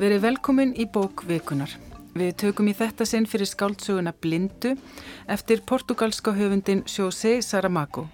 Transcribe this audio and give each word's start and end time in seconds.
Verið 0.00 0.22
velkomin 0.24 0.70
í 0.80 0.86
bók 0.88 1.26
vikunar. 1.28 1.74
Við 2.16 2.30
tökum 2.40 2.70
í 2.70 2.72
þetta 2.72 3.04
sinn 3.04 3.26
fyrir 3.28 3.44
skáldsöguna 3.50 4.14
Blindu 4.16 4.70
eftir 5.28 5.60
portugalska 5.68 6.32
höfundin 6.32 6.86
José 6.88 7.34
Saramago. 7.44 8.06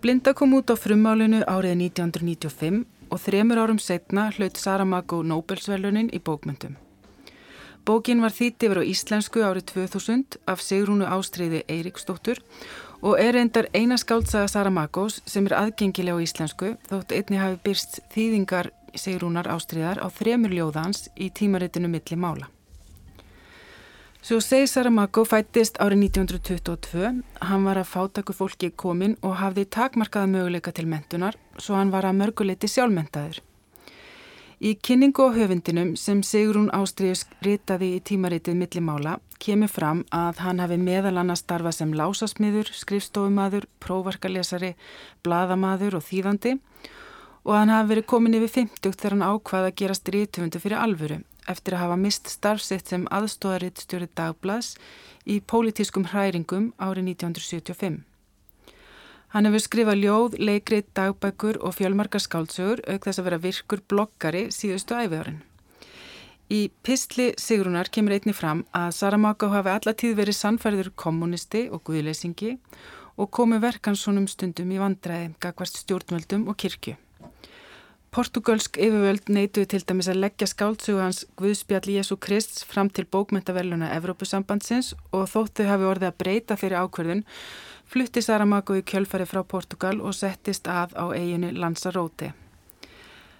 Blinda 0.00 0.32
kom 0.32 0.56
út 0.56 0.72
á 0.72 0.80
frummálinu 0.80 1.42
árið 1.44 1.76
1995 1.84 2.86
og 3.12 3.20
þremur 3.20 3.60
árum 3.60 3.82
setna 3.82 4.30
hlaut 4.32 4.56
Saramago 4.56 5.20
Nobelsverlunin 5.20 6.08
í 6.16 6.22
bókmyndum. 6.24 6.78
Bókin 7.84 8.24
var 8.24 8.32
þýtt 8.32 8.64
yfir 8.64 8.80
á 8.80 8.84
íslensku 8.84 9.44
árið 9.44 9.68
2000 9.74 10.40
af 10.48 10.64
Sigrúnu 10.64 11.04
Ástriði 11.04 11.60
Eiríksdóttur 11.68 12.40
og 13.00 13.20
er 13.20 13.34
reyndar 13.36 13.68
eina 13.76 13.96
skáldsaga 14.00 14.48
Saramagos 14.48 15.20
sem 15.28 15.46
er 15.48 15.56
aðgengileg 15.56 16.16
á 16.16 16.24
íslensku 16.24 16.74
þótt 16.88 17.14
einni 17.16 17.40
hafi 17.40 17.60
byrst 17.64 18.00
þýðingar 18.12 18.72
Sigrúnar 18.94 19.48
Ástriðar 19.50 20.00
á 20.02 20.06
þremur 20.10 20.52
ljóðans 20.54 21.08
í 21.14 21.30
tímaritinu 21.34 21.90
Milli 21.90 22.16
Mála. 22.16 22.48
Svo 24.20 24.36
segi 24.44 24.66
Saramago 24.68 25.22
fættist 25.24 25.78
árið 25.80 26.02
1922, 26.10 27.22
hann 27.48 27.62
var 27.64 27.78
að 27.80 27.88
fátaku 27.88 28.34
fólki 28.36 28.68
komin 28.76 29.14
og 29.24 29.38
hafði 29.40 29.64
takmarkaða 29.64 30.28
möguleika 30.28 30.74
til 30.76 30.84
mentunar, 30.90 31.38
svo 31.56 31.78
hann 31.78 31.88
var 31.94 32.04
að 32.04 32.18
mörguleiti 32.18 32.68
sjálfmentaður. 32.68 33.40
Í 34.60 34.74
kynningu 34.76 35.24
og 35.24 35.38
höfundinum 35.40 35.94
sem 35.96 36.20
Sigrún 36.20 36.68
Ástriðus 36.76 37.24
ritaði 37.40 37.94
í 37.96 38.02
tímaritið 38.04 38.58
millimála 38.60 39.16
kemur 39.40 39.72
fram 39.72 40.02
að 40.12 40.42
hann 40.44 40.60
hafi 40.60 40.76
meðal 40.76 41.16
annars 41.22 41.40
starfa 41.40 41.72
sem 41.72 41.94
lásasmiður, 41.96 42.68
skrifstofumadur, 42.76 43.64
prófarkalesari, 43.80 44.74
bladamadur 45.24 45.96
og 45.96 46.04
þýðandi 46.04 46.58
og 46.58 47.06
hann 47.48 47.72
hafi 47.72 47.94
verið 47.94 48.08
komin 48.12 48.36
yfir 48.36 48.52
50 48.60 48.96
þegar 48.96 49.16
hann 49.16 49.28
ákvaði 49.32 49.70
að 49.70 49.78
gera 49.80 49.96
stríðtöfundu 49.96 50.60
fyrir 50.60 50.82
alvöru 50.82 51.20
eftir 51.48 51.74
að 51.74 51.84
hafa 51.84 51.96
mist 52.00 52.28
starfsitt 52.30 52.90
sem 52.90 53.08
aðstóðaritt 53.10 53.82
stjóri 53.82 54.08
dagblads 54.18 54.76
í 55.26 55.40
pólitískum 55.40 56.06
hræringum 56.12 56.70
árið 56.78 57.14
1975. 57.16 58.00
Hann 59.30 59.46
hefur 59.46 59.62
skrifað 59.62 60.00
ljóð, 60.02 60.36
leikrið, 60.42 60.88
dagbækur 60.98 61.60
og 61.62 61.76
fjölmarkar 61.76 62.22
skáldsögur 62.22 62.82
auk 62.90 63.06
þess 63.06 63.20
að 63.22 63.28
vera 63.28 63.42
virkur 63.44 63.82
bloggari 63.86 64.48
síðustu 64.54 64.96
æfiðarinn. 64.98 65.44
Í 66.50 66.66
Pistli 66.82 67.28
Sigrunar 67.38 67.92
kemur 67.94 68.16
einni 68.16 68.34
fram 68.34 68.64
að 68.74 68.96
Saramago 68.96 69.52
hafi 69.52 69.70
allatíð 69.70 70.16
verið 70.18 70.34
sannfæriður 70.34 70.90
kommunisti 70.98 71.68
og 71.70 71.84
guðleysingi 71.86 72.56
og 73.22 73.30
komi 73.30 73.60
verkansónum 73.62 74.26
stundum 74.26 74.72
í 74.74 74.80
vandræði 74.82 75.30
gagvart 75.38 75.78
stjórnvöldum 75.78 76.48
og 76.50 76.58
kirkju. 76.58 76.96
Portugalsk 78.10 78.74
yfirvöld 78.74 79.28
neituði 79.30 79.68
til 79.70 79.84
dæmis 79.86 80.08
að 80.10 80.24
leggja 80.24 80.48
skáldsögu 80.50 80.98
hans 80.98 81.20
Guðspjall 81.38 81.92
Jésu 81.94 82.16
Krist 82.18 82.64
fram 82.66 82.88
til 82.90 83.04
bókmyndaverluna 83.06 83.92
Evrópusambandsins 83.94 84.96
og 85.14 85.28
þóttu 85.30 85.68
hafi 85.68 85.86
orðið 85.86 86.08
að 86.08 86.18
breyta 86.18 86.56
fyrir 86.58 86.82
ákverðun 86.82 87.22
flutti 87.86 88.26
Saramago 88.26 88.80
í 88.80 88.82
kjölfari 88.82 89.28
frá 89.30 89.44
Portugal 89.46 90.02
og 90.02 90.18
settist 90.18 90.66
að 90.66 90.98
á 90.98 91.06
eiginu 91.14 91.54
Lanzarote. 91.54 92.32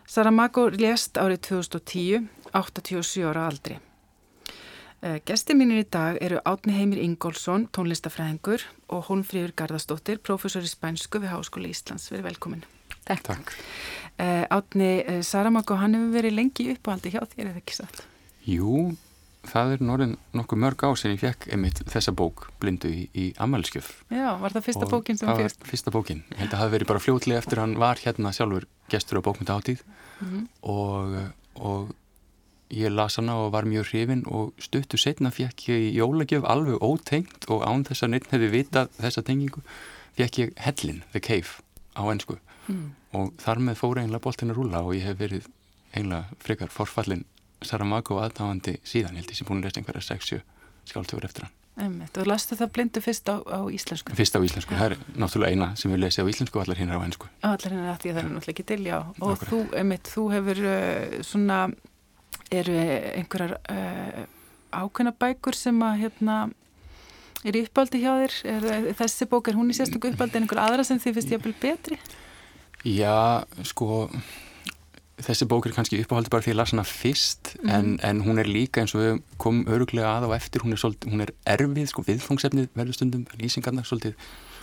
Saramago 0.07 0.69
lést 0.71 1.19
árið 1.19 1.43
2010, 1.51 2.31
87 2.55 3.27
ára 3.27 3.51
aldri. 3.51 3.81
Eh, 5.03 5.19
Gesti 5.27 5.59
mínir 5.59 5.83
í 5.83 5.91
dag 5.91 6.19
eru 6.23 6.39
Átni 6.47 6.79
Heimir 6.79 7.03
Ingólfsson, 7.03 7.67
tónlistafræðingur 7.75 8.71
og 8.87 9.09
Hólmfríður 9.11 9.57
Garðastóttir, 9.59 10.23
professor 10.23 10.63
í 10.63 10.71
spænsku 10.71 11.19
við 11.19 11.35
Háskóli 11.35 11.75
Íslands. 11.75 12.13
Verið 12.13 12.31
velkomin. 12.31 12.71
Takk. 13.11 13.27
Takk. 13.27 13.55
Uh, 14.21 14.45
Átni 14.53 14.91
uh, 15.03 15.21
Saramago, 15.27 15.79
hann 15.81 15.97
hefur 15.97 16.17
verið 16.19 16.37
lengi 16.37 16.67
uppáhaldi 16.75 17.15
hjá 17.15 17.23
þér, 17.25 17.53
eða 17.53 17.63
ekki 17.63 17.79
satt? 17.79 18.03
Jú, 18.47 18.91
það 19.49 19.77
er 19.77 19.85
norðin 19.89 20.17
nokkuð 20.37 20.61
mörg 20.65 20.85
á 20.85 20.91
sem 21.01 21.15
ég 21.15 21.23
fekk 21.23 21.49
einmitt 21.55 21.81
þessa 21.89 22.13
bók 22.17 22.51
blindu 22.61 22.91
í, 22.93 23.07
í 23.17 23.31
Amalskjöf. 23.41 23.89
Já, 24.13 24.35
var 24.43 24.55
það 24.57 24.67
fyrsta 24.69 24.87
og 24.87 24.93
bókin 24.93 25.21
sem 25.21 25.31
fyrst? 25.31 25.57
Það 25.61 25.65
var 25.65 25.73
fyrsta 25.73 25.95
bókin. 25.95 26.23
Ég 26.29 26.43
held 26.43 26.51
að 26.51 26.57
það 26.57 26.63
hafi 26.65 26.77
verið 26.77 26.91
bara 26.93 27.05
fljótlega 27.07 27.43
eftir 27.43 27.63
hann 27.63 27.79
var 27.81 28.03
hérna 28.05 28.35
sjálfur 28.37 28.69
gestur 28.93 29.23
á 29.23 29.27
bókmynda 29.27 29.57
átíð 29.57 29.83
mm 29.87 30.29
-hmm. 30.29 30.45
og, 30.69 31.17
og 31.55 31.95
ég 32.71 32.93
las 32.93 33.17
hana 33.17 33.35
og 33.35 33.53
var 33.53 33.65
mjög 33.67 33.91
hrifin 33.91 34.23
og 34.27 34.53
stuttu 34.59 34.99
setna 34.99 35.31
fekk 35.31 35.69
ég 35.69 35.89
í 35.89 35.97
jólagjöf 35.99 36.45
alveg 36.45 36.79
ótengt 36.83 37.49
og 37.49 37.65
án 37.67 37.85
þess 37.85 38.05
að 38.07 38.11
neitt 38.11 38.31
hefði 38.31 38.51
vitað 38.51 38.93
þessa 39.01 39.23
tengingu 39.27 39.63
fekk 40.15 40.39
ég 40.39 40.53
Hellin, 40.57 41.03
The 41.13 41.21
Cave 41.21 41.59
á 41.99 42.03
ennsku 42.07 42.39
mm. 42.71 42.89
og 43.19 43.33
þar 43.43 43.63
með 43.69 43.81
fór 43.81 44.03
eiginlega 44.03 44.25
boltin 44.27 44.55
að 44.55 44.61
rúla 44.61 44.83
og 44.87 44.97
ég 44.97 45.07
hef 45.09 45.21
verið 45.21 45.49
eiginlega 45.95 46.41
frekar 46.43 46.75
forfallin 46.75 47.25
Saramago 47.61 48.21
aðdáðandi 48.23 48.79
síðan, 48.87 49.19
held 49.21 49.29
ég 49.29 49.37
sem 49.37 49.49
búin 49.49 49.61
að 49.61 49.69
lesa 49.69 49.83
einhverja 49.83 50.07
6-7 50.15 50.41
skáltöfur 50.89 51.27
eftir 51.29 51.47
hann 51.47 51.57
Einmitt. 51.81 52.17
Og 52.19 52.27
lastu 52.29 52.57
það 52.59 52.73
blindu 52.75 53.01
fyrst 53.01 53.29
á, 53.31 53.41
á 53.41 53.61
íslensku? 53.73 54.13
Fyrst 54.19 54.35
á 54.37 54.41
íslensku, 54.43 54.75
það 54.77 54.91
er 54.91 55.21
náttúrulega 55.23 55.55
eina 55.55 55.69
sem 55.79 55.93
við 55.93 56.03
lesið 56.03 56.27
á 56.27 56.31
íslensku 56.33 56.59
og 56.59 56.65
allar 56.65 56.81
hinn 56.81 56.91
er 56.91 56.99
á 56.99 57.07
ennsku 57.07 57.29
Allar 57.47 57.73
hinn 57.73 57.85
er 57.85 57.93
að 57.93 58.01
því 58.03 58.11
að 58.11 58.17
það 58.17 58.23
er 58.23 58.27
náttúrulega 58.35 58.55
ekki 58.55 58.67
til, 58.69 58.81
já 58.85 58.97
og 58.99 59.31
Akkurat. 59.31 59.53
þú, 59.53 59.61
einmitt, 59.81 60.11
þú 60.11 60.25
hefur 60.35 60.63
uh, 60.67 61.15
svona, 61.31 61.61
eru 62.61 62.77
einhverjar 63.15 63.55
uh, 63.61 64.25
ákveðna 64.83 65.15
bækur 65.25 65.57
sem 65.57 65.85
að 65.87 66.03
hérna 66.03 66.37
er 67.47 67.61
uppáldi 67.63 68.03
hjá 68.03 68.11
þér, 68.25 68.37
er, 68.51 68.91
þessi 68.99 69.31
bók 69.31 69.49
er 69.49 69.57
hún 69.57 69.73
í 69.73 69.79
sérstöku 69.79 70.11
uppáldi 70.13 70.41
en 70.41 70.45
einhver 70.45 70.61
aðra 70.67 70.85
sem 70.85 71.01
þið 71.01 71.17
finnst 71.17 71.33
ég 71.33 71.41
að 71.41 71.47
byrja 71.47 71.63
betri? 71.65 72.01
Já, 72.85 73.45
sko 73.67 74.09
þessi 75.21 75.47
bók 75.49 75.67
er 75.69 75.75
kannski 75.77 76.01
uppáhaldi 76.01 76.33
bara 76.33 76.45
því 76.45 76.51
að 76.51 76.55
ég 76.55 76.59
las 76.61 76.73
hana 76.73 76.85
fyrst 76.89 77.57
mm 77.61 77.71
en, 77.71 77.89
en 78.03 78.23
hún 78.25 78.41
er 78.41 78.49
líka 78.49 78.81
eins 78.81 78.95
og 78.97 79.03
við 79.03 79.19
komum 79.39 79.69
öruglega 79.69 80.15
að 80.17 80.31
á 80.33 80.39
eftir 80.39 80.65
hún 80.65 80.73
er, 80.73 80.81
svolítið, 80.81 81.13
hún 81.13 81.25
er 81.27 81.35
erfið, 81.45 81.91
sko 81.93 82.05
viðfangsefnið 82.07 82.71
verður 82.75 82.97
stundum 82.97 83.27
lýsingarna 83.37 83.85
svolítið 83.85 84.17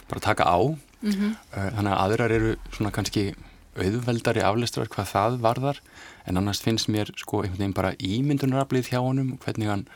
bara 0.09 0.23
taka 0.23 0.43
á. 0.43 0.57
Mm 1.01 1.11
-hmm. 1.11 1.35
þannig 1.53 1.91
að 1.93 2.01
aðrar 2.03 2.31
eru 2.31 2.55
svona 2.71 2.91
kannski 2.91 3.33
auðveldari 3.77 4.41
aflistrar 4.41 4.89
hvað 4.89 5.11
það 5.13 5.39
varðar 5.43 5.81
en 6.25 6.37
annars 6.37 6.61
finnst 6.65 6.89
mér 6.89 7.11
sko 7.17 7.43
einhvern 7.43 7.59
veginn 7.59 7.77
bara 7.77 7.95
ímyndunaraflið 8.01 8.89
hjá 8.91 8.99
honum 8.99 9.37
hvernig 9.43 9.69
hann, 9.69 9.87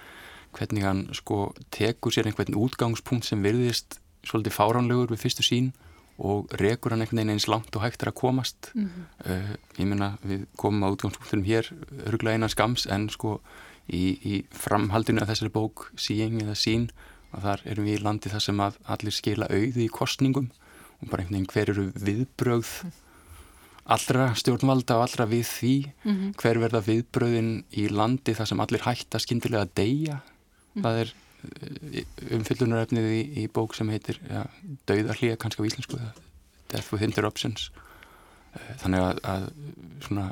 hvernig 0.54 0.84
hann 0.84 1.08
sko 1.18 1.54
tekur 1.72 2.14
sér 2.14 2.30
einhvern 2.30 2.58
útgangspunkt 2.58 3.26
sem 3.26 3.42
virðist 3.42 4.00
svolítið 4.24 4.58
fáránlegur 4.60 5.10
við 5.14 5.24
fyrstu 5.24 5.44
sín 5.44 5.72
og 6.22 6.54
rekur 6.62 6.94
hann 6.94 7.02
einhvern 7.02 7.22
veginn 7.22 7.34
eins 7.34 7.48
langt 7.50 7.76
og 7.76 7.84
hægt 7.86 8.04
er 8.04 8.12
að 8.12 8.20
komast 8.22 8.72
mm 8.76 8.86
-hmm. 8.86 9.32
uh, 9.32 9.56
ég 9.80 9.86
minna 9.86 10.18
við 10.24 10.46
komum 10.58 10.84
á 10.86 10.94
útgangspunktunum 10.94 11.46
hér 11.46 11.74
öruglega 12.06 12.36
einan 12.36 12.50
skams 12.50 12.86
en 12.86 13.10
sko 13.10 13.40
í, 13.90 14.18
í 14.24 14.46
framhaldinu 14.52 15.22
af 15.22 15.30
þessari 15.30 15.50
bók 15.50 15.92
síing 15.96 16.42
eða 16.42 16.56
sín 16.56 16.90
og 17.34 17.42
þar 17.42 17.62
erum 17.66 17.86
við 17.86 18.00
í 18.00 18.04
landi 18.04 18.30
þar 18.30 18.42
sem 18.42 18.60
að 18.60 18.78
allir 18.86 19.16
skila 19.16 19.46
auði 19.50 19.86
í 19.86 19.96
kostningum 20.00 20.52
og 21.02 21.10
bara 21.10 21.24
einhvern 21.24 21.36
veginn 21.36 21.54
hver 21.54 21.70
eru 21.70 21.92
viðbröð 21.96 22.70
allra 23.92 24.28
stjórnvalda 24.38 24.98
og 24.98 25.08
allra 25.08 25.26
við 25.26 25.46
því 25.48 25.76
mm 26.04 26.12
-hmm. 26.12 26.34
hver 26.38 26.60
verða 26.60 26.82
viðbröðin 26.86 27.64
í 27.72 27.88
landi 27.90 28.34
þar 28.34 28.48
sem 28.48 28.60
allir 28.60 28.82
skindilega 29.18 29.64
að 29.64 29.76
deyja 29.76 30.16
mm 30.16 30.22
-hmm. 30.22 30.84
það 30.84 31.00
er 31.02 31.14
Umfyllunarefnið 32.32 33.08
í, 33.12 33.22
í 33.44 33.46
bók 33.52 33.76
sem 33.78 33.90
heitir 33.94 34.20
ja, 34.30 34.46
Dauðarlíða 34.90 35.40
kannski 35.42 35.66
á 35.66 35.70
íslensku 35.70 36.02
Death 36.72 36.92
with 36.94 37.06
Interruptions 37.06 37.70
eh, 38.56 38.76
þannig 38.84 39.06
að, 39.08 39.24
að 39.34 39.48
svona 40.06 40.28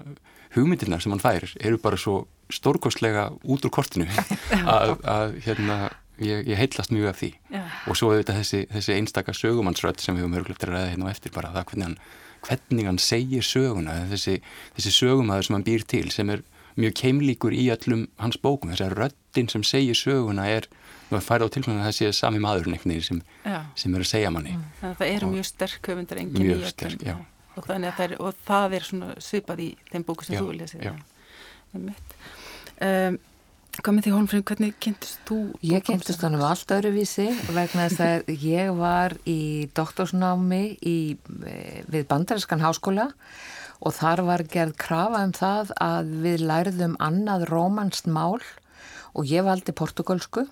hugmyndirna 0.55 0.99
sem 1.01 1.13
hann 1.13 1.23
fær 1.23 1.47
eru 1.59 1.79
bara 1.81 1.99
svo 1.99 2.23
stórkostlega 2.53 3.29
út 3.45 3.65
úr 3.65 3.73
kortinu 3.73 4.07
að, 4.75 4.95
að 5.05 5.35
hérna 5.45 5.81
ég, 6.23 6.47
ég 6.49 6.57
heitlast 6.59 6.93
mjög 6.93 7.11
af 7.11 7.19
því. 7.21 7.31
Já. 7.53 7.61
og 7.89 7.99
svo 7.99 8.11
auðvitað 8.13 8.41
þessi, 8.41 8.61
þessi 8.73 8.95
einstakar 8.95 9.37
sögumannsrödd 9.37 10.01
sem 10.03 10.17
við 10.17 10.25
höfum 10.25 10.39
örglöpt 10.41 10.65
að 10.65 10.73
ræða 10.75 10.93
hérna 10.93 11.09
á 11.09 11.13
eftir 11.13 11.35
bara 11.35 11.53
það 11.55 11.67
hvernig 11.71 11.87
hann, 11.87 11.97
hvernig 12.47 12.89
hann 12.89 13.01
segir 13.03 13.45
söguna 13.45 13.97
þessi, 14.13 14.39
þessi 14.77 14.95
sögumæður 14.95 15.47
sem 15.47 15.57
hann 15.57 15.67
býr 15.67 15.85
til 15.93 16.05
sem 16.15 16.33
er 16.33 16.43
mjög 16.79 16.95
keimlíkur 17.01 17.55
í 17.55 17.67
öllum 17.73 18.07
hans 18.21 18.39
bókum. 18.41 18.71
Þess 18.73 18.87
að 18.87 18.97
röddinn 19.03 19.51
sem 19.51 19.65
segir 19.67 19.97
söguna 19.97 20.47
er 20.49 20.69
maður 21.09 21.25
færi 21.25 21.47
á 21.47 21.53
tilfæðinu 21.55 21.81
að 21.81 21.87
það 21.87 21.95
sé 21.97 22.11
sami 22.17 22.41
maður 22.43 22.69
sem, 23.05 23.21
sem 23.75 23.95
er 23.95 24.03
að 24.03 24.09
segja 24.09 24.33
manni. 24.33 24.55
Mm. 24.57 24.97
það 24.99 25.07
eru 25.07 25.31
mjög 25.33 25.47
sterk 25.49 25.91
höfundar 25.91 26.21
engin 26.21 26.45
mjög 26.47 26.67
sterk, 26.73 27.05
já. 27.05 27.15
Og, 27.55 27.65
það 27.65 28.03
er, 28.05 28.13
og 28.23 28.43
það 28.47 28.77
er 28.77 28.91
svipað 29.19 29.63
í 29.65 29.71
þeim 29.89 30.05
bóku 30.07 30.27
sem 30.27 30.37
já, 30.37 30.43
þú 30.43 30.53
lesið 30.59 30.85
um, 32.79 33.17
hvað 33.79 33.95
með 33.95 34.05
því 34.05 34.13
Holmfrín, 34.15 34.43
hvernig 34.47 34.77
kynntist 34.83 35.19
þú? 35.27 35.39
Ég 35.65 35.83
kynntist 35.87 36.23
hann 36.25 36.37
um 36.37 36.45
allt 36.47 36.71
öruvísi 36.73 37.27
vegna 37.55 37.87
þess 37.87 38.03
að 38.05 38.31
ég 38.43 38.71
var 38.77 39.15
í 39.29 39.69
doktorsnámi 39.77 40.63
í, 40.79 40.97
eh, 41.47 41.81
við 41.89 42.07
Bandarískan 42.09 42.63
háskóla 42.63 43.09
og 43.79 43.95
þar 43.95 44.23
var 44.27 44.43
gerð 44.43 44.75
krafa 44.81 45.23
um 45.23 45.33
það 45.35 45.73
að 45.83 46.15
við 46.23 46.45
lærðum 46.49 46.95
annað 46.99 47.47
rómanst 47.51 48.09
mál 48.11 48.41
og 49.13 49.29
ég 49.29 49.45
valdi 49.47 49.75
portugalsku 49.75 50.47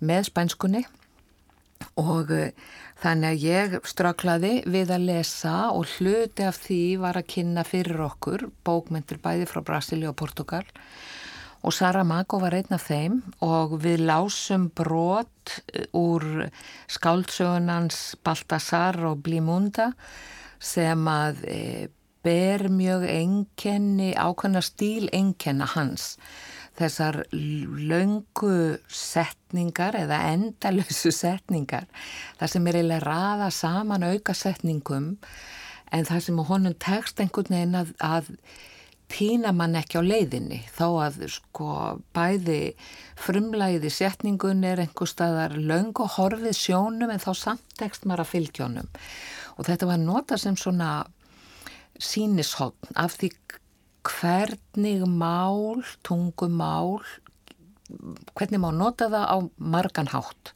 með 0.00 0.28
spænskunni 0.30 0.84
og 1.98 2.30
uh, 2.32 2.50
þannig 3.02 3.28
að 3.32 3.46
ég 3.46 3.78
straklaði 3.88 4.52
við 4.70 4.92
að 4.94 5.08
lesa 5.08 5.56
og 5.74 5.88
hluti 5.96 6.46
af 6.46 6.60
því 6.62 6.82
var 7.02 7.18
að 7.18 7.30
kynna 7.34 7.66
fyrir 7.66 8.04
okkur 8.06 8.46
bókmyndir 8.66 9.22
bæði 9.22 9.48
frá 9.50 9.64
Brasíli 9.66 10.08
og 10.10 10.16
Portugal 10.20 10.64
og 11.62 11.74
Saramago 11.74 12.40
var 12.42 12.56
einn 12.58 12.74
af 12.74 12.86
þeim 12.88 13.18
og 13.44 13.76
við 13.82 14.04
lásum 14.08 14.68
brot 14.74 15.58
úr 15.94 16.46
skáldsögunans 16.90 18.16
Baltasar 18.24 18.98
og 19.06 19.22
Blimunda 19.22 19.92
sem 20.62 21.06
að 21.10 21.42
e, 21.46 21.60
ber 22.22 22.68
mjög 22.70 23.06
enkenni, 23.10 24.12
ákveðna 24.14 24.62
stíl 24.62 25.08
enkenna 25.14 25.66
hans. 25.74 26.16
Þessar 26.78 27.22
löngu 27.32 28.78
setningar 28.88 29.98
eða 29.98 30.22
endalösu 30.32 31.12
setningar, 31.22 31.88
það 32.40 32.54
sem 32.54 32.68
er 32.68 32.78
eiginlega 32.80 33.06
raða 33.06 33.50
saman 33.52 34.06
auka 34.08 34.34
setningum 34.36 35.16
en 35.92 36.06
það 36.08 36.22
sem 36.26 36.44
honum 36.48 36.76
tekst 36.80 37.20
einhvern 37.20 37.52
veginn 37.52 37.80
að, 37.82 37.90
að 38.00 38.30
týna 39.12 39.52
mann 39.52 39.76
ekki 39.76 40.00
á 40.00 40.02
leiðinni. 40.02 40.62
Þá 40.72 40.86
að 41.04 41.18
sko 41.34 41.68
bæði 42.16 42.60
frumlæði 43.20 43.90
setningun 43.92 44.64
er 44.64 44.80
einhver 44.86 45.10
staðar 45.10 45.58
löng 45.58 45.92
og 46.00 46.16
horfið 46.16 46.56
sjónum 46.56 47.12
en 47.12 47.22
þá 47.22 47.32
samt 47.36 47.76
tekst 47.76 48.08
maður 48.08 48.24
að 48.24 48.32
fylgjónum 48.32 48.88
og 49.58 49.68
þetta 49.68 49.88
var 49.90 50.00
nota 50.00 50.38
sem 50.40 50.56
svona 50.56 51.02
sínishotn 52.02 52.96
af 52.98 53.18
því 53.20 53.32
hvernig 54.08 55.04
mál, 55.06 55.82
tungumál 56.06 57.00
hvernig 58.36 58.60
má 58.62 58.70
nota 58.74 59.08
það 59.12 59.26
á 59.28 59.36
margan 59.58 60.10
hátt? 60.12 60.54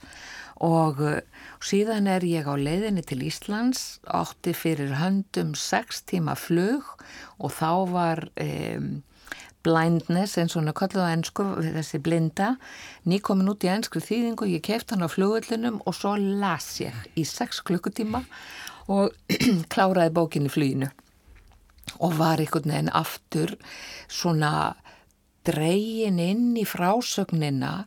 Og 0.64 1.00
uh, 1.04 1.18
síðan 1.60 2.08
er 2.08 2.24
ég 2.24 2.48
á 2.48 2.54
leiðinni 2.56 3.04
til 3.04 3.20
Íslands 3.26 3.98
átti 4.08 4.54
fyrir 4.56 4.94
höndum 4.96 5.52
sex 5.58 6.00
tíma 6.08 6.36
flug 6.38 6.94
og 7.36 7.52
þá 7.52 7.72
var 7.92 8.24
um, 8.40 9.02
blindness 9.66 10.38
eins 10.38 10.54
og 10.54 10.62
hann 10.62 10.72
er 10.72 10.78
kallað 10.78 11.08
á 11.10 11.14
ennsku 11.14 11.46
þessi 11.60 12.00
blinda 12.00 12.52
nýkomin 13.08 13.50
út 13.52 13.66
í 13.66 13.72
ennsku 13.72 14.00
þýðingu 14.00 14.48
ég 14.54 14.64
keft 14.64 14.94
hann 14.94 15.04
á 15.04 15.10
flugullinum 15.10 15.82
og 15.84 15.96
svo 15.98 16.14
las 16.16 16.78
ég 16.80 16.96
í 17.18 17.26
sex 17.28 17.60
klukkutíma 17.66 18.22
og 18.92 19.12
kláraði 19.72 20.14
bókinni 20.16 20.52
flýinu 20.52 20.88
og 21.98 22.18
var 22.20 22.42
einhvern 22.42 22.72
veginn 22.72 22.92
aftur 22.92 23.56
svona 24.08 24.76
dreyin 25.46 26.20
inn 26.22 26.54
í 26.58 26.66
frásögnina 26.68 27.86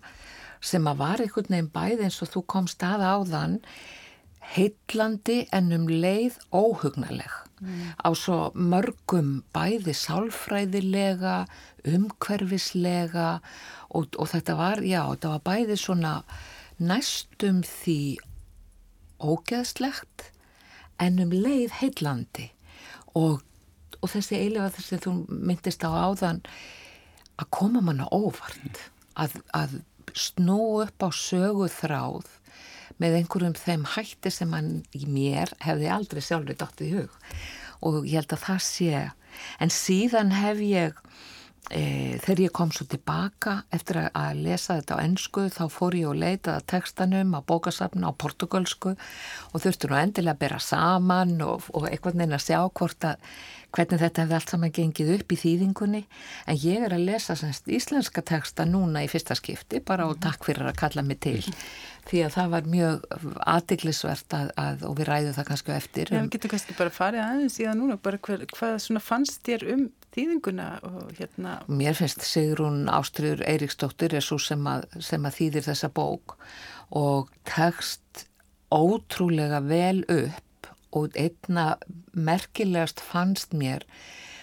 sem 0.59 0.87
að 0.87 1.01
var 1.03 1.23
einhvern 1.23 1.53
veginn 1.55 1.73
bæð 1.73 2.05
eins 2.07 2.21
og 2.23 2.33
þú 2.33 2.45
komst 2.55 2.83
að 2.85 3.05
á 3.05 3.15
þann 3.33 3.59
heitlandi 4.55 5.43
en 5.53 5.73
um 5.75 5.85
leið 5.91 6.39
óhugnaleg 6.55 7.33
mm. 7.61 7.81
á 8.01 8.09
svo 8.17 8.37
mörgum 8.55 9.43
bæði 9.53 9.93
sálfræðilega, 9.97 11.43
umhverfislega 11.85 13.29
og, 13.89 14.15
og 14.17 14.31
þetta 14.31 14.55
var, 14.57 14.81
já, 14.85 15.03
þetta 15.13 15.35
var 15.35 15.45
bæði 15.45 15.77
svona 15.79 16.15
næstum 16.79 17.61
því 17.67 17.99
ógeðslegt 19.19 20.29
en 21.03 21.19
um 21.23 21.35
leið 21.35 21.75
heitlandi 21.81 22.49
og, 23.17 23.43
og 23.99 24.11
þessi 24.13 24.39
eiginlega 24.39 24.73
þess 24.77 24.95
að 24.95 25.05
þú 25.05 25.13
myndist 25.49 25.85
á 25.85 25.91
áðan 25.91 26.41
að 27.39 27.51
koma 27.55 27.83
manna 27.83 28.07
óvart 28.11 28.83
að, 29.19 29.39
að 29.55 29.79
snú 30.17 30.59
upp 30.83 31.05
á 31.05 31.09
sögu 31.13 31.69
þráð 31.71 32.27
með 32.99 33.21
einhverjum 33.21 33.55
þeim 33.55 33.85
hætti 33.95 34.31
sem 34.33 34.53
hann 34.55 34.71
í 34.95 35.05
mér 35.07 35.53
hefði 35.63 35.91
aldrei 35.93 36.21
sjálfur 36.23 36.57
dótt 36.59 36.83
í 36.83 36.91
hug. 36.97 37.13
Og 37.85 38.03
ég 38.03 38.19
held 38.19 38.35
að 38.35 38.45
það 38.47 38.63
sé 38.65 39.03
en 39.63 39.71
síðan 39.71 40.33
hef 40.35 40.59
ég 40.63 40.97
e, 41.71 42.17
þegar 42.23 42.41
ég 42.43 42.55
kom 42.55 42.73
svo 42.75 42.87
tilbaka 42.89 43.61
eftir 43.75 44.01
að 44.07 44.41
lesa 44.43 44.79
þetta 44.79 44.99
á 44.99 45.03
ennsku 45.05 45.45
þá 45.53 45.61
fór 45.71 45.95
ég 45.99 46.09
og 46.11 46.19
leitaði 46.19 46.65
textanum 46.73 47.37
á 47.37 47.39
bókasafn 47.39 48.03
á 48.03 48.11
portugalsku 48.11 48.95
og 48.95 49.63
þurftu 49.63 49.91
nú 49.91 49.99
endilega 49.99 50.35
að 50.35 50.43
bera 50.43 50.59
saman 50.63 51.37
og, 51.45 51.69
og 51.71 51.87
eitthvað 51.87 52.19
neina 52.19 52.39
að 52.39 52.47
sjá 52.49 52.59
hvort 52.67 53.09
að 53.13 53.31
hvernig 53.75 54.01
þetta 54.01 54.23
hefði 54.23 54.37
allt 54.37 54.53
saman 54.53 54.73
gengið 54.73 55.11
upp 55.17 55.33
í 55.33 55.37
þýðingunni 55.43 56.01
en 56.49 56.59
ég 56.63 56.87
er 56.87 56.95
að 56.95 57.05
lesa 57.11 57.35
semst 57.37 57.69
íslenska 57.69 58.23
texta 58.25 58.65
núna 58.65 59.03
í 59.05 59.09
fyrsta 59.11 59.37
skipti 59.37 59.81
bara 59.85 60.07
og 60.09 60.19
takk 60.23 60.47
fyrir 60.47 60.71
að 60.71 60.79
kalla 60.81 61.05
mig 61.05 61.21
til 61.25 61.43
því 62.09 62.23
að 62.25 62.35
það 62.35 62.53
var 62.55 62.69
mjög 62.73 63.03
aðdeglisvert 63.53 64.35
að, 64.35 64.51
að, 64.57 64.85
og 64.89 64.97
við 64.97 65.09
ræðum 65.11 65.35
það 65.37 65.47
kannski 65.51 65.73
eftir. 65.75 66.09
Já, 66.09 66.21
við 66.23 66.31
getum 66.35 66.53
kannski 66.55 66.77
bara 66.79 66.93
farið 66.95 67.25
aðeins 67.25 67.59
í 67.59 67.67
það 67.67 67.77
núna, 67.83 67.97
bara 68.01 68.21
hver, 68.25 68.45
hvað 68.55 69.01
fannst 69.05 69.43
þér 69.45 69.65
um 69.75 69.85
þýðinguna 70.15 70.67
og 70.89 71.13
hérna? 71.19 71.55
Mér 71.69 71.97
finnst 71.99 72.25
Sigrun 72.25 72.87
Ástriður 72.89 73.45
Eiríksdóttir 73.45 74.17
er 74.17 74.25
svo 74.25 74.39
sem 74.41 74.65
að, 74.71 74.87
sem 75.05 75.27
að 75.27 75.37
þýðir 75.37 75.67
þessa 75.69 75.91
bók 75.93 76.39
og 76.97 77.29
tekst 77.47 78.25
ótrúlega 78.73 79.61
vel 79.65 80.01
upp 80.09 80.45
og 80.91 81.15
einna 81.15 81.77
merkilegast 82.13 83.01
fannst 83.01 83.53
mér 83.53 83.85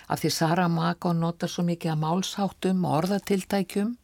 að 0.06 0.22
því 0.22 0.30
Sara 0.30 0.66
Mako 0.70 1.12
notar 1.16 1.50
svo 1.50 1.64
mikið 1.66 1.94
að 1.94 2.02
málsháttum 2.04 2.84
og 2.86 2.98
orðatiltækjum 3.02 3.96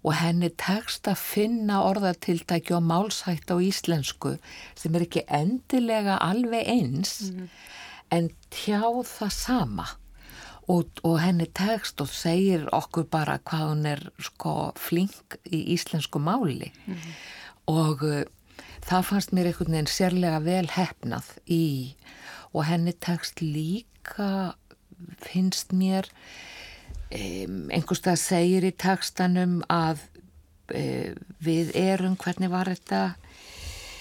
og 0.00 0.16
henni 0.16 0.48
tekst 0.60 1.08
að 1.10 1.20
finna 1.20 1.82
orðatiltækju 1.84 2.78
og 2.78 2.86
málshætt 2.88 3.52
á 3.52 3.56
íslensku 3.60 4.36
sem 4.78 4.96
er 4.96 5.04
ekki 5.04 5.26
endilega 5.28 6.16
alveg 6.24 6.68
eins 6.68 7.20
mm 7.20 7.36
-hmm. 7.36 7.48
en 8.10 8.30
tjá 8.50 8.80
það 9.04 9.32
sama 9.32 9.86
og, 10.68 10.88
og 11.02 11.20
henni 11.20 11.46
tekst 11.46 12.00
og 12.00 12.08
segir 12.08 12.68
okkur 12.72 13.04
bara 13.04 13.38
hvað 13.38 13.68
hún 13.70 13.86
er 13.86 14.10
sko 14.18 14.72
flink 14.76 15.36
í 15.44 15.74
íslensku 15.76 16.18
máli 16.18 16.72
mm 16.86 16.94
-hmm. 16.94 17.12
og 17.66 18.02
það 18.90 19.06
fannst 19.06 19.34
mér 19.36 19.50
einhvern 19.50 19.76
veginn 19.76 19.90
sérlega 19.90 20.40
vel 20.42 20.66
hefnað 20.74 21.28
í 21.46 21.64
og 22.50 22.64
henni 22.66 22.94
tekst 22.98 23.42
líka 23.44 24.56
finnst 25.22 25.74
mér 25.76 26.08
einhverstað 27.10 28.18
segir 28.22 28.66
í 28.66 28.72
tekstanum 28.74 29.60
að 29.70 30.02
um, 30.74 31.16
við 31.42 31.72
erum, 31.78 32.18
hvernig 32.20 32.52
var 32.52 32.70
þetta? 32.70 33.00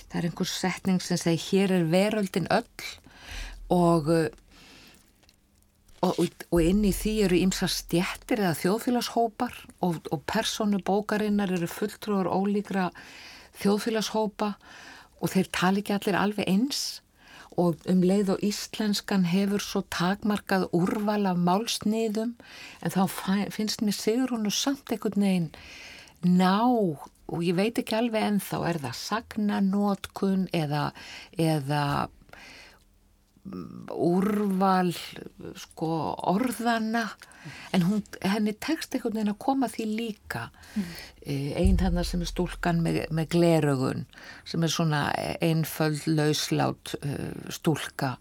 Það 0.10 0.20
er 0.20 0.28
einhvers 0.30 0.54
setning 0.58 1.02
sem 1.02 1.18
segir 1.22 1.46
hér 1.48 1.74
er 1.80 1.90
veröldin 1.90 2.50
öll. 2.54 2.86
Og 3.70 4.14
Og, 6.00 6.16
og 6.56 6.62
inn 6.64 6.80
í 6.88 6.94
því 6.96 7.12
eru 7.26 7.36
ímsa 7.36 7.68
stjættir 7.68 8.40
eða 8.40 8.54
þjóðfélagshópar 8.56 9.58
og, 9.84 9.98
og 10.08 10.22
personu 10.32 10.80
bókarinnar 10.80 11.52
eru 11.52 11.68
fulltrúar 11.68 12.30
ólíkra 12.32 12.86
þjóðfélagshópa 13.62 14.54
og 15.20 15.32
þeir 15.34 15.52
tali 15.56 15.84
ekki 15.84 15.96
allir 15.98 16.18
alveg 16.20 16.50
eins. 16.50 16.82
Og 17.60 17.82
um 17.92 18.04
leið 18.06 18.36
og 18.36 18.44
íslenskan 18.46 19.26
hefur 19.28 19.64
svo 19.64 19.82
takmarkað 19.92 20.70
úrval 20.76 21.26
af 21.28 21.40
málsniðum 21.44 22.36
en 22.86 22.94
þá 22.94 23.02
finnst 23.52 23.84
mér 23.84 23.98
Sigrúnu 23.98 24.54
samt 24.54 24.94
einhvern 24.94 25.26
veginn 25.26 25.50
ná 26.24 26.62
og 27.30 27.44
ég 27.44 27.58
veit 27.58 27.82
ekki 27.82 27.98
alveg 27.98 28.26
ennþá 28.26 28.62
er 28.70 28.80
það 28.86 28.96
sagnanótkun 29.02 30.48
eða, 30.56 30.86
eða 31.38 31.84
úrval 33.90 34.92
sko 35.58 35.90
orðana 36.30 37.06
en 37.74 37.86
hún, 37.88 38.04
henni 38.22 38.54
tekst 38.62 38.94
einhvern 38.94 39.16
veginn 39.16 39.32
að 39.34 39.40
koma 39.42 39.70
því 39.72 39.86
líka. 39.96 40.50
Mm. 40.76 40.90
einn 41.60 41.80
hennar 41.82 42.06
sem 42.06 42.22
er 42.22 42.30
stúlkan 42.30 42.84
með, 42.86 43.00
með 43.16 43.32
glerögun 43.34 44.06
sem 44.48 44.64
er 44.64 44.74
svona 44.74 45.02
einföld 45.42 46.06
lauslát 46.08 46.94
uh, 47.00 47.50
stúlka. 47.50 48.18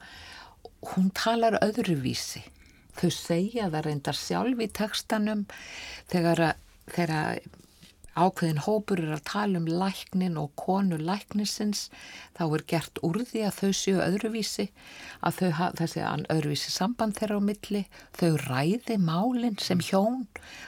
Hún 0.94 1.10
talar 1.16 1.58
öðruvísi. 1.64 2.44
Þau 2.98 3.10
segja 3.14 3.68
það 3.70 3.84
reyndar 3.86 4.18
sjálf 4.18 4.64
í 4.64 4.70
tekstanum 4.74 5.44
þegar 6.10 6.48
að 6.50 6.64
þegar 6.94 7.40
ákveðin 8.18 8.62
hópur 8.66 9.00
er 9.02 9.14
að 9.16 9.24
tala 9.30 9.60
um 9.60 9.68
læknin 9.70 10.38
og 10.40 10.52
konu 10.58 10.98
læknisins 11.00 11.86
þá 12.36 12.42
er 12.46 12.64
gert 12.72 13.00
úr 13.06 13.20
því 13.28 13.44
að 13.46 13.58
þau 13.60 13.70
séu 13.80 14.00
öðruvísi 14.04 14.68
að 15.22 15.40
þau 15.40 15.50
hafa 15.60 15.80
þessi 15.82 16.04
öðruvísi 16.34 16.74
samband 16.74 17.18
þeirra 17.18 17.38
á 17.38 17.48
milli 17.48 17.84
þau 18.18 18.30
ræði 18.46 18.98
málinn 19.02 19.58
sem 19.62 19.82
hjón 19.84 20.24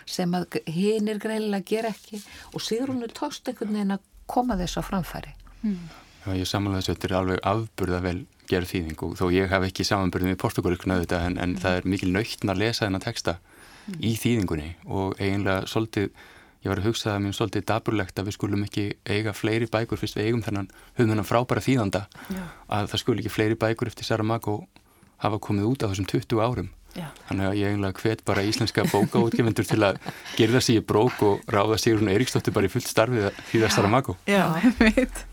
sem 0.06 0.34
að 0.36 0.60
hinn 0.70 1.10
er 1.10 1.22
greinilega 1.22 1.62
að 1.62 1.70
gera 1.72 1.94
ekki 1.94 2.22
og 2.54 2.64
síður 2.64 2.94
hún 2.94 3.06
er 3.06 3.16
tóst 3.16 3.48
einhvern 3.50 3.74
veginn 3.76 3.96
að 3.96 4.06
koma 4.30 4.58
þess 4.60 4.78
á 4.78 4.82
framfæri 4.86 5.34
mm. 5.62 5.80
Já, 6.20 6.34
ég 6.36 6.48
samanlega 6.48 6.82
þess 6.82 6.90
að 6.90 6.96
þetta 6.96 7.08
er 7.08 7.18
alveg 7.18 7.46
afburða 7.48 8.02
vel 8.04 8.18
gerð 8.50 8.72
þýðing 8.74 9.04
og 9.06 9.14
þó 9.18 9.24
ég 9.32 9.48
hef 9.50 9.64
ekki 9.68 9.86
samanburðið 9.86 10.32
með 10.32 10.42
portugalíkuna 10.42 10.98
auðvitað 10.98 11.26
en, 11.28 11.38
en 11.38 11.54
mm. 11.54 11.62
það 11.62 11.78
er 11.78 11.88
mikil 11.94 12.10
nöytn 12.14 12.52
að 12.52 12.60
lesa 12.64 12.84
þennan 12.84 13.04
texta 13.04 13.36
mm. 13.38 13.96
í 14.02 14.12
þýðingunni 14.20 14.68
og 14.90 15.16
eiginlega 15.20 15.70
svolítið 15.70 16.10
ég 16.60 16.72
var 16.72 16.80
að 16.82 16.90
hugsa 16.90 17.12
það 17.12 17.22
mér 17.24 17.36
svolítið 17.38 17.66
daburlegt 17.70 18.20
að 18.20 18.28
við 18.28 18.36
skulum 18.36 18.66
ekki 18.66 18.86
eiga 19.08 19.32
fleiri 19.36 19.70
bækur 19.70 20.00
fyrst 20.00 20.18
við 20.18 20.28
eigum 20.28 20.44
þennan 20.44 20.68
höfum 20.98 21.14
þennan 21.14 21.28
frábæra 21.28 21.64
þýðanda 21.64 22.02
Já. 22.28 22.42
að 22.68 22.90
það 22.92 23.02
skul 23.04 23.16
ekki 23.20 23.32
fleiri 23.32 23.56
bækur 23.60 23.92
eftir 23.92 24.08
Saramago 24.08 24.58
hafa 25.24 25.40
komið 25.40 25.70
út 25.70 25.86
á 25.86 25.90
þessum 25.90 26.10
20 26.10 26.44
árum 26.44 26.70
Já. 26.98 27.06
Þannig 27.28 27.46
að 27.46 27.56
ég 27.60 27.70
eiginlega 27.70 28.02
hvet 28.02 28.22
bara 28.26 28.42
íslenska 28.46 28.84
bókaútgefundur 28.90 29.68
til 29.68 29.78
að 29.86 30.00
gerða 30.34 30.62
sér 30.64 30.80
í 30.80 30.86
brók 30.86 31.22
og 31.22 31.44
ráða 31.50 31.78
Sigrun 31.78 32.10
Eiríksdóttir 32.10 32.54
bara 32.56 32.66
í 32.66 32.72
fullt 32.72 32.90
starfið 32.90 33.30
því 33.52 33.62
það 33.62 33.74
starra 33.76 33.92
mako. 33.94 34.16
Já, 34.26 34.42
ég 34.64 34.80
veit. 34.82 35.26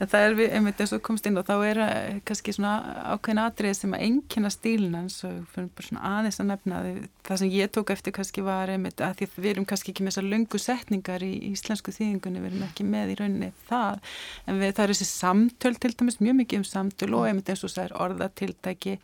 Það 0.00 0.20
er 0.20 0.40
einmitt 0.56 0.80
eins 0.82 0.94
og 0.96 1.02
komst 1.06 1.26
inn 1.28 1.38
og 1.38 1.46
þá 1.46 1.54
er 1.68 1.80
kannski 2.26 2.54
svona 2.56 2.74
ákveðin 3.14 3.42
atrið 3.44 3.76
sem 3.78 3.94
að 3.96 4.06
engina 4.08 4.50
stílinn 4.52 4.96
hans 4.98 5.20
og 5.26 5.44
fyrir 5.54 5.70
bara 5.76 5.88
svona 5.88 6.14
aðeins 6.18 6.40
að 6.42 6.50
nefna 6.50 6.80
það 7.24 7.40
sem 7.40 7.52
ég 7.54 7.72
tók 7.74 7.92
eftir 7.94 8.14
kannski 8.16 8.44
var 8.44 8.72
einmitt 8.72 9.02
að 9.04 9.20
því 9.20 9.28
við 9.36 9.50
erum 9.52 9.68
kannski 9.68 9.92
ekki 9.92 10.04
með 10.04 10.14
þessar 10.14 10.28
lungu 10.32 10.60
setningar 10.60 11.24
í 11.24 11.32
íslensku 11.52 11.94
þýðingunni, 11.94 12.42
við 12.42 12.50
erum 12.50 12.66
ekki 12.66 12.88
með 12.88 13.14
í 13.14 13.20
rauninni 13.20 13.52
það, 13.68 14.02
en 14.46 14.60
við, 14.60 14.74
það 14.74 14.84
er 14.84 14.94
þessi 14.94 15.08
samtöl 15.10 15.74
til 15.80 15.94
dæmis, 15.94 16.20
mjög 16.20 16.36
mikið 16.42 16.60
um 16.60 16.68
samtöl 16.68 17.14
og 17.14 17.28
einmitt 17.28 17.50
eins 17.52 17.64
og 17.64 17.72
það 17.74 17.88
er 17.88 17.96
orðatiltæki. 18.04 18.98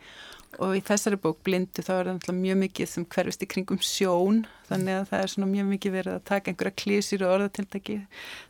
Og 0.59 0.73
í 0.75 0.81
þessari 0.83 1.15
bók 1.21 1.37
blindu 1.47 1.83
þá 1.85 1.91
er 1.95 2.07
það 2.25 2.39
mjög 2.41 2.57
mikið 2.65 2.89
sem 2.91 3.05
hverfist 3.13 3.45
í 3.45 3.47
kringum 3.47 3.79
sjón. 3.87 4.41
Þannig 4.67 4.97
að 4.97 5.05
það 5.07 5.23
er 5.23 5.31
svona 5.31 5.47
mjög 5.47 5.69
mikið 5.69 5.93
verið 5.95 6.17
að 6.17 6.25
taka 6.27 6.51
einhverja 6.51 6.75
klísir 6.81 7.23
og 7.23 7.35
orðatiltæki. 7.37 7.95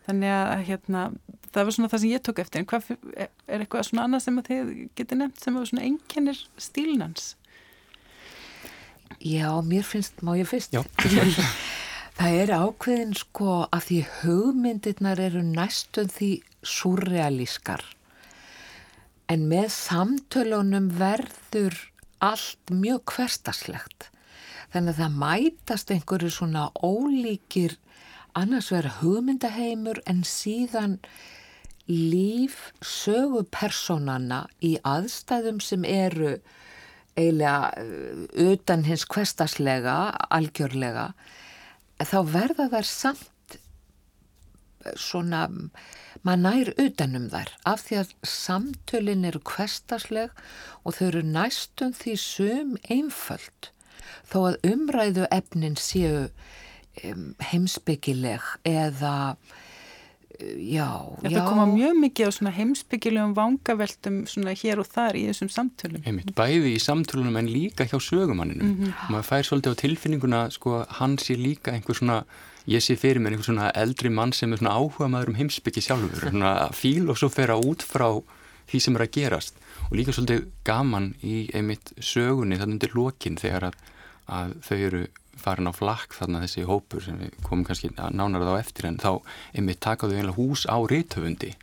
Þannig 0.07 0.33
að 0.33 0.63
hérna 0.71 1.03
það 1.51 1.67
var 1.67 1.75
svona 1.75 1.91
það 1.91 2.03
sem 2.03 2.13
ég 2.13 2.24
tók 2.25 2.41
eftir. 2.43 2.62
En 2.62 2.70
hvað 2.72 2.89
er 3.22 3.60
eitthvað 3.60 3.88
svona 3.89 4.08
annað 4.08 4.25
sem 4.25 4.41
að 4.41 4.50
þið 4.51 4.74
getur 5.00 5.22
nefnt 5.22 5.43
sem 5.43 5.62
svona 5.62 5.86
einkennir 5.88 6.43
stílnans 6.60 7.36
Já, 9.22 9.62
mér 9.62 9.84
finnst, 9.86 10.22
má 10.25 10.34
ég 10.39 10.48
fyrst? 10.50 10.74
Það 12.17 12.38
er 12.38 12.51
ákveðin 12.53 13.13
sko 13.17 13.65
að 13.70 13.84
því 13.88 13.98
hugmyndirnar 14.22 15.20
eru 15.22 15.41
næstum 15.46 16.10
því 16.12 16.31
surrealískar 16.65 17.84
en 19.31 19.46
með 19.48 19.70
samtölunum 19.74 20.89
verður 21.00 21.77
allt 22.22 22.74
mjög 22.74 23.13
hverstaslegt. 23.13 24.10
Þannig 24.74 24.93
að 24.93 25.00
það 25.00 25.15
mætast 25.22 25.93
einhverju 25.93 26.31
svona 26.36 26.65
ólíkir 26.75 27.77
annars 28.38 28.72
vera 28.74 28.91
hugmyndaheimur 29.00 30.01
en 30.10 30.25
síðan 30.27 30.98
líf 31.91 32.71
sögupersonana 32.86 34.45
í 34.63 34.77
aðstæðum 34.88 35.60
sem 35.63 35.86
eru 35.88 36.38
eiginlega 37.19 37.71
uh, 37.81 38.25
utan 38.51 38.86
hins 38.88 39.03
hverstaslega, 39.12 39.98
algjörlega, 40.31 41.12
þá 42.01 42.19
verða 42.31 42.69
þær 42.71 42.88
samt 42.88 43.27
svona 44.98 45.45
maður 46.25 46.41
nær 46.41 46.71
utanum 46.81 47.27
þær 47.31 47.51
af 47.69 47.83
því 47.86 47.98
að 48.01 48.13
samtölin 48.27 49.27
eru 49.29 49.41
kvestasleg 49.45 50.33
og 50.83 50.98
þau 50.98 51.05
eru 51.07 51.21
næstum 51.27 51.93
því 51.98 52.15
sum 52.21 52.74
einföld. 52.93 53.71
Þó 54.29 54.38
að 54.51 54.60
umræðu 54.71 55.27
efnin 55.33 55.77
séu 55.79 56.29
heimsbyggileg 57.51 58.43
eða 58.67 59.36
já, 60.41 60.89
já. 61.24 61.29
Það 61.29 61.48
koma 61.48 61.65
mjög 61.71 61.98
mikið 62.01 62.29
á 62.31 62.51
heimsbyggilegum 62.57 63.33
vangaveltum 63.38 64.21
hér 64.62 64.81
og 64.83 64.88
þar 64.91 65.19
í 65.19 65.25
þessum 65.29 65.51
samtölum. 65.53 66.05
Einmitt, 66.05 66.31
bæði 66.38 66.75
í 66.75 66.79
samtölunum 66.81 67.38
en 67.41 67.51
líka 67.51 67.86
hjá 67.86 67.98
sögumanninu. 68.01 68.63
Mm 68.63 68.77
-hmm. 68.77 69.12
Maður 69.13 69.27
fær 69.29 69.48
svolítið 69.50 69.74
á 69.74 69.81
tilfinninguna 69.83 70.41
sko, 70.51 70.86
hans 71.00 71.29
er 71.29 71.38
líka 71.38 71.71
einhver 71.71 71.95
svona 71.95 72.24
ég 72.69 72.81
sé 72.83 72.95
fyrir 73.00 73.21
mér 73.21 73.33
einhvern 73.33 73.48
svona 73.55 73.71
eldri 73.74 74.10
mann 74.10 74.33
sem 74.33 74.51
er 74.53 74.60
svona 74.62 74.75
áhuga 74.77 75.10
maður 75.10 75.29
um 75.29 75.39
heimsbyggi 75.39 75.81
sjálfur 75.81 76.27
svona 76.29 76.69
fílosofera 76.75 77.57
út 77.57 77.81
frá 77.81 78.21
því 78.69 78.79
sem 78.79 78.95
er 78.95 79.05
að 79.05 79.13
gerast 79.17 79.57
og 79.89 79.98
líka 79.98 80.13
svolítið 80.15 80.45
gaman 80.67 81.13
í 81.24 81.50
einmitt 81.57 81.93
sögunni 81.98 82.60
þannig 82.60 82.77
undir 82.77 82.95
lokin 82.95 83.39
þegar 83.41 83.71
að, 83.71 83.79
að 84.27 84.53
þau 84.67 84.77
eru 84.77 85.01
farin 85.43 85.69
á 85.69 85.74
flakk 85.75 86.15
þarna 86.17 86.43
þessi 86.45 86.67
hópur 86.69 87.03
sem 87.05 87.17
við 87.19 87.36
komum 87.45 87.65
kannski 87.67 87.91
nánar 87.98 88.45
þá 88.45 88.53
eftir 88.60 88.88
en 88.89 89.01
þá 89.01 89.12
einmitt 89.57 89.81
takaðu 89.83 90.17
einlega 90.19 90.38
hús 90.38 90.67
á 90.69 90.77
reytöfundi 90.77 91.53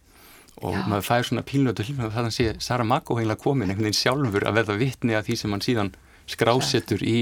og 0.58 0.74
Já. 0.74 0.82
maður 0.90 1.06
fær 1.06 1.26
svona 1.28 1.44
pílnötu 1.46 1.86
hljóð 1.86 2.12
þannig 2.16 2.32
að 2.32 2.36
sé 2.36 2.48
Sara 2.62 2.86
Magó 2.86 3.18
einlega 3.18 3.42
komin 3.42 3.70
einhvern 3.70 3.88
veginn 3.88 4.00
sjálfur 4.00 4.46
að 4.48 4.58
verða 4.58 4.78
vittni 4.80 5.14
að 5.14 5.28
því 5.28 5.36
sem 5.38 5.54
hann 5.54 5.64
síðan 5.64 5.90
skrásettur 6.28 7.04
í, 7.06 7.18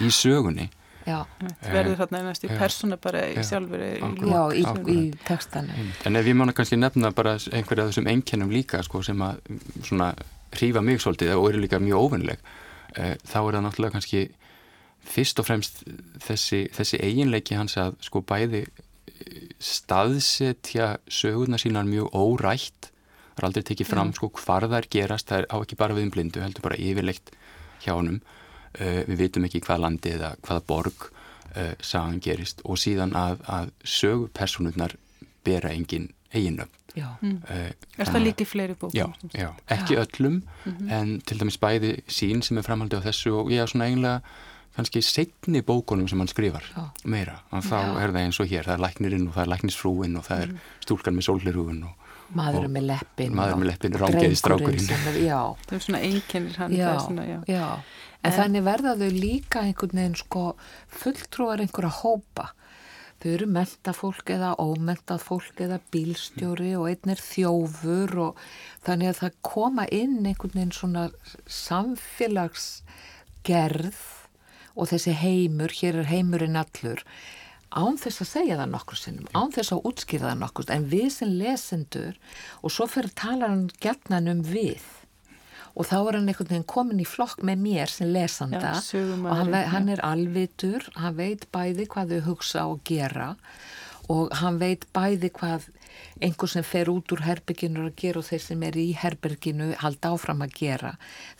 í 0.00 0.10
sögunni. 0.14 0.68
Það 1.08 1.72
verður 1.72 2.00
þarna 2.02 2.18
einast 2.22 2.44
í 2.44 2.48
persónu 2.52 2.98
bara 3.00 3.22
í 3.32 3.44
sjálfur 3.46 3.84
í, 3.84 3.92
já, 4.28 4.40
í, 4.52 4.64
í 4.92 4.98
textanu 5.24 5.76
en 6.08 6.20
ef 6.20 6.28
ég 6.28 6.36
mána 6.36 6.52
kannski 6.56 6.76
nefna 6.76 7.12
bara 7.16 7.36
einhverja 7.38 7.86
af 7.86 7.92
þessum 7.92 8.10
einkennum 8.12 8.52
líka 8.52 8.82
sko, 8.84 9.00
sem 9.06 9.22
að 9.24 9.40
svona 9.86 10.10
hrífa 10.52 10.82
mig 10.84 11.00
svolítið 11.00 11.32
og 11.36 11.48
eru 11.48 11.62
líka 11.64 11.80
mjög 11.80 12.10
ofinleg 12.10 12.44
eh, 12.96 13.14
þá 13.24 13.38
er 13.40 13.56
það 13.56 13.64
náttúrulega 13.64 13.96
kannski 13.96 14.22
fyrst 15.04 15.40
og 15.40 15.48
fremst 15.48 15.82
þessi, 16.24 16.66
þessi 16.74 17.00
eiginleiki 17.02 17.56
hans 17.58 17.76
að 17.80 17.96
sko 18.04 18.22
bæði 18.22 18.64
eh, 18.66 19.48
staðsetja 19.58 20.96
sögurna 21.08 21.58
sína 21.60 21.84
mjög 21.86 22.14
órætt 22.14 22.90
það 23.38 23.44
er 23.44 23.48
aldrei 23.48 23.68
tekið 23.70 23.92
fram 23.92 24.12
sko 24.16 24.32
hvar 24.34 24.66
þær 24.70 24.88
gerast 24.90 25.30
það 25.30 25.44
er 25.44 25.48
á 25.54 25.56
ekki 25.60 25.78
bara 25.78 25.94
við 25.94 26.08
um 26.08 26.14
blindu 26.16 26.42
heldur 26.42 26.66
bara 26.66 26.80
yfirleitt 26.82 27.30
hjá 27.84 27.94
honum 27.94 28.18
uh, 28.18 29.02
við 29.06 29.16
vitum 29.22 29.46
ekki 29.46 29.62
hvað 29.62 29.84
landi 29.84 30.14
eða 30.16 30.32
hvaða 30.42 30.64
borg 30.66 31.06
uh, 31.08 31.74
sagan 31.78 32.18
gerist 32.24 32.64
og 32.64 32.80
síðan 32.82 33.14
að, 33.18 33.44
að 33.46 33.70
sögupersonurnar 33.84 34.96
bera 35.46 35.70
engin 35.70 36.10
eiginöfn 36.34 36.74
mm. 36.98 37.38
uh, 37.46 37.70
Er 38.02 38.10
það 38.10 38.26
líka 38.26 38.44
í 38.44 38.48
fleiri 38.48 38.76
bókum? 38.78 38.96
Já, 38.96 39.06
já 39.32 39.52
ekki 39.70 39.96
já. 39.96 40.02
öllum 40.02 40.42
mm 40.42 40.72
-hmm. 40.72 40.92
en 40.92 41.20
til 41.20 41.38
dæmis 41.40 41.58
bæði 41.62 42.02
sín 42.08 42.42
sem 42.42 42.58
er 42.58 42.66
framhaldið 42.66 43.00
á 43.00 43.06
þessu 43.08 43.34
og 43.38 43.52
ég 43.54 43.62
er 43.62 43.70
svona 43.70 43.86
eiginlega 43.86 44.20
kannski 44.78 45.02
setni 45.02 45.62
bókunum 45.66 46.08
sem 46.10 46.20
hann 46.22 46.30
skrifar 46.30 46.66
já. 46.70 46.82
meira, 47.04 47.40
og 47.50 47.64
þá 47.66 47.78
já. 47.78 47.94
er 48.02 48.12
það 48.14 48.24
eins 48.24 48.42
og 48.42 48.50
hér 48.50 48.68
það 48.68 48.76
er 48.76 48.84
læknirinn 48.86 49.28
og 49.28 49.36
það 49.36 49.44
er 49.44 49.52
læknisfrúinn 49.54 50.18
og 50.18 50.28
það 50.28 50.44
er 50.44 50.52
mm. 50.52 50.60
stúlkan 50.86 51.18
með 51.18 51.28
sólirhúin 51.28 51.80
og 51.88 52.04
maður 52.38 52.68
með 52.68 52.84
leppin 52.90 53.34
maður 53.34 53.62
með 53.62 53.70
leppin, 53.72 53.98
rángeiði 54.02 54.38
strákurinn 54.38 54.88
það 54.88 55.78
er 55.78 55.84
svona 55.84 56.02
einkennir 56.04 56.60
hann 56.60 56.76
já, 56.76 56.90
svona, 57.02 57.24
já. 57.26 57.38
Já. 57.48 57.66
En, 58.18 58.32
en 58.32 58.34
þannig 58.34 58.64
verða 58.66 58.96
þau 58.98 59.12
líka 59.14 59.60
einhvern 59.62 60.00
veginn 60.00 60.16
sko 60.18 60.40
fulltrúar 60.90 61.60
einhverja 61.62 61.92
hópa. 62.00 62.46
Þau 63.18 63.30
eru 63.32 63.46
mentafólk 63.50 64.30
eða 64.34 64.50
ómentað 64.62 65.20
fólk 65.26 65.56
eða 65.62 65.78
bílstjóri 65.94 66.72
og 66.78 66.84
einn 66.90 67.10
er 67.14 67.20
þjófur 67.22 68.10
og 68.28 68.32
þannig 68.86 69.08
að 69.12 69.20
það 69.22 69.32
koma 69.46 69.84
inn 69.94 70.16
einhvern 70.22 70.54
veginn 70.54 70.74
svona 70.74 71.04
samfélagsgerð 71.46 73.98
og 74.78 74.92
þessi 74.92 75.16
heimur, 75.18 75.74
hér 75.74 76.00
er 76.02 76.10
heimurinn 76.12 76.58
allur, 76.58 77.02
án 77.74 77.98
þess 78.00 78.22
að 78.24 78.30
segja 78.30 78.60
það 78.60 78.70
nokkur 78.72 79.00
sinnum, 79.00 79.32
án 79.36 79.50
þess 79.52 79.74
að 79.74 79.90
útskýra 79.90 80.30
það 80.30 80.38
nokkur, 80.44 80.70
en 80.72 80.86
við 80.92 81.08
sem 81.18 81.34
lesendur 81.40 82.14
og 82.62 82.72
svo 82.72 82.86
fyrir 82.88 83.12
talan 83.18 83.66
gætnan 83.82 84.30
um 84.32 84.46
við 84.46 84.86
og 85.78 85.86
þá 85.86 85.98
er 85.98 86.16
hann 86.18 86.30
einhvern 86.30 86.50
veginn 86.50 86.70
komin 86.70 87.02
í 87.02 87.06
flokk 87.06 87.42
með 87.46 87.60
mér 87.62 87.92
sem 87.92 88.08
lesanda 88.10 88.72
já, 88.74 89.02
og 89.20 89.28
hann, 89.30 89.54
hann 89.74 89.90
er 89.92 90.02
alvitur, 90.06 90.88
hann 90.98 91.18
veit 91.18 91.46
bæði 91.54 91.86
hvað 91.92 92.14
þau 92.14 92.24
hugsa 92.32 92.64
og 92.72 92.80
gera 92.88 93.34
og 94.10 94.32
hann 94.40 94.58
veit 94.58 94.88
bæði 94.96 95.30
hvað 95.36 95.68
einhver 96.20 96.50
sem 96.50 96.64
fer 96.66 96.90
út 96.90 97.12
úr 97.14 97.22
herbygginu 97.26 97.86
að 97.86 97.96
gera 98.00 98.20
og 98.20 98.26
þeir 98.28 98.42
sem 98.42 98.62
er 98.66 98.78
í 98.80 98.86
herbygginu 98.98 99.68
halda 99.82 100.12
áfram 100.14 100.44
að 100.44 100.54
gera. 100.58 100.92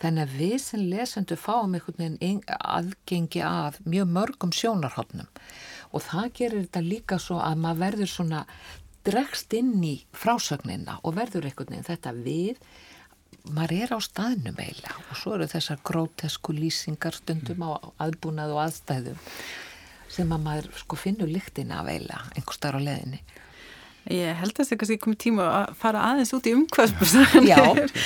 Þannig 0.03 0.25
að 0.25 0.37
við 0.41 0.59
sem 0.65 0.85
lesendu 0.93 1.39
fáum 1.39 1.77
einhvern 1.77 2.03
veginn 2.05 2.43
aðgengi 2.59 3.43
af 3.47 3.81
mjög 3.87 4.13
mörgum 4.17 4.55
sjónarhóttnum 4.55 5.31
og 5.89 6.05
það 6.05 6.29
gerir 6.41 6.67
þetta 6.67 6.85
líka 6.85 7.19
svo 7.23 7.41
að 7.43 7.65
maður 7.65 7.83
verður 7.85 8.13
svona 8.13 8.45
dregst 9.09 9.55
inn 9.57 9.79
í 9.85 9.95
frásögnina 10.13 10.99
og 11.03 11.17
verður 11.17 11.49
einhvern 11.49 11.75
veginn 11.75 11.89
þetta 11.89 12.15
við. 12.17 12.61
Maður 13.49 13.79
er 13.79 13.95
á 13.97 13.99
staðnum 14.05 14.59
eiginlega 14.61 14.99
og 15.09 15.17
svo 15.17 15.35
eru 15.37 15.49
þessar 15.49 15.81
grótesku 15.87 16.53
lýsingar 16.53 17.17
stundum 17.17 17.65
á 17.65 17.71
aðbúnað 18.05 18.53
og 18.53 18.63
aðstæðum 18.67 19.21
sem 20.13 20.33
að 20.33 20.45
maður 20.45 20.71
sko 20.83 20.99
finnur 20.99 21.31
líktin 21.31 21.73
af 21.73 21.89
eiginlega 21.89 22.35
einhver 22.35 22.57
starf 22.57 22.81
á 22.81 22.83
leðinni 22.85 23.23
Ég 24.09 24.39
held 24.39 24.55
að 24.55 24.63
það 24.63 24.73
er 24.73 24.79
kannski 24.81 24.99
komið 25.03 25.19
tíma 25.25 25.47
að 25.53 25.73
fara 25.83 26.05
aðeins 26.13 26.33
út 26.37 26.47
í 26.49 26.55
umhverfs 26.57 27.13
Já, 27.45 27.59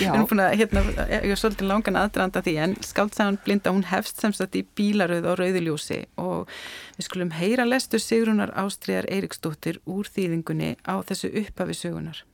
já. 0.03 0.11
að, 0.17 0.41
hérna, 0.59 0.83
Ég 1.13 1.35
er 1.35 1.39
svolítið 1.39 1.69
langan 1.71 2.01
aðdraðanda 2.01 2.43
því 2.43 2.57
en 2.65 2.75
skáltsagan 2.83 3.39
blinda 3.45 3.71
hún 3.71 3.87
hefst 3.87 4.25
semst 4.25 4.59
í 4.59 4.65
bílaröð 4.79 5.29
og 5.31 5.39
rauðiljósi 5.39 6.01
og 6.19 6.51
við 6.97 7.07
skulum 7.07 7.37
heyra 7.39 7.69
lestu 7.69 8.03
Sigrunar 8.03 8.51
Ástriðar 8.59 9.07
Eiriksdóttir 9.13 9.79
úr 9.87 10.11
þýðingunni 10.11 10.75
á 10.83 10.99
þessu 11.07 11.31
upphafi 11.45 11.79
sögunar 11.79 12.25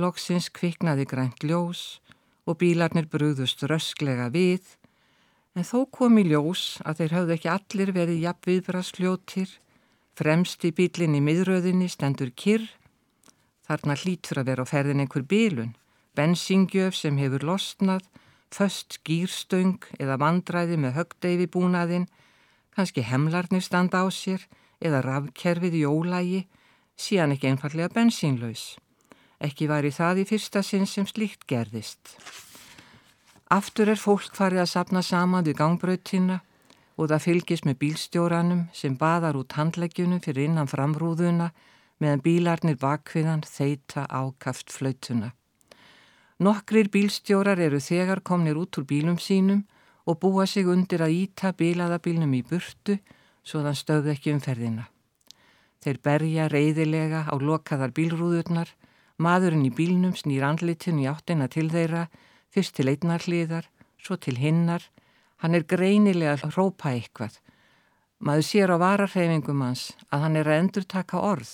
Loksins 0.00 0.46
kviknaði 0.54 1.08
grænt 1.08 1.42
ljós 1.42 2.00
og 2.48 2.60
bílarnir 2.60 3.08
brúðust 3.10 3.62
rösklega 3.68 4.28
við, 4.32 4.62
en 5.54 5.66
þó 5.66 5.84
kom 5.92 6.18
í 6.20 6.28
ljós 6.30 6.78
að 6.86 7.02
þeir 7.02 7.16
hafði 7.16 7.36
ekki 7.36 7.50
allir 7.52 7.92
verið 7.96 8.22
jafn 8.24 8.46
viðbrasljótir, 8.48 9.52
fremst 10.18 10.64
í 10.64 10.72
bílinni 10.74 11.20
miðröðinni 11.24 11.88
stendur 11.90 12.32
kyrr, 12.36 12.66
þarna 13.66 13.96
hlýtur 14.00 14.40
að 14.40 14.50
vera 14.50 14.66
á 14.66 14.70
ferðin 14.70 15.02
einhver 15.04 15.26
bílun, 15.26 15.74
bensingjöf 16.18 16.96
sem 16.98 17.18
hefur 17.20 17.46
losnað, 17.46 18.02
föst 18.50 18.98
skýrstöng 18.98 19.78
eða 20.02 20.18
vandræði 20.18 20.78
með 20.80 20.96
högdeifi 20.98 21.46
búnaðinn, 21.54 22.08
kannski 22.74 23.04
hemlarnir 23.06 23.62
standa 23.62 24.02
á 24.02 24.06
sér 24.10 24.46
eða 24.82 25.04
rafkerfið 25.06 25.80
í 25.80 25.86
ólægi, 25.86 26.44
síðan 26.98 27.36
ekki 27.36 27.50
einfallega 27.52 27.94
bensínlaus. 27.94 28.76
Ekki 29.40 29.70
var 29.70 29.86
í 29.86 29.92
það 29.94 30.24
í 30.24 30.28
fyrsta 30.28 30.62
sinn 30.66 30.86
sem 30.86 31.06
slíkt 31.08 31.46
gerðist. 31.48 32.16
Aftur 33.50 33.88
er 33.90 33.98
fólk 33.98 34.34
farið 34.36 34.64
að 34.64 34.72
sapna 34.74 35.02
saman 35.02 35.46
við 35.46 35.56
gangbrautina 35.58 36.40
og 37.00 37.08
það 37.08 37.24
fylgis 37.24 37.62
með 37.64 37.78
bílstjóranum 37.80 38.62
sem 38.76 38.96
baðar 39.00 39.38
út 39.40 39.56
handleggjunum 39.56 40.20
fyrir 40.20 40.50
innan 40.50 40.68
framrúðuna 40.68 41.48
meðan 42.00 42.22
bílarnir 42.24 42.76
bakviðan 42.80 43.44
þeita 43.48 44.04
ákaft 44.04 44.68
flautuna. 44.72 45.32
Nokkrir 46.40 46.90
bílstjórar 46.92 47.60
eru 47.60 47.80
þegar 47.80 48.20
komnir 48.24 48.60
út 48.60 48.76
úr 48.80 48.86
bílum 48.88 49.16
sínum 49.20 49.64
og 50.04 50.20
búa 50.20 50.46
sig 50.46 50.68
undir 50.68 51.00
að 51.04 51.16
íta 51.24 51.54
bílaðabílnum 51.56 52.36
í 52.36 52.42
burtu 52.44 52.98
svo 53.44 53.64
þann 53.64 53.80
stöðu 53.80 54.12
ekki 54.12 54.34
umferðina. 54.36 54.86
Þeir 55.80 55.98
berja 56.04 56.48
reyðilega 56.52 57.24
á 57.32 57.34
lokaðar 57.40 57.92
bílrúðurnar, 57.96 58.68
maðurinn 59.16 59.64
í 59.64 59.72
bílnum 59.72 60.12
snýr 60.16 60.44
andlitin 60.44 61.00
í 61.00 61.08
áttina 61.08 61.48
til 61.48 61.70
þeirra, 61.72 62.08
fyrst 62.52 62.76
til 62.76 62.90
einnar 62.92 63.24
hliðar, 63.24 63.68
svo 63.96 64.16
til 64.20 64.36
hinnar, 64.36 64.84
hann 65.40 65.56
er 65.56 65.66
greinilega 65.68 66.36
að 66.38 66.56
rópa 66.56 66.92
eitthvað. 66.94 67.38
Maður 68.20 68.46
sér 68.46 68.72
á 68.72 68.76
vararhefingum 68.80 69.62
hans 69.64 69.90
að 70.12 70.26
hann 70.26 70.36
er 70.36 70.50
að 70.50 70.62
endur 70.62 70.84
taka 70.84 71.20
orð, 71.24 71.52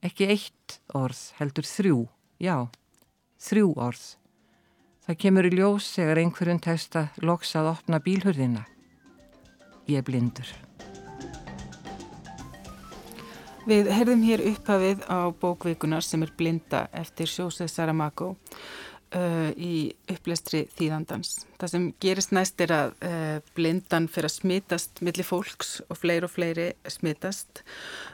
ekki 0.00 0.30
eitt 0.32 0.78
orð, 0.96 1.20
heldur 1.36 1.68
þrjú, 1.68 1.98
já 2.40 2.56
þrjú 3.42 3.72
orð. 3.76 4.02
Það 5.02 5.18
kemur 5.24 5.48
í 5.48 5.54
ljós 5.56 5.88
þegar 5.96 6.20
einhverjum 6.22 6.60
tekst 6.62 6.96
að 6.96 7.22
loks 7.26 7.56
að 7.58 7.72
opna 7.72 7.98
bílhurðina. 8.02 8.62
Ég 9.90 9.98
er 9.98 10.06
blindur. 10.06 10.52
Við 13.66 13.90
herðum 13.94 14.22
hér 14.26 14.42
upphafið 14.46 15.04
á 15.06 15.30
bókvikunar 15.38 16.02
sem 16.02 16.22
er 16.24 16.32
blinda 16.38 16.86
eftir 16.98 17.30
Sjósef 17.30 17.70
Saramago 17.70 18.32
uh, 19.16 19.50
í 19.56 19.92
upplestri 20.12 20.64
þýðandans. 20.76 21.44
Það 21.60 21.74
sem 21.74 21.84
gerist 22.02 22.34
næst 22.36 22.64
er 22.64 22.74
að 22.76 22.94
uh, 23.08 23.36
blindan 23.56 24.08
fyrir 24.12 24.30
að 24.30 24.36
smitast 24.38 25.04
millir 25.04 25.28
fólks 25.28 25.76
og 25.88 26.00
fleiri 26.00 26.28
og 26.28 26.34
fleiri 26.34 26.70
smitast. 26.90 27.62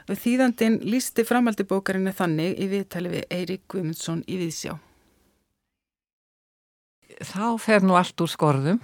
Þýðandin 0.09 0.81
lísti 0.85 1.25
framaldi 1.27 1.67
bókarinnu 1.67 2.15
þannig 2.15 2.59
í 2.59 2.69
viðtali 2.71 3.15
við 3.17 3.27
Eirík 3.39 3.65
Guimundsson 3.71 4.23
í 4.27 4.41
Víðsjá 4.43 4.79
þá 7.25 7.59
fer 7.59 7.83
nú 7.83 7.97
allt 7.99 8.21
úr 8.21 8.31
skorðum. 8.31 8.79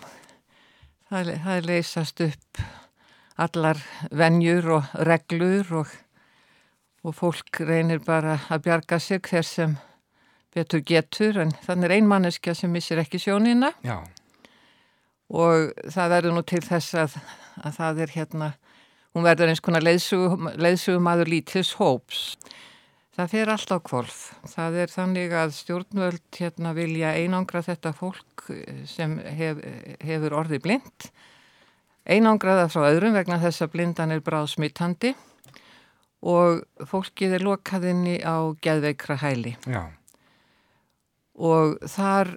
Það, 1.10 1.36
það 1.44 1.68
leysast 1.70 2.24
upp 2.26 2.62
allar 3.46 3.82
vennjur 4.16 4.72
og 4.78 4.96
reglur 5.08 5.74
og, 5.82 5.92
og 7.06 7.16
fólk 7.16 7.62
reynir 7.68 8.02
bara 8.04 8.40
að 8.50 8.66
bjarga 8.68 9.00
sig 9.00 9.22
hver 9.24 9.46
sem 9.46 9.76
betur 10.56 10.84
getur 10.88 11.42
en 11.44 11.54
þannig 11.66 11.90
er 11.90 11.96
einmanneskja 12.00 12.56
sem 12.56 12.72
missir 12.72 13.02
ekki 13.02 13.20
sjónina 13.22 13.74
Já. 13.86 14.00
og 15.30 15.74
það 15.92 16.14
verður 16.16 16.38
nú 16.38 16.46
til 16.48 16.62
þess 16.64 16.96
að, 17.02 17.18
að 17.62 17.80
það 17.80 18.04
er 18.06 18.14
hérna, 18.16 18.52
hún 19.16 19.28
verður 19.28 19.52
eins 19.52 19.64
konar 19.64 19.86
leiðsugum 19.86 21.12
aður 21.12 21.34
lítils 21.36 21.76
hóps. 21.80 22.30
Það 23.16 23.30
fer 23.32 23.50
alltaf 23.54 23.84
kvolf. 23.88 24.18
Það 24.52 24.78
er 24.84 24.92
þannig 24.92 25.34
að 25.40 25.54
stjórnvöld 25.56 26.40
hérna 26.40 26.74
vilja 26.76 27.14
einangra 27.16 27.62
þetta 27.64 27.94
fólk 27.96 28.50
sem 28.92 29.16
hef, 29.38 29.62
hefur 30.04 30.36
orði 30.42 30.60
blind. 30.64 31.08
Einangraða 32.06 32.68
frá 32.70 32.90
öðrum 32.90 33.16
vegna 33.16 33.40
þess 33.42 33.64
að 33.64 33.72
blindan 33.78 34.12
er 34.12 34.24
bráð 34.26 34.52
smittandi 34.52 35.14
og 36.26 36.66
fólkið 36.90 37.38
er 37.38 37.46
lokaðinni 37.46 38.18
á 38.20 38.52
geðveikra 38.62 39.18
hæli. 39.24 39.56
Já. 39.64 39.88
Og 41.36 41.78
þar 41.92 42.36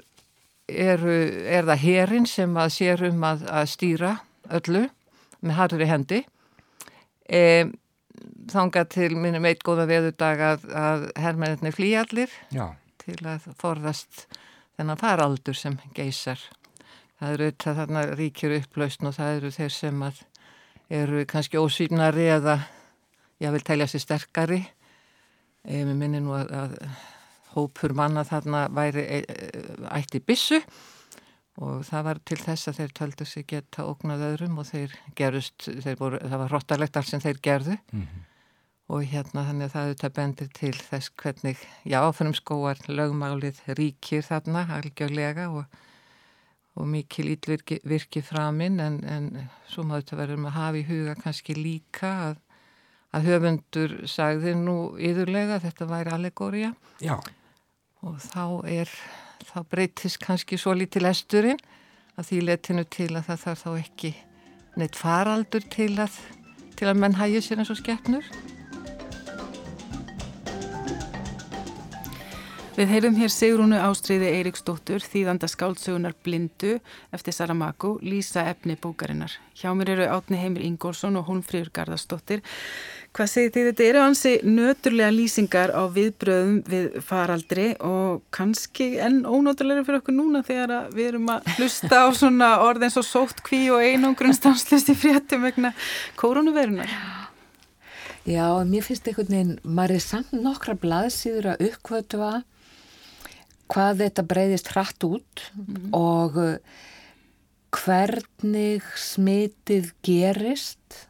eru, 0.69 1.19
er 1.47 1.69
það 1.69 1.85
herin 1.85 2.27
sem 2.27 2.57
að 2.59 2.73
sér 2.75 3.05
um 3.11 3.25
að, 3.25 3.45
að 3.51 3.69
stýra 3.75 4.15
öllu 4.59 4.89
með 5.41 5.61
harri 5.61 5.91
hendi. 5.91 6.25
Ehm 7.29 7.77
þanga 8.49 8.85
til 8.91 9.11
minnum 9.19 9.47
eitt 9.49 9.65
góða 9.67 9.87
veðudag 9.89 10.43
að, 10.45 10.69
að 10.73 11.07
herrmennir 11.21 11.75
flýjallir 11.75 12.33
til 13.03 13.19
að 13.27 13.49
forðast 13.61 14.27
þennan 14.79 15.01
faraldur 15.01 15.59
sem 15.59 15.77
geysar. 15.97 16.41
Það 17.19 17.35
eru 17.35 17.51
þetta 17.51 17.77
þarna 17.81 18.05
ríkjur 18.19 18.57
upplausn 18.61 19.11
og 19.11 19.17
það 19.17 19.37
eru 19.37 19.53
þeir 19.57 19.75
sem 19.75 20.03
eru 21.01 21.25
kannski 21.29 21.61
ósýnari 21.61 22.29
eða 22.39 22.59
ég 23.43 23.55
vil 23.55 23.65
telja 23.67 23.89
sér 23.91 24.05
sterkari. 24.05 24.61
Mér 25.69 25.95
minnir 25.99 26.23
nú 26.25 26.37
að, 26.39 26.53
að 26.55 26.77
hópur 27.55 27.95
manna 27.97 28.25
þarna 28.29 28.67
væri 28.75 29.05
e, 29.05 29.19
e, 29.25 29.67
ætti 29.97 30.21
bissu 30.25 30.61
og 31.59 31.83
það 31.87 32.07
var 32.07 32.21
til 32.27 32.39
þess 32.39 32.71
að 32.71 32.79
þeir 32.79 32.95
töldu 33.01 33.27
sig 33.27 33.47
geta 33.51 33.87
ógnað 33.89 34.25
öðrum 34.29 34.61
og 34.63 34.69
þeir 34.69 34.95
gerust, 35.19 35.67
þeir 35.67 35.99
voru, 35.99 36.21
það 36.23 36.43
var 36.43 36.53
hróttalegt 36.53 36.99
allt 36.99 37.11
sem 37.11 37.23
þeir 37.25 37.41
gerðu 37.43 37.77
mm 37.79 38.03
-hmm. 38.03 38.25
og 38.95 39.05
hérna 39.13 39.45
þannig 39.49 39.67
að 39.67 39.75
það 39.75 39.89
auðvitað 39.89 40.17
bendir 40.21 40.49
til 40.61 40.75
þess 40.77 41.13
hvernig, 41.23 41.59
já, 41.85 42.01
fyrir 42.13 42.39
skóar 42.39 42.79
lögmálið 42.89 43.63
ríkir 43.79 44.23
þarna 44.23 44.67
algjörlega 44.79 45.49
og, 45.51 45.65
og 46.75 46.87
mikið 46.87 47.31
lítvirki 47.31 47.81
virki 47.85 48.23
framinn 48.23 48.81
en, 48.81 49.05
en 49.05 49.49
svo 49.67 49.83
maður 49.83 50.03
þetta 50.03 50.21
verður 50.23 50.43
með 50.45 50.53
að 50.53 50.61
hafa 50.61 50.79
í 50.79 50.89
huga 50.93 51.15
kannski 51.15 51.55
líka 51.59 52.13
að, 52.29 52.37
að 53.17 53.29
höfundur 53.31 53.95
sagði 54.11 54.55
nú 54.59 54.77
yðurlega 55.01 55.61
þetta 55.65 55.89
væri 55.89 56.13
allegória 56.13 56.75
og 58.05 58.19
þá 58.23 58.45
er 58.69 58.93
þá 59.49 59.59
breytist 59.71 60.21
kannski 60.23 60.59
svo 60.61 60.75
lítið 60.77 61.07
lesturinn 61.07 61.63
að 62.19 62.31
því 62.31 62.41
letinu 62.45 62.85
til 62.91 63.13
að 63.15 63.31
það 63.31 63.43
þarf 63.45 63.65
þá 63.65 63.71
ekki 63.79 64.13
neitt 64.79 64.99
faraldur 64.99 65.65
til 65.73 65.95
að, 66.03 66.21
til 66.79 66.91
að 66.91 67.01
menn 67.03 67.19
hægir 67.19 67.45
sér 67.45 67.63
eins 67.63 67.73
og 67.73 67.81
skeppnur. 67.81 68.27
Við 72.79 72.93
heyrum 72.93 73.17
hér 73.19 73.33
Sigrúnu 73.35 73.79
Ástriði 73.83 74.29
Eiriksdóttur, 74.37 75.03
þýðanda 75.03 75.49
skáldsögunar 75.51 76.13
Blindu 76.23 76.77
eftir 77.11 77.35
Saramago, 77.35 77.97
Lísa 78.07 78.45
efni 78.47 78.77
bókarinnar. 78.79 79.35
Hjá 79.59 79.73
mér 79.75 79.97
eru 79.97 80.07
Átni 80.15 80.39
Heimir 80.39 80.63
Ingólfsson 80.63 81.19
og 81.19 81.27
Hólmfríður 81.27 81.73
Garðarsdóttir. 81.75 82.45
Hvað 83.19 83.31
segir 83.33 83.51
þið? 83.51 83.65
Þetta 83.67 83.83
eru 83.89 84.01
hansi 84.05 84.33
nöturlega 84.47 85.11
lýsingar 85.11 85.73
á 85.75 85.83
viðbröðum 85.91 86.59
við 86.71 86.85
faraldri 87.03 87.65
og 87.83 88.21
kannski 88.31 88.93
enn 89.03 89.25
ónóturlega 89.27 89.83
fyrir 89.83 89.99
okkur 89.99 90.15
núna 90.15 90.45
þegar 90.47 90.93
við 90.95 91.09
erum 91.09 91.33
að 91.35 91.49
hlusta 91.57 92.05
á 92.07 92.09
svona 92.15 92.51
orð 92.63 92.87
eins 92.87 92.99
og 93.01 93.07
sótt 93.09 93.43
kví 93.49 93.65
og 93.75 93.83
einangrun 93.83 94.37
stanslust 94.39 94.93
í 94.93 94.95
fréttum 94.95 95.43
vegna 95.49 95.73
koronavirunar. 96.21 96.95
Já, 98.23 98.47
mér 98.71 98.87
finnst 98.87 99.11
einhvern 99.11 99.35
veginn, 99.35 99.59
maður 99.67 99.97
er 99.97 100.07
samt 100.07 100.39
nokkra 100.39 100.79
blaðsýður 100.79 101.51
að 101.57 101.67
uppkvötuða 101.73 102.33
hvað 103.67 104.05
þetta 104.05 104.27
breyðist 104.31 104.71
hratt 104.77 105.09
út 105.11 105.49
mm 105.57 105.67
-hmm. 105.67 105.91
og 105.91 106.39
hvernig 107.75 108.87
smitið 108.95 109.91
gerist 110.07 111.09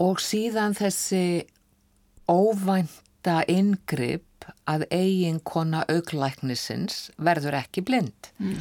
og 0.00 0.20
síðan 0.22 0.76
þessi 0.78 1.44
óvænta 2.30 3.42
yngripp 3.50 4.46
að 4.70 4.86
eigin 4.94 5.40
kona 5.44 5.82
auklæknisins 5.90 7.10
verður 7.20 7.58
ekki 7.60 7.84
blind 7.86 8.30
mm. 8.40 8.56